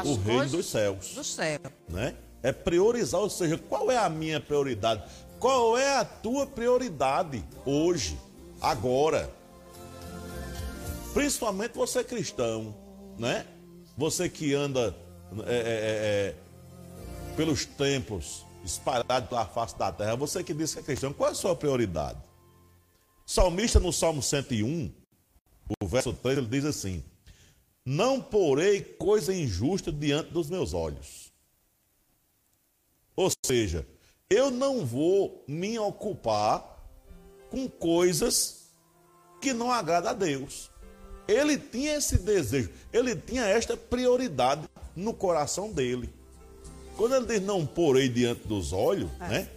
o 0.04 0.14
reino 0.16 0.48
dos 0.48 0.66
céus. 0.66 1.14
Do 1.14 1.22
céu. 1.22 1.61
Né? 1.88 2.16
É 2.42 2.50
priorizar, 2.50 3.20
ou 3.20 3.30
seja, 3.30 3.56
qual 3.56 3.88
é 3.90 3.96
a 3.96 4.09
minha 4.09 4.40
prioridade? 4.40 5.04
Qual 5.38 5.78
é 5.78 5.96
a 5.96 6.04
tua 6.04 6.44
prioridade 6.44 7.44
hoje, 7.64 8.18
agora? 8.61 9.30
Principalmente 11.14 11.74
você 11.74 12.02
cristão, 12.02 12.74
né? 13.16 13.46
Você 13.96 14.28
que 14.28 14.52
anda 14.52 14.94
é, 15.47 15.53
é, 15.53 15.57
é, 15.57 16.35
é 16.35 16.35
pelos 17.37 17.65
templos 17.67 18.45
espalhados 18.65 19.29
pela 19.29 19.47
face 19.47 19.79
da 19.79 19.93
terra, 19.93 20.17
você 20.17 20.43
que 20.43 20.55
diz 20.55 20.75
que 20.75 20.81
é 20.81 20.83
cristão, 20.83 21.12
qual 21.12 21.29
é 21.29 21.33
a 21.33 21.35
sua 21.35 21.55
prioridade? 21.55 22.19
salmista 23.27 23.81
no 23.81 23.93
Salmo 23.93 24.23
101, 24.23 24.93
o 25.83 25.87
verso 25.87 26.12
3, 26.12 26.39
ele 26.39 26.47
diz 26.47 26.65
assim: 26.65 27.03
Não 27.85 28.23
porei 28.23 28.81
coisa 28.81 29.35
injusta 29.35 29.91
diante 29.91 30.31
dos 30.31 30.49
meus 30.49 30.73
olhos. 30.73 31.33
Ou 33.17 33.31
seja, 33.45 33.87
eu 34.31 34.51
não 34.51 34.87
vou 34.87 35.45
me 35.49 35.79
ocupar 35.79 36.77
com 37.51 37.69
coisas 37.69 38.69
que 39.41 39.53
não 39.53 39.73
agradam 39.73 40.11
a 40.11 40.15
Deus. 40.15 40.71
Ele 41.27 41.59
tinha 41.59 41.97
esse 41.97 42.19
desejo, 42.19 42.71
ele 42.93 43.17
tinha 43.17 43.45
esta 43.45 43.77
prioridade 43.77 44.69
no 44.96 45.12
coração 45.12 45.70
dele. 45.70 46.12
Quando 46.96 47.14
ele 47.14 47.26
diz 47.26 47.42
não 47.42 47.66
porei 47.66 48.09
diante 48.09 48.48
dos 48.48 48.72
olhos, 48.72 49.11
é. 49.20 49.28
né? 49.28 49.48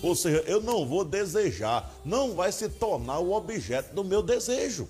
Ou 0.00 0.14
seja, 0.14 0.44
eu 0.46 0.62
não 0.62 0.86
vou 0.86 1.04
desejar, 1.04 1.92
não 2.04 2.34
vai 2.34 2.52
se 2.52 2.68
tornar 2.68 3.18
o 3.18 3.32
objeto 3.32 3.92
do 3.94 4.04
meu 4.04 4.22
desejo. 4.22 4.88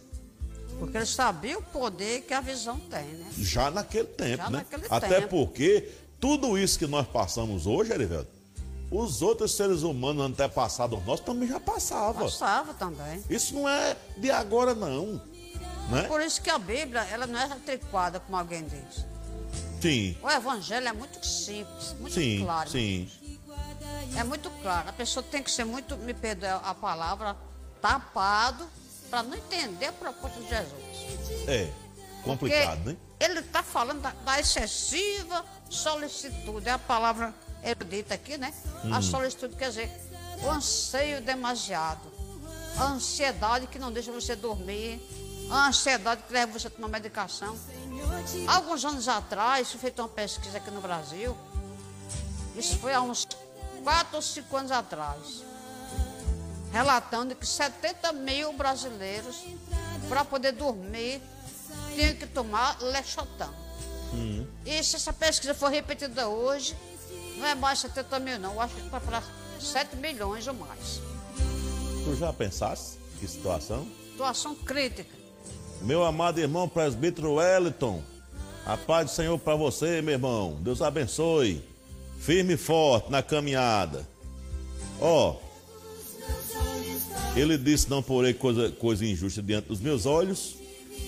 Porque 0.78 0.96
ele 0.96 1.06
sabia 1.06 1.58
o 1.58 1.62
poder 1.62 2.22
que 2.22 2.34
a 2.34 2.40
visão 2.40 2.78
tem, 2.78 3.04
né? 3.04 3.26
Já 3.38 3.70
naquele 3.70 4.06
tempo, 4.06 4.44
Já 4.44 4.50
né? 4.50 4.58
Naquele 4.58 4.86
Até 4.90 5.20
tempo. 5.20 5.28
porque 5.28 5.88
tudo 6.20 6.58
isso 6.58 6.78
que 6.78 6.86
nós 6.86 7.06
passamos 7.06 7.66
hoje, 7.66 7.92
Erivelto, 7.92 8.30
os 8.90 9.22
outros 9.22 9.52
seres 9.54 9.82
humanos 9.82 10.24
antepassados 10.24 11.04
nossos 11.04 11.24
também 11.24 11.48
já 11.48 11.58
passavam. 11.58 12.24
Passava 12.24 12.74
também. 12.74 13.22
Isso 13.28 13.54
não 13.54 13.68
é 13.68 13.96
de 14.16 14.30
agora, 14.30 14.74
não. 14.74 15.20
Né? 15.90 16.02
Por 16.06 16.20
isso 16.20 16.40
que 16.40 16.50
a 16.50 16.58
Bíblia, 16.58 17.02
ela 17.10 17.26
não 17.26 17.38
é 17.38 17.46
retriquada, 17.46 18.20
como 18.20 18.36
alguém 18.36 18.64
diz. 18.64 19.04
Sim, 19.80 20.16
O 20.22 20.30
Evangelho 20.30 20.88
é 20.88 20.92
muito 20.92 21.24
simples, 21.24 21.94
muito 21.98 22.14
sim, 22.14 22.40
claro. 22.44 22.70
sim. 22.70 23.10
É 24.16 24.24
muito 24.24 24.50
claro. 24.62 24.88
A 24.88 24.92
pessoa 24.92 25.22
tem 25.22 25.42
que 25.42 25.50
ser 25.50 25.64
muito, 25.64 25.96
me 25.96 26.12
perdoe 26.12 26.48
a 26.48 26.74
palavra, 26.74 27.36
tapado, 27.80 28.68
para 29.08 29.22
não 29.22 29.36
entender 29.36 29.86
a 29.86 29.92
proposta 29.92 30.40
de 30.40 30.48
Jesus. 30.48 31.48
É 31.48 31.70
complicado, 32.22 32.78
Porque 32.82 32.90
né? 32.90 32.96
Ele 33.20 33.40
está 33.40 33.62
falando 33.62 34.00
da, 34.00 34.10
da 34.10 34.38
excessiva 34.38 35.44
solicitude. 35.68 36.68
É 36.68 36.72
a 36.72 36.78
palavra 36.78 37.34
erudita 37.62 38.14
aqui, 38.14 38.36
né? 38.36 38.52
Hum. 38.84 38.94
A 38.94 39.02
solicitude 39.02 39.56
quer 39.56 39.70
dizer 39.70 39.90
o 40.42 40.50
anseio 40.50 41.20
demasiado. 41.20 42.12
A 42.76 42.84
ansiedade 42.84 43.66
que 43.66 43.78
não 43.78 43.90
deixa 43.90 44.12
você 44.12 44.36
dormir. 44.36 45.00
A 45.50 45.68
ansiedade 45.68 46.22
que 46.26 46.32
leva 46.32 46.52
você 46.52 46.68
a 46.68 46.70
tomar 46.70 46.88
medicação. 46.88 47.58
Alguns 48.46 48.84
anos 48.84 49.08
atrás, 49.08 49.70
foi 49.70 49.80
feita 49.80 50.02
uma 50.02 50.08
pesquisa 50.08 50.58
aqui 50.58 50.70
no 50.70 50.80
Brasil. 50.80 51.36
Isso 52.56 52.76
foi 52.78 52.92
há 52.92 53.00
uns 53.00 53.26
4 53.84 54.16
ou 54.16 54.22
5 54.22 54.56
anos 54.56 54.70
atrás. 54.72 55.42
Relatando 56.72 57.34
que 57.34 57.46
70 57.46 58.12
mil 58.12 58.52
brasileiros, 58.52 59.36
para 60.08 60.24
poder 60.24 60.52
dormir, 60.52 61.22
tinham 61.94 62.14
que 62.14 62.26
tomar 62.26 62.80
Lexotan. 62.82 63.52
E 64.64 64.82
se 64.82 64.96
essa 64.96 65.12
pesquisa 65.12 65.54
for 65.54 65.70
repetida 65.70 66.28
hoje, 66.28 66.76
não 67.36 67.46
é 67.46 67.54
mais 67.54 67.78
70 67.80 68.18
mil, 68.18 68.38
não. 68.38 68.54
Eu 68.54 68.60
acho 68.60 68.74
que 68.74 68.80
está 68.80 69.00
para 69.00 69.22
7 69.60 69.96
milhões 69.96 70.46
ou 70.46 70.54
mais. 70.54 71.00
Tu 72.04 72.16
já 72.16 72.32
pensaste? 72.32 72.98
Que 73.18 73.28
situação? 73.28 73.86
Situação 74.12 74.54
crítica. 74.54 75.17
Meu 75.82 76.04
amado 76.04 76.40
irmão 76.40 76.68
presbítero 76.68 77.34
Wellington, 77.34 78.02
a 78.66 78.76
paz 78.76 79.10
do 79.10 79.14
Senhor 79.14 79.38
para 79.38 79.54
você, 79.54 80.02
meu 80.02 80.14
irmão. 80.14 80.58
Deus 80.60 80.82
abençoe. 80.82 81.62
Firme 82.18 82.54
e 82.54 82.56
forte 82.56 83.10
na 83.10 83.22
caminhada. 83.22 84.06
Ó, 85.00 85.36
ele 87.36 87.56
disse: 87.56 87.88
Não 87.88 88.02
porei 88.02 88.34
coisa, 88.34 88.70
coisa 88.72 89.06
injusta 89.06 89.40
diante 89.40 89.68
dos 89.68 89.80
meus 89.80 90.04
olhos. 90.04 90.56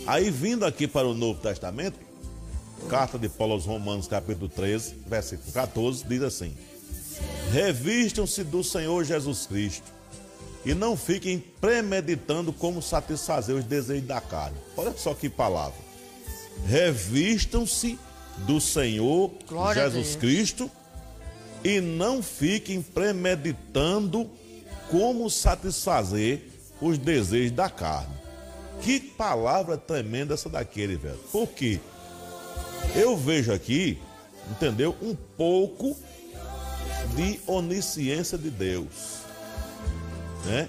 Aí, 0.06 0.30
vindo 0.30 0.64
aqui 0.64 0.86
para 0.86 1.06
o 1.06 1.14
Novo 1.14 1.40
Testamento, 1.40 1.98
carta 2.88 3.18
de 3.18 3.28
Paulo 3.28 3.54
aos 3.54 3.66
Romanos, 3.66 4.06
capítulo 4.06 4.48
13, 4.48 4.94
versículo 5.06 5.52
14, 5.52 6.04
diz 6.06 6.22
assim: 6.22 6.54
Revistam-se 7.52 8.44
do 8.44 8.62
Senhor 8.62 9.04
Jesus 9.04 9.46
Cristo 9.46 9.99
e 10.64 10.74
não 10.74 10.96
fiquem 10.96 11.42
premeditando 11.60 12.52
como 12.52 12.82
satisfazer 12.82 13.56
os 13.56 13.64
desejos 13.64 14.06
da 14.06 14.20
carne. 14.20 14.56
Olha 14.76 14.92
só 14.96 15.14
que 15.14 15.28
palavra. 15.28 15.78
Revistam-se 16.66 17.98
do 18.38 18.60
Senhor 18.60 19.30
Glória 19.48 19.90
Jesus. 19.90 20.16
Cristo 20.16 20.70
e 21.64 21.80
não 21.80 22.22
fiquem 22.22 22.82
premeditando 22.82 24.30
como 24.90 25.30
satisfazer 25.30 26.42
os 26.80 26.98
desejos 26.98 27.52
da 27.52 27.68
carne. 27.68 28.14
Que 28.82 28.98
palavra 28.98 29.76
tremenda 29.76 30.34
essa 30.34 30.48
daquele, 30.48 30.96
velho. 30.96 31.18
Por 31.30 31.48
quê? 31.48 31.78
Eu 32.94 33.16
vejo 33.16 33.52
aqui, 33.52 33.98
entendeu? 34.50 34.96
Um 35.02 35.14
pouco 35.14 35.96
de 37.14 37.40
onisciência 37.46 38.38
de 38.38 38.50
Deus, 38.50 39.19
né? 40.44 40.68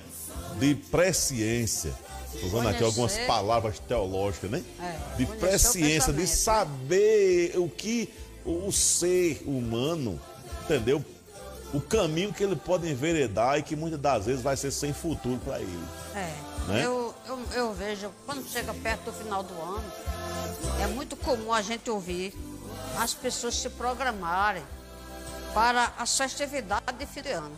De 0.59 0.75
presciência. 0.75 1.93
Estou 2.33 2.47
usando 2.47 2.69
aqui 2.69 2.83
algumas 2.83 3.17
palavras 3.19 3.79
teológicas, 3.79 4.49
né? 4.49 4.63
É, 4.79 5.17
de 5.17 5.25
presciência, 5.25 6.13
de 6.13 6.25
saber 6.25 7.53
o 7.57 7.69
que 7.69 8.09
o 8.45 8.71
ser 8.71 9.43
humano, 9.45 10.19
entendeu? 10.63 11.03
O 11.73 11.79
caminho 11.79 12.33
que 12.33 12.43
ele 12.43 12.55
pode 12.55 12.89
enveredar 12.89 13.57
e 13.57 13.63
que 13.63 13.75
muitas 13.75 13.99
das 13.99 14.25
vezes 14.25 14.41
vai 14.41 14.57
ser 14.57 14.71
sem 14.71 14.93
futuro 14.93 15.39
para 15.43 15.59
ele. 15.59 15.83
É. 16.15 16.51
Né? 16.67 16.85
Eu, 16.85 17.13
eu, 17.27 17.39
eu 17.53 17.73
vejo, 17.73 18.11
quando 18.25 18.47
chega 18.47 18.73
perto 18.73 19.05
do 19.05 19.13
final 19.13 19.43
do 19.43 19.53
ano, 19.53 19.91
é 20.81 20.87
muito 20.87 21.15
comum 21.15 21.51
a 21.53 21.61
gente 21.61 21.89
ouvir 21.89 22.33
as 22.97 23.13
pessoas 23.13 23.55
se 23.55 23.69
programarem 23.69 24.63
para 25.53 25.93
as 25.97 26.17
festividades 26.17 26.97
de 26.97 27.05
fim 27.05 27.21
de 27.21 27.31
ano. 27.31 27.55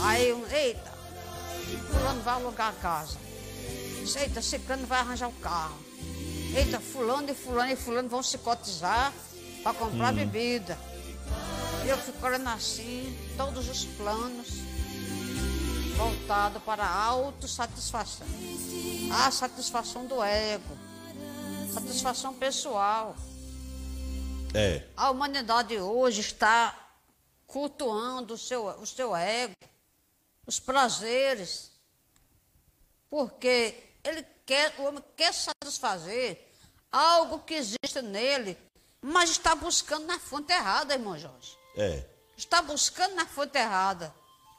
Aí, 0.00 0.30
eita, 0.52 0.92
fulano 1.90 2.22
vai 2.22 2.34
alugar 2.34 2.68
a 2.68 2.72
casa. 2.72 3.18
Eita, 4.20 4.40
ciclano 4.40 4.86
vai 4.86 5.00
arranjar 5.00 5.28
o 5.28 5.32
carro. 5.32 5.76
Eita, 6.56 6.80
fulano 6.80 7.30
e 7.30 7.34
fulano 7.34 7.72
e 7.72 7.76
fulano 7.76 8.08
vão 8.08 8.22
se 8.22 8.38
cotizar 8.38 9.12
para 9.62 9.74
comprar 9.74 10.12
bebida. 10.12 10.78
E 11.84 11.88
eu 11.88 11.98
fico 11.98 12.24
olhando 12.24 12.48
assim, 12.48 13.16
todos 13.36 13.68
os 13.68 13.84
planos 13.84 14.48
voltado 15.96 16.60
para 16.60 16.84
a 16.84 17.04
autossatisfação. 17.04 18.26
A 19.12 19.30
satisfação 19.30 20.06
do 20.06 20.22
ego, 20.22 20.76
satisfação 21.72 22.34
pessoal. 22.34 23.16
É, 24.54 24.82
A 24.96 25.10
humanidade 25.10 25.76
hoje 25.78 26.20
está 26.20 26.74
cultuando 27.46 28.34
o 28.34 28.38
seu, 28.38 28.66
o 28.80 28.86
seu 28.86 29.14
ego, 29.14 29.54
os 30.46 30.60
prazeres, 30.60 31.72
porque 33.10 33.74
ele 34.04 34.24
quer, 34.44 34.74
o 34.78 34.84
homem 34.84 35.02
quer 35.16 35.32
satisfazer 35.34 36.46
algo 36.90 37.40
que 37.40 37.54
existe 37.54 38.00
nele, 38.02 38.56
mas 39.00 39.30
está 39.30 39.54
buscando 39.54 40.06
na 40.06 40.18
fonte 40.18 40.52
errada, 40.52 40.94
irmão 40.94 41.18
Jorge 41.18 41.56
é. 41.76 42.02
está 42.36 42.62
buscando 42.62 43.14
na 43.14 43.26
fonte 43.26 43.56
errada. 43.58 44.12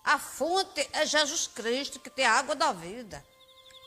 A 0.04 0.18
fonte 0.18 0.88
é 0.94 1.06
Jesus 1.06 1.48
Cristo, 1.48 2.00
que 2.00 2.10
tem 2.10 2.26
a 2.26 2.34
água 2.34 2.56
da 2.56 2.72
vida, 2.72 3.26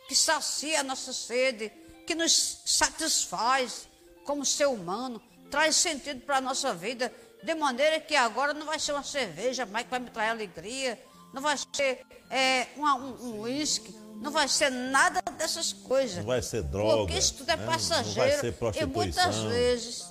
que 0.08 0.14
sacia 0.14 0.80
a 0.80 0.82
nossa 0.82 1.12
sede, 1.12 1.72
que 2.06 2.14
nos 2.14 2.62
satisfaz 2.66 3.88
como 4.24 4.44
ser 4.44 4.66
humano, 4.66 5.22
traz 5.50 5.76
sentido 5.76 6.20
para 6.20 6.36
a 6.36 6.40
nossa 6.40 6.74
vida, 6.74 7.12
de 7.42 7.54
maneira 7.54 8.00
que 8.00 8.14
agora 8.14 8.52
não 8.52 8.66
vai 8.66 8.78
ser 8.78 8.92
uma 8.92 9.02
cerveja 9.02 9.64
mais 9.64 9.84
que 9.84 9.90
vai 9.90 10.00
me 10.00 10.10
trazer 10.10 10.30
alegria, 10.30 11.02
não 11.32 11.42
vai 11.42 11.56
ser 11.74 12.00
é, 12.30 12.68
uma- 12.76 12.94
um 12.96 13.14
um 13.30 13.40
uísque, 13.40 13.92
não 14.20 14.30
vai 14.30 14.46
ser 14.46 14.70
nada 14.70 15.20
dessas 15.36 15.72
coisas. 15.72 16.18
Não 16.18 16.24
vai 16.26 16.40
ser 16.42 16.62
droga. 16.62 16.98
Porque 16.98 17.18
isso 17.18 17.34
tudo 17.34 17.50
é 17.50 17.56
né? 17.56 17.62
Não 17.62 17.66
vai 17.66 17.76
passageiro. 17.78 18.54
e 18.80 18.86
muitas 18.86 19.36
vezes, 19.36 20.04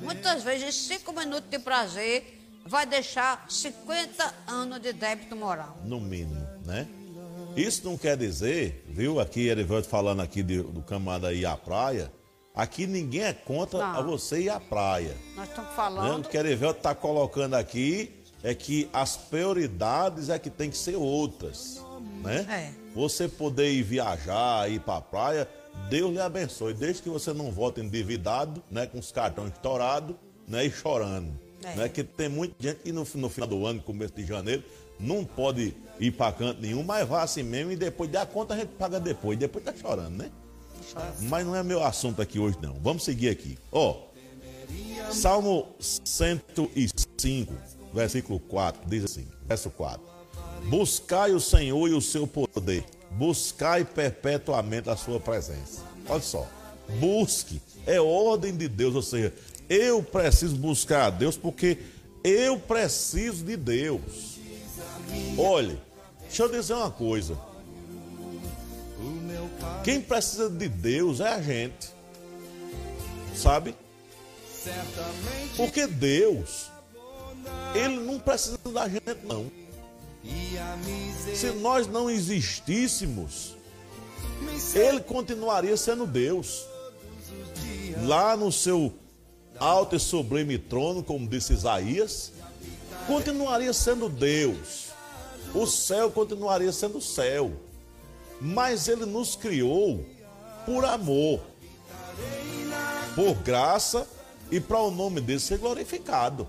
muitas 0.00 0.42
vezes, 0.42 0.74
cinco 0.74 1.12
minutos 1.12 1.48
de 1.48 1.58
prazer 1.58 2.38
vai 2.66 2.84
deixar 2.86 3.46
50 3.48 4.34
anos 4.46 4.80
de 4.80 4.92
débito 4.92 5.34
moral. 5.34 5.78
no 5.84 6.00
mínimo, 6.00 6.46
né? 6.66 6.86
Isso 7.56 7.84
não 7.84 7.96
quer 7.98 8.16
dizer, 8.16 8.84
viu? 8.88 9.20
Aqui 9.20 9.48
Erivelto 9.48 9.88
falando 9.88 10.20
aqui 10.20 10.42
de- 10.42 10.62
do 10.62 10.82
camarada 10.82 11.32
ir 11.34 11.44
à 11.46 11.56
praia. 11.56 12.10
Aqui 12.54 12.86
ninguém 12.86 13.22
é 13.24 13.32
contra 13.32 13.78
Não. 13.78 13.98
a 13.98 14.00
você 14.02 14.40
ir 14.42 14.50
à 14.50 14.60
praia. 14.60 15.16
Nós 15.36 15.48
estamos 15.48 15.68
Né? 15.70 15.72
O 15.72 15.76
falando. 15.76 16.28
que 16.28 16.36
Erivelto 16.36 16.78
está 16.78 16.94
colocando 16.94 17.54
aqui 17.54 18.21
é 18.42 18.54
que 18.54 18.88
as 18.92 19.16
prioridades 19.16 20.28
é 20.28 20.38
que 20.38 20.50
tem 20.50 20.70
que 20.70 20.76
ser 20.76 20.96
outras, 20.96 21.80
né? 22.22 22.46
É. 22.48 22.92
Você 22.94 23.28
poder 23.28 23.72
ir 23.72 23.82
viajar, 23.82 24.70
ir 24.70 24.80
para 24.80 24.96
a 24.98 25.00
praia, 25.00 25.48
Deus 25.88 26.12
lhe 26.12 26.20
abençoe, 26.20 26.74
desde 26.74 27.02
que 27.02 27.08
você 27.08 27.32
não 27.32 27.50
volte 27.50 27.80
endividado, 27.80 28.62
né, 28.70 28.86
com 28.86 28.98
os 28.98 29.10
cartões 29.10 29.52
estourados, 29.52 30.14
né, 30.46 30.66
e 30.66 30.70
chorando, 30.70 31.32
É. 31.64 31.74
né? 31.76 31.88
Que 31.88 32.02
tem 32.04 32.28
muita 32.28 32.54
gente 32.60 32.82
que 32.82 32.92
no, 32.92 33.06
no 33.14 33.28
final 33.28 33.48
do 33.48 33.64
ano, 33.66 33.80
começo 33.80 34.12
de 34.14 34.26
janeiro, 34.26 34.62
não 35.00 35.24
pode 35.24 35.74
ir 35.98 36.10
para 36.12 36.32
canto 36.32 36.60
nenhum, 36.60 36.82
mas 36.82 37.08
vai 37.08 37.22
assim 37.24 37.42
mesmo 37.42 37.72
e 37.72 37.76
depois 37.76 38.14
a 38.14 38.26
conta 38.26 38.54
a 38.54 38.56
gente 38.58 38.70
paga 38.70 39.00
depois, 39.00 39.38
depois 39.38 39.64
tá 39.64 39.72
chorando, 39.74 40.16
né? 40.16 40.30
Mas 41.22 41.46
não 41.46 41.56
é 41.56 41.62
meu 41.62 41.82
assunto 41.82 42.20
aqui 42.20 42.38
hoje, 42.38 42.58
não. 42.60 42.74
Vamos 42.74 43.04
seguir 43.04 43.28
aqui. 43.30 43.56
Ó, 43.70 44.02
Salmo 45.10 45.68
105, 45.78 47.52
versículo 47.92 48.40
4, 48.40 48.82
diz 48.86 49.04
assim, 49.04 49.26
verso 49.46 49.70
4. 49.70 50.00
Buscai 50.68 51.32
o 51.32 51.40
Senhor 51.40 51.88
e 51.88 51.94
o 51.94 52.00
seu 52.00 52.26
poder. 52.26 52.84
Buscai 53.10 53.84
perpetuamente 53.84 54.88
a 54.88 54.96
sua 54.96 55.20
presença. 55.20 55.82
Olha 56.08 56.22
só. 56.22 56.48
Busque. 56.98 57.60
É 57.86 58.00
ordem 58.00 58.56
de 58.56 58.68
Deus, 58.68 58.94
ou 58.94 59.02
seja, 59.02 59.32
eu 59.68 60.02
preciso 60.02 60.56
buscar 60.56 61.06
a 61.06 61.10
Deus 61.10 61.36
porque 61.36 61.78
eu 62.22 62.58
preciso 62.58 63.44
de 63.44 63.56
Deus. 63.56 64.38
Olhe, 65.36 65.78
deixa 66.22 66.44
eu 66.44 66.48
dizer 66.48 66.74
uma 66.74 66.90
coisa. 66.90 67.36
Quem 69.82 70.00
precisa 70.00 70.48
de 70.48 70.68
Deus 70.68 71.20
é 71.20 71.28
a 71.28 71.42
gente. 71.42 71.90
Sabe? 73.34 73.74
Porque 75.56 75.86
Deus, 75.86 76.70
Ele 77.74 78.00
não 78.00 78.18
precisa 78.18 78.58
da 78.72 78.88
gente, 78.88 79.24
não. 79.24 79.50
Se 81.34 81.50
nós 81.52 81.86
não 81.86 82.10
existíssemos, 82.10 83.56
ele 84.74 85.00
continuaria 85.00 85.76
sendo 85.76 86.06
Deus. 86.06 86.64
Lá 88.04 88.36
no 88.36 88.50
seu 88.50 88.92
alto 89.58 89.96
e 89.96 90.00
sublime 90.00 90.58
trono, 90.58 91.02
como 91.02 91.28
disse 91.28 91.52
Isaías, 91.52 92.32
continuaria 93.06 93.72
sendo 93.72 94.08
Deus. 94.08 94.88
O 95.54 95.66
céu 95.66 96.10
continuaria 96.10 96.72
sendo 96.72 97.00
céu. 97.00 97.52
Mas 98.40 98.88
ele 98.88 99.04
nos 99.06 99.36
criou 99.36 100.04
por 100.66 100.84
amor, 100.84 101.40
por 103.14 103.34
graça 103.34 104.06
e 104.50 104.60
para 104.60 104.80
o 104.80 104.90
nome 104.90 105.20
dele 105.20 105.40
ser 105.40 105.58
glorificado. 105.58 106.48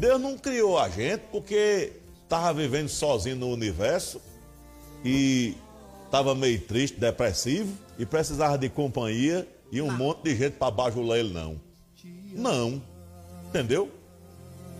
Deus 0.00 0.18
não 0.18 0.38
criou 0.38 0.78
a 0.78 0.88
gente 0.88 1.20
porque 1.30 1.92
estava 2.22 2.54
vivendo 2.54 2.88
sozinho 2.88 3.36
no 3.36 3.50
universo 3.50 4.18
e 5.04 5.54
estava 6.06 6.34
meio 6.34 6.58
triste, 6.58 6.98
depressivo 6.98 7.70
e 7.98 8.06
precisava 8.06 8.56
de 8.56 8.70
companhia 8.70 9.46
e 9.70 9.82
um 9.82 9.92
monte 9.92 10.22
de 10.22 10.36
gente 10.36 10.54
para 10.54 10.70
bajular 10.70 11.18
ele, 11.18 11.34
não. 11.34 11.60
Não. 12.32 12.82
Entendeu? 13.48 13.90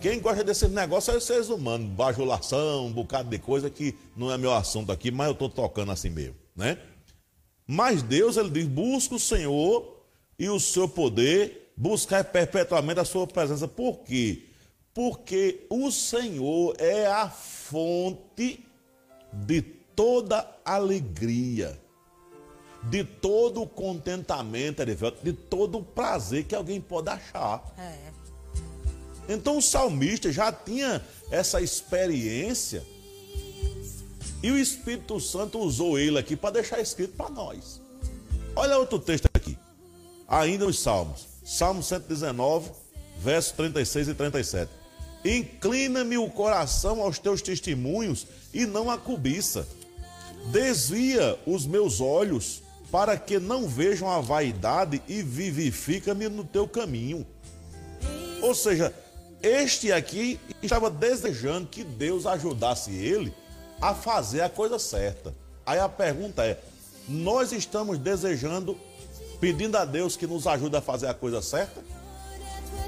Quem 0.01 0.19
gosta 0.19 0.43
desses 0.43 0.71
negócios 0.71 1.13
é 1.13 1.17
os 1.19 1.23
seres 1.23 1.49
humanos, 1.49 1.87
bajulação, 1.91 2.87
um 2.87 2.91
bocado 2.91 3.29
de 3.29 3.37
coisa 3.37 3.69
que 3.69 3.95
não 4.17 4.31
é 4.31 4.39
meu 4.39 4.51
assunto 4.51 4.91
aqui, 4.91 5.11
mas 5.11 5.27
eu 5.27 5.33
estou 5.33 5.49
tocando 5.49 5.91
assim 5.91 6.09
mesmo, 6.09 6.35
né? 6.55 6.79
Mas 7.67 8.01
Deus, 8.01 8.37
ele 8.37 8.49
diz: 8.49 8.65
busca 8.65 9.13
o 9.13 9.19
Senhor 9.19 10.03
e 10.39 10.49
o 10.49 10.59
seu 10.59 10.89
poder, 10.89 11.71
buscar 11.77 12.23
perpetuamente 12.23 12.99
a 12.99 13.05
sua 13.05 13.27
presença. 13.27 13.67
Por 13.67 13.99
quê? 13.99 14.47
Porque 14.93 15.65
o 15.69 15.89
Senhor 15.91 16.75
é 16.77 17.07
a 17.07 17.29
fonte 17.29 18.65
de 19.31 19.61
toda 19.61 20.49
alegria, 20.65 21.79
de 22.83 23.03
todo 23.03 23.61
o 23.61 23.67
contentamento, 23.67 24.83
de 25.23 25.33
todo 25.33 25.77
o 25.77 25.83
prazer 25.83 26.43
que 26.43 26.55
alguém 26.55 26.81
pode 26.81 27.09
achar. 27.09 27.63
É. 27.77 28.11
Então 29.29 29.57
o 29.57 29.61
salmista 29.61 30.31
já 30.31 30.51
tinha 30.51 31.01
essa 31.29 31.61
experiência 31.61 32.83
e 34.43 34.49
o 34.49 34.57
Espírito 34.57 35.19
Santo 35.19 35.59
usou 35.59 35.99
ele 35.99 36.17
aqui 36.17 36.35
para 36.35 36.55
deixar 36.55 36.81
escrito 36.81 37.15
para 37.15 37.29
nós. 37.29 37.79
Olha 38.55 38.77
outro 38.77 38.99
texto 38.99 39.27
aqui. 39.33 39.57
Ainda 40.27 40.65
nos 40.65 40.79
Salmos. 40.79 41.27
Salmo 41.45 41.83
119, 41.83 42.71
versos 43.19 43.51
36 43.51 44.07
e 44.09 44.13
37. 44.13 44.80
Inclina-me 45.23 46.17
o 46.17 46.29
coração 46.29 47.01
aos 47.01 47.19
teus 47.19 47.41
testemunhos 47.41 48.25
e 48.53 48.65
não 48.65 48.89
a 48.89 48.97
cobiça. 48.97 49.67
Desvia 50.51 51.37
os 51.45 51.65
meus 51.65 52.01
olhos 52.01 52.63
para 52.91 53.17
que 53.17 53.39
não 53.39 53.67
vejam 53.67 54.09
a 54.09 54.19
vaidade 54.19 55.01
e 55.07 55.21
vivifica-me 55.21 56.27
no 56.27 56.43
teu 56.43 56.67
caminho. 56.67 57.25
Ou 58.41 58.55
seja, 58.55 58.93
este 59.41 59.91
aqui 59.91 60.39
estava 60.61 60.89
desejando 60.89 61.67
que 61.67 61.83
Deus 61.83 62.25
ajudasse 62.25 62.91
ele 62.91 63.33
a 63.79 63.93
fazer 63.93 64.41
a 64.41 64.49
coisa 64.49 64.77
certa. 64.77 65.33
Aí 65.65 65.79
a 65.79 65.87
pergunta 65.87 66.43
é: 66.43 66.59
nós 67.07 67.51
estamos 67.51 67.97
desejando, 67.97 68.77
pedindo 69.39 69.77
a 69.77 69.85
Deus 69.85 70.17
que 70.17 70.27
nos 70.27 70.45
ajude 70.45 70.75
a 70.75 70.81
fazer 70.81 71.07
a 71.07 71.13
coisa 71.13 71.41
certa? 71.41 71.81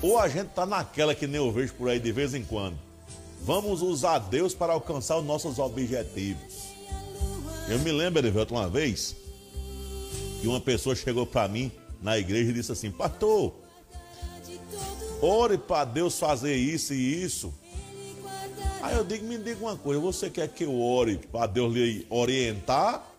Ou 0.04 0.20
a 0.20 0.28
gente 0.28 0.48
está 0.48 0.66
naquela 0.66 1.16
que 1.16 1.26
nem 1.26 1.38
eu 1.38 1.50
vejo 1.50 1.74
por 1.76 1.90
aí 1.90 1.98
de 1.98 2.12
vez 2.12 2.34
em 2.34 2.44
quando? 2.44 2.78
Vamos 3.42 3.82
usar 3.82 4.20
Deus 4.20 4.54
para 4.54 4.74
alcançar 4.74 5.18
os 5.18 5.26
nossos 5.26 5.60
objetivos. 5.60 6.74
Eu 7.70 7.80
me 7.80 7.92
lembro, 7.94 8.20
Erivelto, 8.20 8.54
uma 8.54 8.68
vez 8.68 9.16
que 10.42 10.48
uma 10.48 10.60
pessoa 10.60 10.94
chegou 10.94 11.26
para 11.26 11.48
mim 11.48 11.72
na 12.02 12.20
igreja 12.20 12.52
e 12.52 12.54
disse 12.54 12.74
assim: 12.74 12.92
Pastor, 12.92 13.54
ore 15.22 15.58
para 15.58 15.86
Deus 15.86 16.20
fazer 16.20 16.54
isso 16.54 16.94
e 16.94 17.24
isso. 17.24 17.54
Aí 18.82 18.98
eu 18.98 19.06
digo, 19.06 19.26
me 19.26 19.38
diga 19.38 19.64
uma 19.64 19.78
coisa, 19.78 20.02
você 20.02 20.30
quer 20.30 20.50
que 20.50 20.66
eu 20.66 20.82
ore 20.82 21.18
para 21.32 21.48
Deus 21.48 21.74
lhe 21.74 22.06
orientar? 22.10 23.13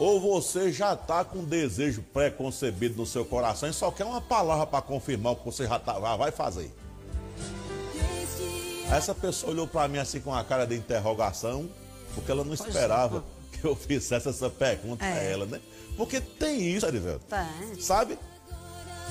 Ou 0.00 0.18
você 0.18 0.72
já 0.72 0.94
está 0.94 1.22
com 1.22 1.40
um 1.40 1.44
desejo 1.44 2.00
pré-concebido 2.00 2.96
no 2.96 3.04
seu 3.04 3.22
coração 3.22 3.68
e 3.68 3.72
só 3.74 3.90
quer 3.90 4.06
uma 4.06 4.22
palavra 4.22 4.66
para 4.66 4.80
confirmar 4.80 5.34
o 5.34 5.36
que 5.36 5.44
você 5.44 5.66
já, 5.66 5.78
tá, 5.78 6.00
já 6.00 6.16
vai 6.16 6.30
fazer? 6.30 6.72
Essa 8.90 9.14
pessoa 9.14 9.52
olhou 9.52 9.66
para 9.66 9.86
mim 9.88 9.98
assim 9.98 10.18
com 10.18 10.30
uma 10.30 10.42
cara 10.42 10.64
de 10.66 10.74
interrogação, 10.74 11.68
porque 12.14 12.30
ela 12.30 12.42
não 12.42 12.54
esperava 12.54 13.22
que 13.52 13.62
eu 13.62 13.76
fizesse 13.76 14.26
essa 14.26 14.48
pergunta 14.48 15.04
é. 15.04 15.12
a 15.12 15.22
ela, 15.22 15.44
né? 15.44 15.60
Porque 15.98 16.18
tem 16.18 16.74
isso, 16.74 16.86
Arivelto. 16.86 17.26
Tem. 17.26 17.78
Sabe? 17.78 18.18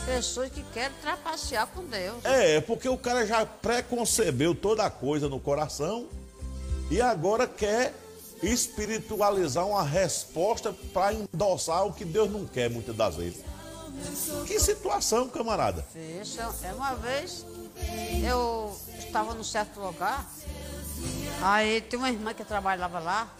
Pessoas 0.07 0.49
que 0.49 0.63
querem 0.73 0.97
trapacear 1.03 1.67
com 1.67 1.85
Deus. 1.85 2.25
É, 2.25 2.59
porque 2.61 2.89
o 2.89 2.97
cara 2.97 3.27
já 3.27 3.45
preconcebeu 3.45 4.55
toda 4.55 4.83
a 4.83 4.89
coisa 4.89 5.29
no 5.29 5.39
coração 5.39 6.07
e 6.89 6.99
agora 6.99 7.45
quer 7.45 7.93
espiritualizar 8.41 9.67
uma 9.67 9.83
resposta 9.83 10.73
para 10.93 11.13
endossar 11.13 11.85
o 11.85 11.93
que 11.93 12.05
Deus 12.05 12.31
não 12.31 12.45
quer 12.45 12.69
muitas 12.69 12.95
das 12.95 13.15
vezes. 13.15 13.43
Que 14.45 14.59
situação, 14.59 15.27
camarada? 15.27 15.85
É 16.63 16.73
uma 16.73 16.95
vez 16.95 17.45
eu 18.23 18.77
estava 18.97 19.33
num 19.33 19.43
certo 19.43 19.79
lugar, 19.79 20.25
aí 21.41 21.81
tem 21.81 21.97
uma 21.97 22.09
irmã 22.09 22.33
que 22.33 22.43
trabalhava 22.43 22.99
lá, 22.99 23.33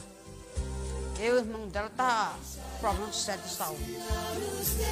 eu 1.20 1.36
e 1.36 1.38
o 1.38 1.40
irmão 1.40 1.68
dela 1.68 1.92
tá 1.96 2.34
com 2.74 2.80
problema 2.80 3.12
sério 3.12 3.44
de 3.44 3.50
saúde. 3.50 3.98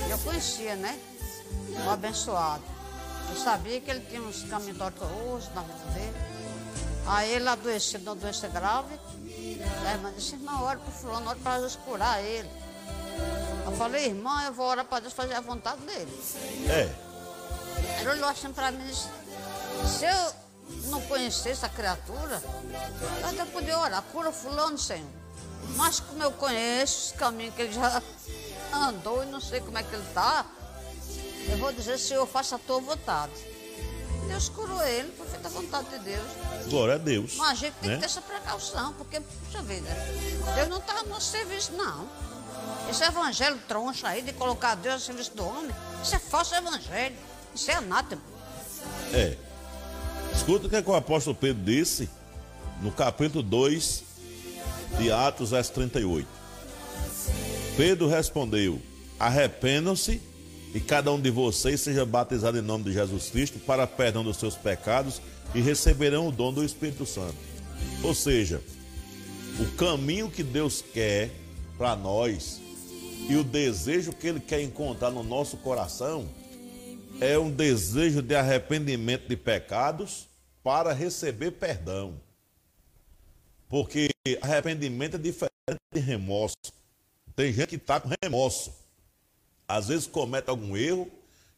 Eu 0.10 0.18
conhecia, 0.20 0.76
né? 0.76 0.99
o 1.86 1.89
abençoado. 1.89 2.64
Eu 3.30 3.36
sabia 3.36 3.80
que 3.82 3.91
ele 3.91 4.01
tinha 4.01 4.22
uns 4.22 4.43
caminhos 4.43 4.78
tortuosos 4.78 5.53
na 5.53 5.62
vida 5.62 5.91
dele. 5.93 6.18
Aí 7.05 7.34
ele 7.34 7.47
adoeceu 7.47 7.99
de 7.99 8.08
uma 8.08 8.16
doença 8.16 8.47
grave. 8.47 8.97
A 9.86 9.92
irmã 9.92 10.12
disse, 10.14 10.34
irmã, 10.34 10.62
ora 10.62 10.80
para 10.80 10.90
o 10.90 10.92
fulano, 10.92 11.30
ora 11.30 11.40
para 11.40 11.60
Deus 11.60 11.76
curar 11.78 12.22
ele. 12.22 12.50
Eu 13.66 13.72
falei, 13.74 14.06
irmã, 14.06 14.44
eu 14.46 14.54
vou 14.54 14.66
orar 14.66 14.86
para 14.86 15.02
Deus 15.02 15.14
fazer 15.14 15.34
a 15.34 15.42
vontade 15.42 15.82
dele. 15.82 16.24
É. 16.70 18.00
Ele 18.00 18.10
olhou 18.10 18.30
assim 18.30 18.52
para 18.54 18.72
mim 18.72 18.84
e 18.84 18.88
disse, 18.88 19.08
se 19.98 20.06
eu 20.06 20.34
não 20.90 21.02
conhecesse 21.02 21.66
a 21.66 21.70
criatura, 21.70 22.42
eu 23.22 23.28
até 23.28 23.46
podia 23.46 23.78
orar, 23.78 24.02
cura 24.04 24.32
fulano, 24.32 24.78
Senhor. 24.78 25.08
Mas 25.76 26.00
como 26.00 26.24
eu 26.24 26.32
conheço 26.32 27.12
os 27.12 27.20
caminhos 27.20 27.56
que 27.56 27.62
ele 27.64 27.74
já 27.74 28.02
andou 28.74 29.24
e 29.24 29.26
não 29.28 29.42
sei 29.42 29.60
como 29.60 29.78
é 29.78 29.84
que 29.84 29.94
ele 29.94 30.08
está, 30.08 30.46
eu 31.50 31.58
vou 31.58 31.72
dizer, 31.74 31.98
Senhor, 31.98 32.26
faça 32.26 32.56
a 32.56 32.60
tua 32.60 32.80
vontade. 32.80 33.34
Deus 34.28 34.49
curou 34.49 34.84
ele, 34.84 35.11
por 35.11 35.25
feita 35.25 35.47
a 35.47 35.51
vontade 35.51 35.89
de 35.89 35.99
Deus. 35.99 36.28
Glória 36.69 36.95
a 36.95 36.97
Deus. 36.97 37.36
Mas 37.38 37.49
a 37.49 37.53
gente 37.55 37.73
tem 37.75 37.89
né? 37.89 37.95
que 37.95 38.01
ter 38.01 38.05
essa 38.05 38.21
precaução, 38.21 38.93
porque, 38.93 39.19
puxa 39.19 39.61
vida, 39.63 39.89
Deus 40.55 40.67
não 40.67 40.78
está 40.78 41.03
no 41.03 41.19
serviço, 41.21 41.73
não. 41.73 42.07
Esse 42.89 43.03
evangelho 43.03 43.59
troncha 43.67 44.07
aí 44.07 44.21
de 44.21 44.34
colocar 44.34 44.75
Deus 44.75 44.95
no 44.95 44.99
serviço 45.01 45.36
do 45.36 45.45
homem, 45.45 45.71
isso 46.03 46.15
é 46.15 46.19
falso 46.19 46.55
evangelho. 46.55 47.15
Isso 47.57 47.71
é 47.71 47.73
anátema. 47.73 48.21
É. 49.11 49.36
Escuta 50.36 50.67
o 50.67 50.69
que, 50.69 50.75
é 50.75 50.82
que 50.82 50.89
o 50.89 50.95
apóstolo 50.95 51.36
Pedro 51.36 51.63
disse 51.63 52.07
no 52.82 52.91
capítulo 52.91 53.41
2 53.41 54.03
de 54.99 55.11
Atos, 55.11 55.49
verso 55.49 55.73
38. 55.73 56.28
Pedro 57.75 58.07
respondeu: 58.07 58.80
Arrependam-se 59.19 60.21
e 60.74 60.80
cada 60.80 61.11
um 61.11 61.20
de 61.20 61.30
vocês 61.30 61.82
seja 61.82 62.05
batizado 62.05 62.57
em 62.57 62.61
nome 62.61 62.86
de 62.86 62.93
Jesus 62.93 63.30
Cristo 63.30 63.59
para 63.59 63.88
perdão 63.88 64.24
dos 64.24 64.38
seus 64.38 64.55
pecados 64.55 65.22
e 65.55 65.61
receberão 65.61 66.28
o 66.28 66.32
dom 66.32 66.53
do 66.53 66.63
Espírito 66.63 67.05
Santo. 67.05 67.36
Ou 68.03 68.13
seja, 68.13 68.61
o 69.59 69.65
caminho 69.76 70.30
que 70.30 70.43
Deus 70.43 70.84
quer 70.93 71.32
para 71.78 71.95
nós 71.95 72.61
e 73.30 73.36
o 73.36 73.43
desejo 73.43 74.13
que 74.13 74.28
Ele 74.28 74.39
quer 74.39 74.61
encontrar 74.61 75.09
no 75.09 75.24
nosso 75.24 75.57
coração 75.57 76.28
é 77.20 77.38
um 77.39 77.49
desejo 77.49 78.22
de 78.22 78.36
arrependimento 78.36 79.28
de 79.28 79.36
pecados 79.36 80.28
para 80.63 80.93
receber 80.93 81.51
perdão. 81.51 82.20
Porque 83.70 84.09
arrependimento 84.41 85.15
é 85.15 85.20
diferente 85.20 85.51
de 85.93 85.99
remorso. 85.99 86.55
Tem 87.36 87.51
gente 87.51 87.70
que 87.70 87.76
está 87.76 87.99
com 87.99 88.09
remorso 88.22 88.72
às 89.68 89.88
vezes 89.89 90.07
comete 90.07 90.49
algum 90.49 90.78
erro, 90.78 91.11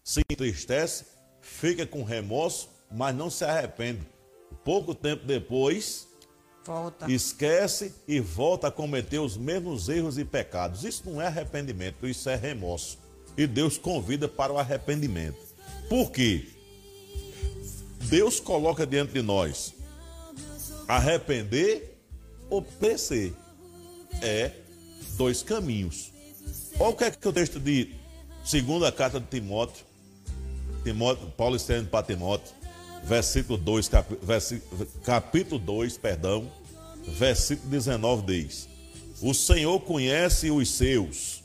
se 0.04 0.22
entristece, 0.30 1.06
fica 1.42 1.86
com 1.86 2.04
remorso, 2.04 2.70
mas 2.92 3.16
não 3.16 3.30
se 3.30 3.46
arrepende. 3.46 4.02
Pouco 4.64 4.96
tempo 4.96 5.26
depois, 5.26 6.08
volta. 6.66 7.12
esquece 7.12 7.94
e 8.08 8.20
volta 8.20 8.68
a 8.68 8.72
cometer 8.72 9.20
os 9.20 9.38
mesmos 9.38 9.88
erros 9.90 10.18
e 10.18 10.26
pecados. 10.26 10.84
Isso 10.84 11.04
não 11.06 11.22
é 11.22 11.28
arrependimento, 11.28 12.08
isso 12.08 12.30
é 12.30 12.36
remorso. 12.36 12.98
E 13.38 13.46
Deus 13.46 13.78
convida 13.78 14.28
para 14.28 14.52
o 14.52 14.58
arrependimento. 14.58 15.38
Por 15.88 16.12
quê? 16.12 16.48
Deus 18.06 18.40
coloca 18.40 18.88
diante 18.88 19.14
de 19.14 19.22
nós 19.22 19.74
arrepender 20.88 22.00
ou 22.50 22.62
perecer. 22.64 23.34
É 24.22 24.52
dois 25.16 25.44
caminhos. 25.44 26.12
Olha 26.80 26.90
o 26.90 26.96
que 26.96 27.04
é 27.04 27.12
que 27.12 27.28
o 27.28 27.32
texto 27.32 27.60
de 27.60 27.99
segunda 28.50 28.92
carta 28.92 29.20
de 29.20 29.28
Timóteo, 29.28 29.86
Timóteo 30.84 31.32
Paulo 31.38 31.56
escrevendo 31.56 31.90
para 31.90 32.04
Timóteo, 32.04 32.52
versículo 33.04 33.60
2, 33.60 33.88
cap, 33.88 34.20
capítulo 35.04 35.60
2, 35.60 36.00
perdão, 36.00 36.52
versículo 37.06 37.70
19 37.70 38.24
diz: 38.26 38.68
O 39.22 39.36
Senhor 39.36 39.80
conhece 39.82 40.50
os 40.50 40.68
seus 40.72 41.44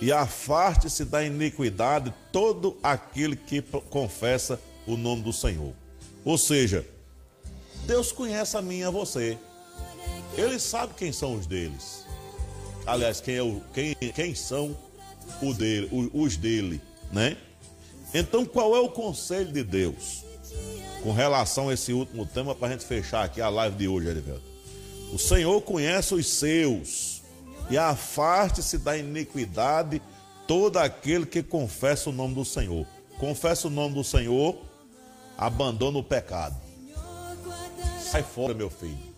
e 0.00 0.10
afaste-se 0.10 1.04
da 1.04 1.22
iniquidade 1.24 2.12
todo 2.32 2.76
aquele 2.82 3.36
que 3.36 3.62
confessa 3.88 4.60
o 4.88 4.96
nome 4.96 5.22
do 5.22 5.32
Senhor. 5.32 5.72
Ou 6.24 6.36
seja, 6.36 6.84
Deus 7.86 8.10
conhece 8.10 8.56
a 8.56 8.62
mim 8.62 8.78
e 8.78 8.82
a 8.84 8.90
você. 8.90 9.38
Ele 10.36 10.58
sabe 10.58 10.94
quem 10.94 11.12
são 11.12 11.36
os 11.36 11.46
deles. 11.46 12.04
Aliás, 12.84 13.20
quem, 13.20 13.36
é 13.36 13.42
o, 13.42 13.62
quem, 13.72 13.94
quem 13.94 14.34
são 14.34 14.76
dele, 15.54 16.10
os 16.12 16.36
dele, 16.36 16.80
né? 17.12 17.36
Então, 18.12 18.44
qual 18.44 18.76
é 18.76 18.80
o 18.80 18.88
conselho 18.88 19.52
de 19.52 19.64
Deus 19.64 20.24
com 21.02 21.12
relação 21.12 21.68
a 21.68 21.74
esse 21.74 21.92
último 21.92 22.24
tema 22.24 22.54
para 22.54 22.68
a 22.68 22.70
gente 22.70 22.84
fechar 22.84 23.24
aqui 23.24 23.40
a 23.40 23.48
live 23.48 23.76
de 23.76 23.88
hoje, 23.88 24.08
Erivelto? 24.08 24.44
O 25.12 25.18
Senhor 25.18 25.60
conhece 25.62 26.14
os 26.14 26.26
seus 26.26 27.22
e 27.70 27.76
afaste-se 27.76 28.78
da 28.78 28.96
iniquidade 28.96 30.00
todo 30.46 30.76
aquele 30.78 31.26
que 31.26 31.42
confessa 31.42 32.10
o 32.10 32.12
nome 32.12 32.34
do 32.34 32.44
Senhor. 32.44 32.86
Confessa 33.18 33.68
o 33.68 33.70
nome 33.70 33.94
do 33.94 34.04
Senhor, 34.04 34.56
abandona 35.36 35.98
o 35.98 36.04
pecado. 36.04 36.56
Sai 38.00 38.22
fora, 38.22 38.54
meu 38.54 38.70
filho. 38.70 39.14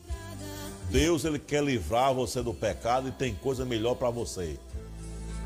Deus 0.90 1.24
ele 1.24 1.38
quer 1.38 1.62
livrar 1.62 2.14
você 2.14 2.42
do 2.42 2.54
pecado 2.54 3.08
e 3.08 3.12
tem 3.12 3.34
coisa 3.34 3.64
melhor 3.64 3.94
para 3.96 4.08
você. 4.10 4.58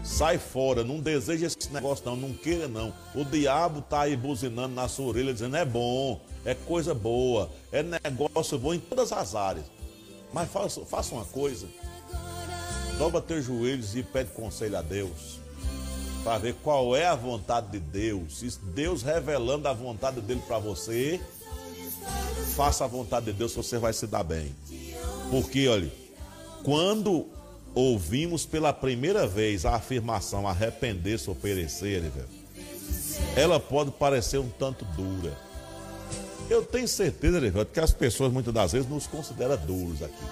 Sai 0.02 0.38
fora, 0.38 0.82
não 0.82 0.98
deseja 0.98 1.46
esse 1.46 1.72
negócio 1.72 2.04
não, 2.06 2.16
não 2.16 2.32
queira 2.32 2.66
não. 2.66 2.92
O 3.14 3.24
diabo 3.24 3.82
tá 3.82 4.02
aí 4.02 4.16
buzinando 4.16 4.74
na 4.74 4.88
sua 4.88 5.06
orelha 5.06 5.32
dizendo 5.32 5.56
é 5.56 5.64
bom, 5.64 6.20
é 6.44 6.54
coisa 6.54 6.94
boa, 6.94 7.50
é 7.70 7.82
negócio 7.82 8.58
bom 8.58 8.72
em 8.72 8.78
todas 8.78 9.12
as 9.12 9.34
áreas. 9.34 9.66
Mas 10.32 10.50
faça, 10.50 10.80
faça 10.86 11.14
uma 11.14 11.24
coisa. 11.24 11.66
Dobra 12.96 13.20
teus 13.20 13.44
joelhos 13.44 13.94
e 13.96 14.02
pede 14.02 14.30
conselho 14.30 14.78
a 14.78 14.82
Deus. 14.82 15.38
Para 16.22 16.38
ver 16.38 16.54
qual 16.62 16.94
é 16.94 17.06
a 17.06 17.14
vontade 17.14 17.70
de 17.72 17.80
Deus. 17.80 18.38
Se 18.38 18.58
Deus 18.58 19.02
revelando 19.02 19.68
a 19.68 19.72
vontade 19.72 20.20
dele 20.20 20.42
para 20.46 20.58
você, 20.58 21.20
faça 22.54 22.84
a 22.84 22.86
vontade 22.86 23.26
de 23.26 23.32
Deus, 23.32 23.54
você 23.54 23.78
vai 23.78 23.92
se 23.92 24.06
dar 24.06 24.22
bem. 24.22 24.54
Porque, 25.30 25.66
olha, 25.66 25.90
quando 26.62 27.26
ouvimos 27.74 28.44
pela 28.44 28.72
primeira 28.72 29.26
vez 29.26 29.64
a 29.64 29.74
afirmação 29.74 30.46
arrepender-se 30.46 31.28
ou 31.28 31.36
perecer, 31.36 32.02
ela 33.36 33.60
pode 33.60 33.90
parecer 33.92 34.38
um 34.38 34.48
tanto 34.48 34.84
dura. 34.84 35.36
Eu 36.48 36.64
tenho 36.64 36.88
certeza, 36.88 37.36
Erivelto, 37.36 37.72
que 37.72 37.80
as 37.80 37.92
pessoas 37.92 38.32
muitas 38.32 38.52
das 38.52 38.72
vezes 38.72 38.88
nos 38.88 39.06
consideram 39.06 39.56
duros 39.56 40.02
aqui. 40.02 40.24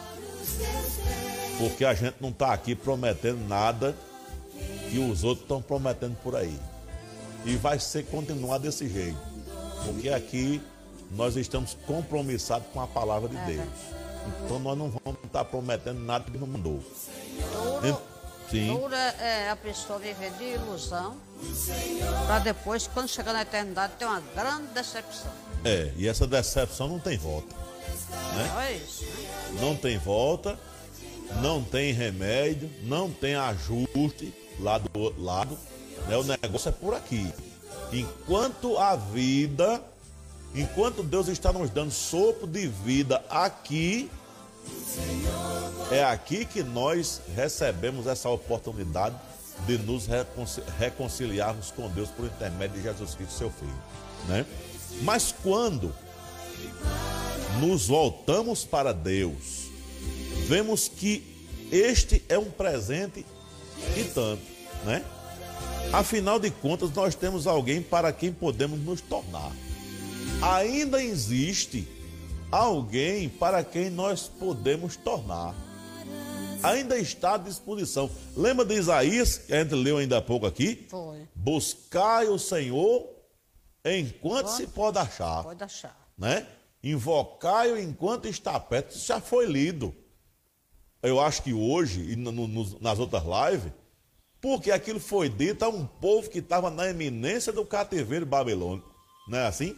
Porque 1.58 1.84
a 1.84 1.94
gente 1.94 2.16
não 2.20 2.30
está 2.30 2.52
aqui 2.52 2.74
prometendo 2.74 3.46
nada 3.48 3.94
que 4.90 4.98
os 4.98 5.22
outros 5.22 5.44
estão 5.44 5.62
prometendo 5.62 6.16
por 6.22 6.34
aí. 6.34 6.58
E 7.44 7.56
vai 7.56 7.78
ser 7.78 8.04
continuar 8.06 8.58
desse 8.58 8.88
jeito. 8.88 9.18
Porque 9.84 10.08
aqui 10.08 10.60
nós 11.12 11.36
estamos 11.36 11.76
compromissados 11.86 12.66
com 12.72 12.80
a 12.80 12.86
palavra 12.86 13.28
de 13.28 13.36
é 13.36 13.44
Deus. 13.46 13.97
Então 14.44 14.58
nós 14.58 14.76
não 14.76 14.90
vamos 14.90 15.22
estar 15.24 15.44
prometendo 15.44 16.00
nada 16.00 16.30
que 16.30 16.38
não 16.38 16.46
mandou. 16.46 16.82
Duro, 17.82 18.02
Sim. 18.50 18.74
Dura 18.74 18.96
é 18.96 19.50
a 19.50 19.56
pessoa 19.56 19.98
viver 19.98 20.30
de 20.32 20.44
ilusão 20.44 21.16
para 22.26 22.38
depois, 22.40 22.86
quando 22.86 23.08
chegar 23.08 23.32
na 23.32 23.42
eternidade, 23.42 23.92
ter 23.98 24.06
uma 24.06 24.22
grande 24.34 24.68
decepção. 24.68 25.30
É, 25.64 25.92
e 25.96 26.08
essa 26.08 26.26
decepção 26.26 26.88
não 26.88 26.98
tem 26.98 27.18
volta. 27.18 27.54
Né? 28.34 28.68
É 28.68 28.72
isso. 28.76 29.04
Né? 29.04 29.60
Não 29.60 29.76
tem 29.76 29.98
volta, 29.98 30.58
não 31.42 31.62
tem 31.62 31.92
remédio, 31.92 32.70
não 32.82 33.10
tem 33.10 33.34
ajuste 33.34 34.34
lá 34.58 34.78
do 34.78 34.98
outro 34.98 35.22
lado. 35.22 35.58
Né? 36.06 36.16
O 36.16 36.24
negócio 36.24 36.68
é 36.68 36.72
por 36.72 36.94
aqui. 36.94 37.32
Enquanto 37.92 38.78
a 38.78 38.96
vida 38.96 39.82
Enquanto 40.54 41.02
Deus 41.02 41.28
está 41.28 41.52
nos 41.52 41.70
dando 41.70 41.90
sopro 41.90 42.46
de 42.46 42.66
vida 42.66 43.22
aqui, 43.28 44.10
é 45.90 46.04
aqui 46.04 46.44
que 46.44 46.62
nós 46.62 47.20
recebemos 47.34 48.06
essa 48.06 48.28
oportunidade 48.28 49.16
de 49.66 49.78
nos 49.78 50.08
reconciliarmos 50.78 51.70
com 51.70 51.88
Deus 51.90 52.08
por 52.10 52.26
intermédio 52.26 52.76
de 52.76 52.82
Jesus 52.82 53.14
Cristo, 53.14 53.34
seu 53.34 53.50
Filho. 53.50 53.82
Né? 54.28 54.46
Mas 55.02 55.34
quando 55.42 55.94
nos 57.60 57.86
voltamos 57.88 58.64
para 58.64 58.92
Deus, 58.92 59.68
vemos 60.46 60.88
que 60.88 61.48
este 61.72 62.22
é 62.28 62.38
um 62.38 62.50
presente 62.50 63.24
e 63.96 64.04
tanto, 64.04 64.42
né? 64.84 65.04
Afinal 65.92 66.38
de 66.38 66.50
contas, 66.50 66.90
nós 66.92 67.14
temos 67.14 67.46
alguém 67.46 67.80
para 67.80 68.12
quem 68.12 68.32
podemos 68.32 68.78
nos 68.80 69.00
tornar 69.00 69.52
ainda 70.40 71.02
existe 71.02 71.86
alguém 72.50 73.28
para 73.28 73.62
quem 73.62 73.90
nós 73.90 74.28
podemos 74.28 74.96
tornar. 74.96 75.54
Ainda 76.62 76.98
está 76.98 77.34
à 77.34 77.38
disposição. 77.38 78.10
Lembra 78.36 78.64
de 78.64 78.74
Isaías, 78.74 79.38
que 79.38 79.52
a 79.52 79.62
gente 79.62 79.74
leu 79.74 79.98
ainda 79.98 80.18
há 80.18 80.22
pouco 80.22 80.46
aqui? 80.46 80.86
Foi. 80.90 81.28
Buscai 81.34 82.26
o 82.26 82.38
Senhor 82.38 83.08
enquanto 83.84 84.46
pode, 84.46 84.56
se 84.56 84.66
pode 84.66 84.98
achar. 84.98 85.44
Pode 85.44 85.62
achar. 85.62 85.96
Né? 86.16 86.46
Invocai-o 86.82 87.78
enquanto 87.78 88.26
está 88.26 88.58
perto. 88.58 88.90
Isso 88.90 89.06
já 89.06 89.20
foi 89.20 89.46
lido. 89.46 89.94
Eu 91.00 91.20
acho 91.20 91.42
que 91.42 91.52
hoje, 91.52 92.12
e 92.12 92.16
no, 92.16 92.32
no, 92.32 92.80
nas 92.80 92.98
outras 92.98 93.22
lives, 93.22 93.72
porque 94.40 94.72
aquilo 94.72 94.98
foi 94.98 95.28
dito 95.28 95.64
a 95.64 95.68
um 95.68 95.86
povo 95.86 96.28
que 96.28 96.38
estava 96.38 96.70
na 96.70 96.88
eminência 96.88 97.52
do 97.52 97.64
cativeiro 97.64 98.26
babilônico. 98.26 98.92
Não 99.28 99.38
é 99.38 99.46
assim? 99.46 99.76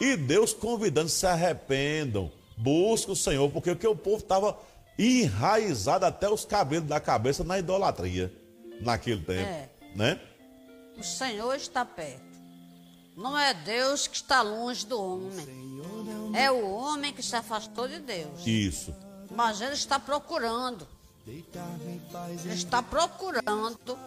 E 0.00 0.16
Deus 0.16 0.52
convidando, 0.52 1.08
se 1.08 1.26
arrependam, 1.26 2.30
busquem 2.56 3.12
o 3.12 3.16
Senhor, 3.16 3.50
porque 3.50 3.70
o 3.70 3.76
que 3.76 3.86
o 3.86 3.96
povo 3.96 4.18
estava 4.18 4.58
enraizado 4.98 6.06
até 6.06 6.28
os 6.28 6.44
cabelos 6.44 6.88
da 6.88 7.00
cabeça 7.00 7.42
na 7.44 7.58
idolatria 7.58 8.32
naquele 8.80 9.22
tempo, 9.22 9.48
é. 9.48 9.68
né? 9.94 10.20
O 10.96 11.02
Senhor 11.02 11.54
está 11.54 11.84
perto. 11.84 12.22
Não 13.16 13.38
é 13.38 13.54
Deus 13.54 14.06
que 14.06 14.16
está 14.16 14.42
longe 14.42 14.84
do 14.86 15.00
homem. 15.00 15.46
É 16.34 16.50
o 16.50 16.68
homem 16.68 17.12
que 17.12 17.22
se 17.22 17.36
afastou 17.36 17.86
de 17.86 18.00
Deus. 18.00 18.44
Isso. 18.44 18.94
Mas 19.30 19.60
ele 19.60 19.74
está 19.74 19.98
procurando. 19.98 20.86
Ele 21.26 21.44
está 22.52 22.82
procurando 22.82 23.98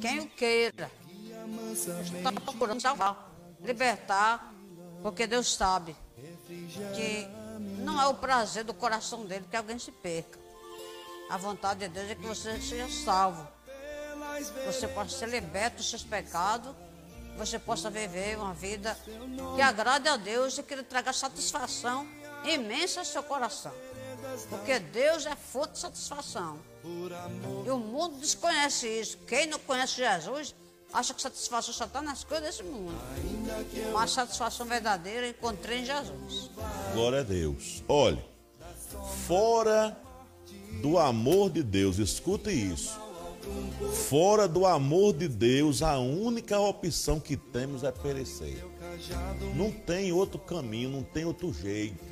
quem 0.00 0.20
o 0.20 0.26
queira. 0.28 0.90
Ele 1.46 2.18
está 2.18 2.32
procurando 2.32 2.80
salvar, 2.80 3.30
libertar 3.62 4.53
porque 5.04 5.26
Deus 5.26 5.54
sabe 5.54 5.94
que 6.94 7.28
não 7.84 8.00
é 8.00 8.06
o 8.06 8.14
prazer 8.14 8.64
do 8.64 8.72
coração 8.72 9.26
dele 9.26 9.44
que 9.50 9.54
alguém 9.54 9.78
se 9.78 9.92
perca. 9.92 10.38
A 11.28 11.36
vontade 11.36 11.80
de 11.80 11.88
Deus 11.88 12.10
é 12.10 12.14
que 12.14 12.26
você 12.26 12.58
seja 12.58 12.88
salvo. 12.88 13.46
Você 14.64 14.88
possa 14.88 15.18
ser 15.18 15.28
liberto 15.28 15.76
dos 15.76 15.90
seus 15.90 16.02
pecados. 16.02 16.74
Você 17.36 17.58
possa 17.58 17.90
viver 17.90 18.38
uma 18.38 18.54
vida 18.54 18.96
que 19.54 19.60
agrade 19.60 20.08
a 20.08 20.16
Deus 20.16 20.56
e 20.56 20.62
que 20.62 20.74
lhe 20.74 20.82
traga 20.82 21.12
satisfação 21.12 22.08
imensa 22.42 23.00
ao 23.00 23.04
seu 23.04 23.22
coração. 23.22 23.74
Porque 24.48 24.78
Deus 24.78 25.26
é 25.26 25.36
fonte 25.36 25.72
de 25.72 25.80
satisfação. 25.80 26.58
E 27.66 27.70
o 27.70 27.76
mundo 27.76 28.20
desconhece 28.20 28.88
isso. 28.88 29.18
Quem 29.26 29.48
não 29.48 29.58
conhece 29.58 29.96
Jesus 29.96 30.54
acha 30.94 31.12
que 31.12 31.20
satisfação 31.20 31.74
só 31.74 31.84
está 31.84 32.00
nas 32.00 32.22
coisas 32.22 32.46
desse 32.46 32.62
mundo. 32.62 32.94
Mas 33.92 34.12
satisfação 34.12 34.64
verdadeira 34.64 35.28
encontrei 35.28 35.80
em 35.80 35.84
Jesus. 35.84 36.50
Glória 36.92 37.20
a 37.20 37.22
Deus. 37.22 37.82
Olhe, 37.88 38.24
fora 39.26 39.96
do 40.80 40.96
amor 40.96 41.50
de 41.50 41.62
Deus, 41.62 41.98
escute 41.98 42.50
isso. 42.50 43.02
Fora 44.08 44.48
do 44.48 44.64
amor 44.64 45.12
de 45.12 45.28
Deus, 45.28 45.82
a 45.82 45.98
única 45.98 46.58
opção 46.58 47.20
que 47.20 47.36
temos 47.36 47.82
é 47.82 47.90
perecer. 47.90 48.64
Não 49.54 49.70
tem 49.70 50.12
outro 50.12 50.38
caminho, 50.38 50.88
não 50.88 51.02
tem 51.02 51.24
outro 51.24 51.52
jeito. 51.52 52.02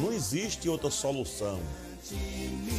Não 0.00 0.12
existe 0.12 0.68
outra 0.68 0.90
solução. 0.90 1.60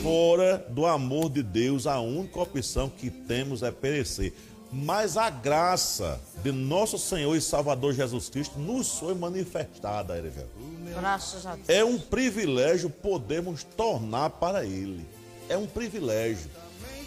Fora 0.02 0.58
do 0.70 0.86
amor 0.86 1.30
de 1.30 1.44
Deus, 1.44 1.86
a 1.86 2.00
única 2.00 2.42
opção 2.42 2.90
que 2.90 3.10
temos 3.10 3.62
é 3.64 3.72
perecer. 3.72 4.34
Mas 4.72 5.18
a 5.18 5.30
graça 5.30 6.20
de 6.44 6.52
nosso 6.52 6.98
Senhor 6.98 7.36
e 7.36 7.42
Salvador 7.42 7.94
Jesus 7.94 8.30
Cristo 8.30 8.60
nos 8.60 9.00
foi 9.00 9.16
manifestada, 9.16 10.18
Erivelto. 10.18 10.50
Graças 10.94 11.46
a 11.46 11.56
Deus. 11.56 11.70
É 11.70 11.84
um 11.84 12.00
privilégio 12.00 12.90
podermos 12.90 13.64
tornar 13.64 14.30
para 14.32 14.66
Ele. 14.66 15.06
É 15.48 15.58
um 15.58 15.66
privilégio 15.66 16.50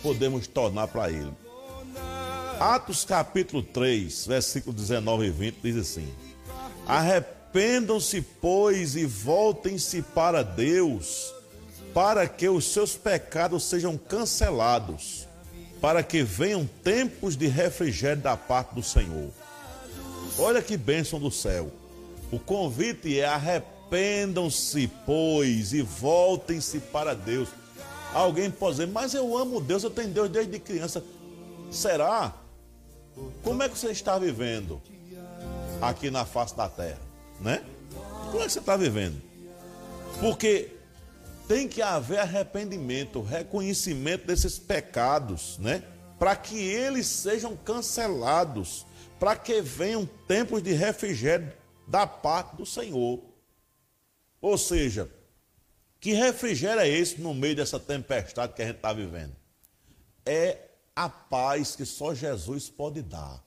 podemos 0.02 0.46
tornar 0.46 0.88
para 0.88 1.10
Ele. 1.10 1.32
Atos 2.58 3.04
capítulo 3.04 3.62
3, 3.62 4.26
versículo 4.26 4.74
19 4.74 5.26
e 5.26 5.30
20 5.30 5.58
diz 5.62 5.76
assim: 5.76 6.12
Arrependam-se, 6.86 8.20
pois, 8.20 8.96
e 8.96 9.04
voltem-se 9.06 10.02
para 10.02 10.42
Deus, 10.42 11.32
para 11.94 12.26
que 12.28 12.48
os 12.48 12.64
seus 12.72 12.94
pecados 12.94 13.64
sejam 13.64 13.96
cancelados 13.96 15.26
para 15.82 16.00
que 16.04 16.22
venham 16.22 16.64
tempos 16.84 17.36
de 17.36 17.48
refrigério 17.48 18.22
da 18.22 18.36
parte 18.36 18.72
do 18.72 18.84
Senhor. 18.84 19.30
Olha 20.38 20.62
que 20.62 20.76
bênção 20.76 21.18
do 21.18 21.28
céu. 21.28 21.72
O 22.30 22.38
convite 22.38 23.18
é 23.18 23.26
arrependam-se, 23.26 24.88
pois, 25.04 25.72
e 25.72 25.82
voltem-se 25.82 26.78
para 26.78 27.14
Deus. 27.14 27.48
Alguém 28.14 28.48
pode 28.48 28.76
dizer, 28.76 28.86
mas 28.86 29.12
eu 29.12 29.36
amo 29.36 29.60
Deus, 29.60 29.82
eu 29.82 29.90
tenho 29.90 30.08
Deus 30.08 30.30
desde 30.30 30.56
criança. 30.60 31.02
Será? 31.68 32.32
Como 33.42 33.60
é 33.60 33.68
que 33.68 33.76
você 33.76 33.90
está 33.90 34.16
vivendo 34.20 34.80
aqui 35.80 36.12
na 36.12 36.24
face 36.24 36.56
da 36.56 36.68
terra? 36.68 37.00
Né? 37.40 37.60
Como 38.30 38.40
é 38.40 38.46
que 38.46 38.52
você 38.52 38.60
está 38.60 38.76
vivendo? 38.76 39.20
Porque 40.20 40.70
tem 41.52 41.68
que 41.68 41.82
haver 41.82 42.18
arrependimento, 42.18 43.20
reconhecimento 43.20 44.26
desses 44.26 44.58
pecados, 44.58 45.58
né? 45.58 45.82
Para 46.18 46.34
que 46.34 46.58
eles 46.58 47.06
sejam 47.06 47.54
cancelados, 47.54 48.86
para 49.20 49.36
que 49.36 49.60
venham 49.60 50.08
tempos 50.26 50.62
de 50.62 50.72
refrigério 50.72 51.52
da 51.86 52.06
parte 52.06 52.56
do 52.56 52.64
Senhor. 52.64 53.22
Ou 54.40 54.56
seja, 54.56 55.10
que 56.00 56.14
refrigério 56.14 56.80
é 56.80 56.88
esse 56.88 57.20
no 57.20 57.34
meio 57.34 57.54
dessa 57.54 57.78
tempestade 57.78 58.54
que 58.54 58.62
a 58.62 58.66
gente 58.68 58.76
está 58.76 58.94
vivendo? 58.94 59.36
É 60.24 60.70
a 60.96 61.10
paz 61.10 61.76
que 61.76 61.84
só 61.84 62.14
Jesus 62.14 62.70
pode 62.70 63.02
dar. 63.02 63.44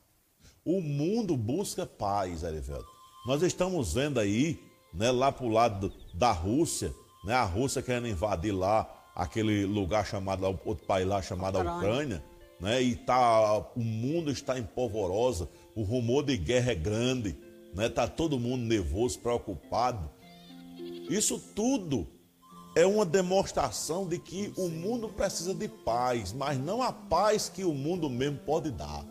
O 0.63 0.79
mundo 0.79 1.35
busca 1.35 1.87
paz, 1.87 2.43
Erivelto. 2.43 2.85
Nós 3.25 3.41
estamos 3.41 3.95
vendo 3.95 4.19
aí, 4.19 4.59
né, 4.93 5.09
lá 5.09 5.31
para 5.31 5.45
o 5.47 5.49
lado 5.49 5.91
da 6.13 6.31
Rússia, 6.31 6.93
né? 7.25 7.33
A 7.33 7.43
Rússia 7.43 7.81
querendo 7.81 8.07
invadir 8.07 8.51
lá 8.51 8.87
aquele 9.15 9.65
lugar 9.65 10.05
chamado, 10.05 10.45
outro 10.65 10.85
país 10.85 11.07
lá 11.07 11.21
chamado 11.21 11.59
Ucrânia. 11.59 11.77
Ucrânia, 11.77 12.23
né? 12.59 12.81
E 12.81 12.95
tá, 12.95 13.57
o 13.75 13.81
mundo 13.81 14.31
está 14.31 14.57
em 14.59 14.63
polvorosa, 14.63 15.49
o 15.75 15.83
rumor 15.83 16.23
de 16.23 16.37
guerra 16.37 16.71
é 16.71 16.75
grande, 16.75 17.37
né? 17.73 17.89
Tá 17.89 18.07
todo 18.07 18.39
mundo 18.39 18.63
nervoso, 18.63 19.19
preocupado. 19.19 20.09
Isso 21.09 21.39
tudo 21.55 22.07
é 22.75 22.85
uma 22.85 23.05
demonstração 23.05 24.07
de 24.07 24.19
que 24.19 24.53
o 24.57 24.67
mundo 24.67 25.07
precisa 25.09 25.53
de 25.53 25.67
paz, 25.67 26.33
mas 26.33 26.59
não 26.59 26.81
a 26.81 26.91
paz 26.91 27.49
que 27.49 27.63
o 27.63 27.73
mundo 27.73 28.09
mesmo 28.09 28.39
pode 28.39 28.69
dar. 28.69 29.05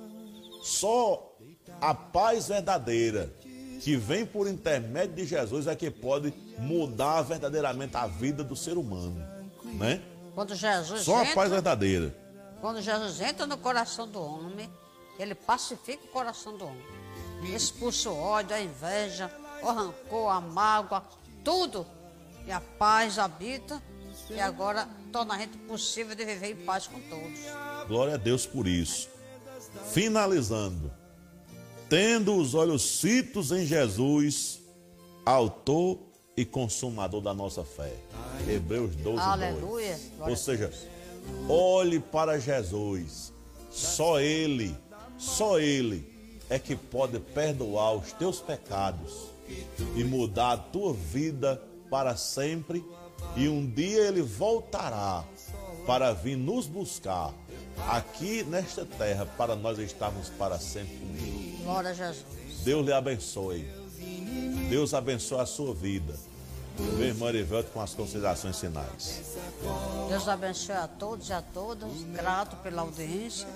Só 0.63 1.35
a 1.81 1.95
paz 1.95 2.49
verdadeira 2.49 3.35
que 3.85 3.97
vem 3.97 4.25
por 4.25 4.49
intermédio 4.49 5.15
de 5.15 5.27
Jesus 5.27 5.67
é 5.67 5.77
que 5.77 5.91
pode 5.91 6.33
mudar 6.57 7.21
verdadeiramente 7.21 7.95
a 7.99 8.07
vida 8.07 8.43
do 8.43 8.57
ser 8.57 8.79
humano, 8.79 9.23
né? 9.75 10.01
Quando 10.35 10.55
Jesus 10.55 11.03
Só 11.03 11.21
entra, 11.21 11.33
a 11.33 11.35
paz 11.35 11.51
verdadeira. 11.51 12.17
Quando 12.63 12.81
Jesus 12.81 13.21
entra 13.21 13.47
no 13.47 13.59
coração 13.59 14.09
do 14.09 14.23
homem, 14.23 14.71
ele 15.19 15.35
pacifica 15.35 16.03
o 16.03 16.09
coração 16.09 16.57
do 16.57 16.65
homem. 16.65 16.83
Expulsa 17.55 18.09
o 18.09 18.19
ódio, 18.19 18.57
a 18.57 18.61
inveja, 18.61 19.31
o 19.63 19.67
rancor, 19.67 20.33
a 20.33 20.41
mágoa, 20.41 21.05
tudo. 21.45 21.87
E 22.47 22.53
a 22.53 22.63
paz 22.63 23.19
habita 23.19 23.83
e 24.31 24.41
agora 24.41 24.89
torna 25.13 25.35
a 25.35 25.39
gente 25.39 25.59
possível 25.59 26.17
de 26.17 26.25
viver 26.25 26.53
em 26.53 26.65
paz 26.65 26.87
com 26.87 26.99
todos. 27.03 27.39
Glória 27.87 28.15
a 28.15 28.17
Deus 28.17 28.47
por 28.47 28.67
isso. 28.67 29.11
Finalizando 29.93 30.91
tendo 31.95 32.35
os 32.35 32.57
olhos 32.57 33.01
fitos 33.01 33.53
em 33.53 33.65
Jesus, 33.65 34.59
autor 35.25 35.97
e 36.37 36.45
consumador 36.45 37.21
da 37.21 37.33
nossa 37.33 37.63
fé. 37.63 37.95
Hebreus 38.49 38.97
12, 38.97 39.21
Aleluia. 39.21 40.01
2. 40.19 40.29
Ou 40.29 40.37
seja, 40.37 40.73
olhe 41.49 42.01
para 42.01 42.37
Jesus. 42.41 43.33
Só 43.71 44.19
Ele, 44.19 44.77
só 45.17 45.61
Ele 45.61 46.05
é 46.51 46.59
que 46.59 46.75
pode 46.75 47.21
perdoar 47.21 47.95
os 47.95 48.13
teus 48.13 48.41
pecados 48.41 49.29
e 49.95 50.03
mudar 50.03 50.53
a 50.55 50.57
tua 50.57 50.93
vida 50.93 51.63
para 51.89 52.17
sempre. 52.17 52.85
E 53.37 53.49
um 53.49 53.65
dia 53.65 54.09
Ele 54.09 54.21
voltará 54.21 55.25
para 55.87 56.13
vir 56.13 56.37
nos 56.37 56.67
buscar 56.67 57.33
aqui 57.89 58.43
nesta 58.43 58.85
terra 58.85 59.27
para 59.39 59.55
nós 59.55 59.79
estarmos 59.79 60.29
para 60.31 60.59
sempre 60.59 60.97
com 60.97 61.15
Ele. 61.15 61.54
Glória 61.65 61.91
a 61.91 61.95
Jesus. 61.95 62.25
Deus 62.63 62.85
lhe 62.85 62.93
abençoe. 62.93 63.69
Deus 64.69 64.93
abençoe 64.93 65.41
a 65.41 65.47
sua 65.47 65.75
vida. 65.75 66.15
Meu 66.79 67.07
irmão 67.07 67.29
Erivelto 67.29 67.71
com 67.71 67.81
as 67.81 67.95
considerações 67.95 68.59
finais. 68.59 69.37
Deus 70.09 70.29
abençoe 70.29 70.75
a 70.75 70.89
todos 70.89 71.29
e 71.29 71.33
a 71.33 71.41
todas. 71.41 71.91
Grato 72.13 72.57
pela 72.57 72.83
audiência. 72.83 73.47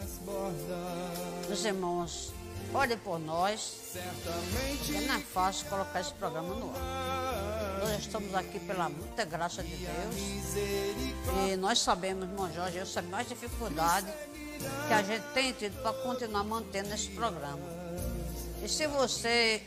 Meus 1.46 1.64
irmãos, 1.64 2.32
olhem 2.72 2.96
por 2.96 3.18
nós. 3.18 3.92
Porque 4.78 5.00
não 5.00 5.14
é 5.14 5.20
fácil 5.20 5.66
colocar 5.66 6.00
esse 6.00 6.12
programa 6.14 6.54
no 6.54 6.70
ar. 6.70 7.78
Nós 7.80 7.98
estamos 7.98 8.34
aqui 8.34 8.58
pela 8.60 8.88
muita 8.88 9.24
graça 9.24 9.62
de 9.62 9.76
Deus. 9.76 10.14
E 11.50 11.56
nós 11.56 11.80
sabemos, 11.80 12.28
irmão 12.28 12.50
Jorge, 12.52 12.78
eu 12.78 12.86
sei 12.86 13.02
mais 13.02 13.28
dificuldade 13.28 14.06
que 14.86 14.92
a 14.92 15.02
gente 15.02 15.24
tem 15.34 15.52
tido 15.52 15.80
para 15.82 15.92
continuar 15.92 16.44
mantendo 16.44 16.94
esse 16.94 17.08
programa. 17.10 17.77
E 18.62 18.68
se 18.68 18.86
você 18.86 19.62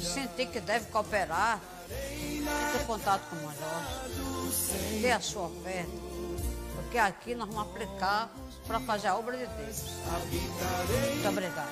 sentir 0.00 0.46
que 0.46 0.60
deve 0.60 0.86
cooperar, 0.86 1.60
entre 1.90 2.82
em 2.82 2.86
contato 2.86 3.22
com 3.28 3.36
o 3.36 3.40
Jorge. 3.40 5.00
Dê 5.00 5.12
a 5.12 5.20
sua 5.20 5.46
oferta. 5.46 5.90
Porque 6.74 6.98
aqui 6.98 7.34
nós 7.34 7.48
vamos 7.48 7.70
aplicar 7.70 8.32
para 8.66 8.80
fazer 8.80 9.08
a 9.08 9.16
obra 9.16 9.36
de 9.36 9.46
Deus. 9.46 9.82
Muito 11.12 11.28
obrigado. 11.28 11.68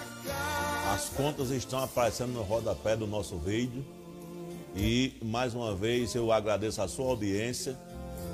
As 0.93 1.09
contas 1.11 1.51
estão 1.51 1.83
aparecendo 1.83 2.33
no 2.33 2.43
rodapé 2.43 2.97
do 2.97 3.07
nosso 3.07 3.39
vídeo. 3.39 3.85
E 4.77 5.17
mais 5.23 5.55
uma 5.55 5.75
vez 5.75 6.15
eu 6.15 6.31
agradeço 6.31 6.81
a 6.83 6.89
sua 6.89 7.07
audiência 7.07 7.77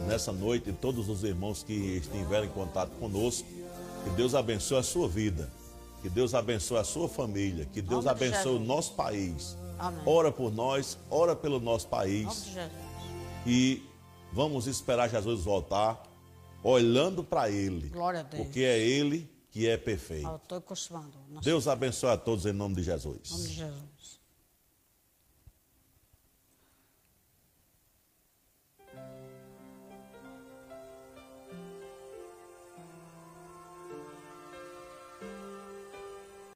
nessa 0.06 0.32
noite 0.32 0.70
e 0.70 0.72
todos 0.72 1.08
os 1.08 1.22
irmãos 1.24 1.62
que 1.62 1.72
estiveram 1.72 2.44
em 2.44 2.50
contato 2.50 2.90
conosco. 2.98 3.46
Que 4.04 4.10
Deus 4.10 4.34
abençoe 4.34 4.78
a 4.78 4.82
sua 4.82 5.08
vida. 5.08 5.50
Que 6.04 6.10
Deus 6.10 6.34
abençoe 6.34 6.76
a 6.76 6.84
sua 6.84 7.08
família. 7.08 7.64
Que 7.64 7.80
Deus 7.80 8.06
abençoe 8.06 8.56
o 8.56 8.58
nosso 8.58 8.92
país. 8.92 9.56
Amém. 9.78 10.02
Ora 10.04 10.30
por 10.30 10.52
nós, 10.52 10.98
ora 11.08 11.34
pelo 11.34 11.58
nosso 11.58 11.88
país. 11.88 12.54
E 13.46 13.82
vamos 14.30 14.66
esperar 14.66 15.08
Jesus 15.08 15.44
voltar, 15.44 16.02
olhando 16.62 17.24
para 17.24 17.48
Ele. 17.48 17.88
Glória 17.88 18.20
a 18.20 18.22
Deus. 18.22 18.42
Porque 18.42 18.60
é 18.60 18.78
Ele 18.78 19.26
que 19.50 19.66
é 19.66 19.78
perfeito. 19.78 20.28
Deus 21.40 21.66
abençoe 21.66 22.10
a 22.10 22.18
todos 22.18 22.44
em 22.44 22.52
nome 22.52 22.74
de 22.74 22.82
Jesus. 22.82 23.30
Em 23.30 23.32
nome 23.32 23.48
de 23.48 23.54
Jesus. 23.54 23.93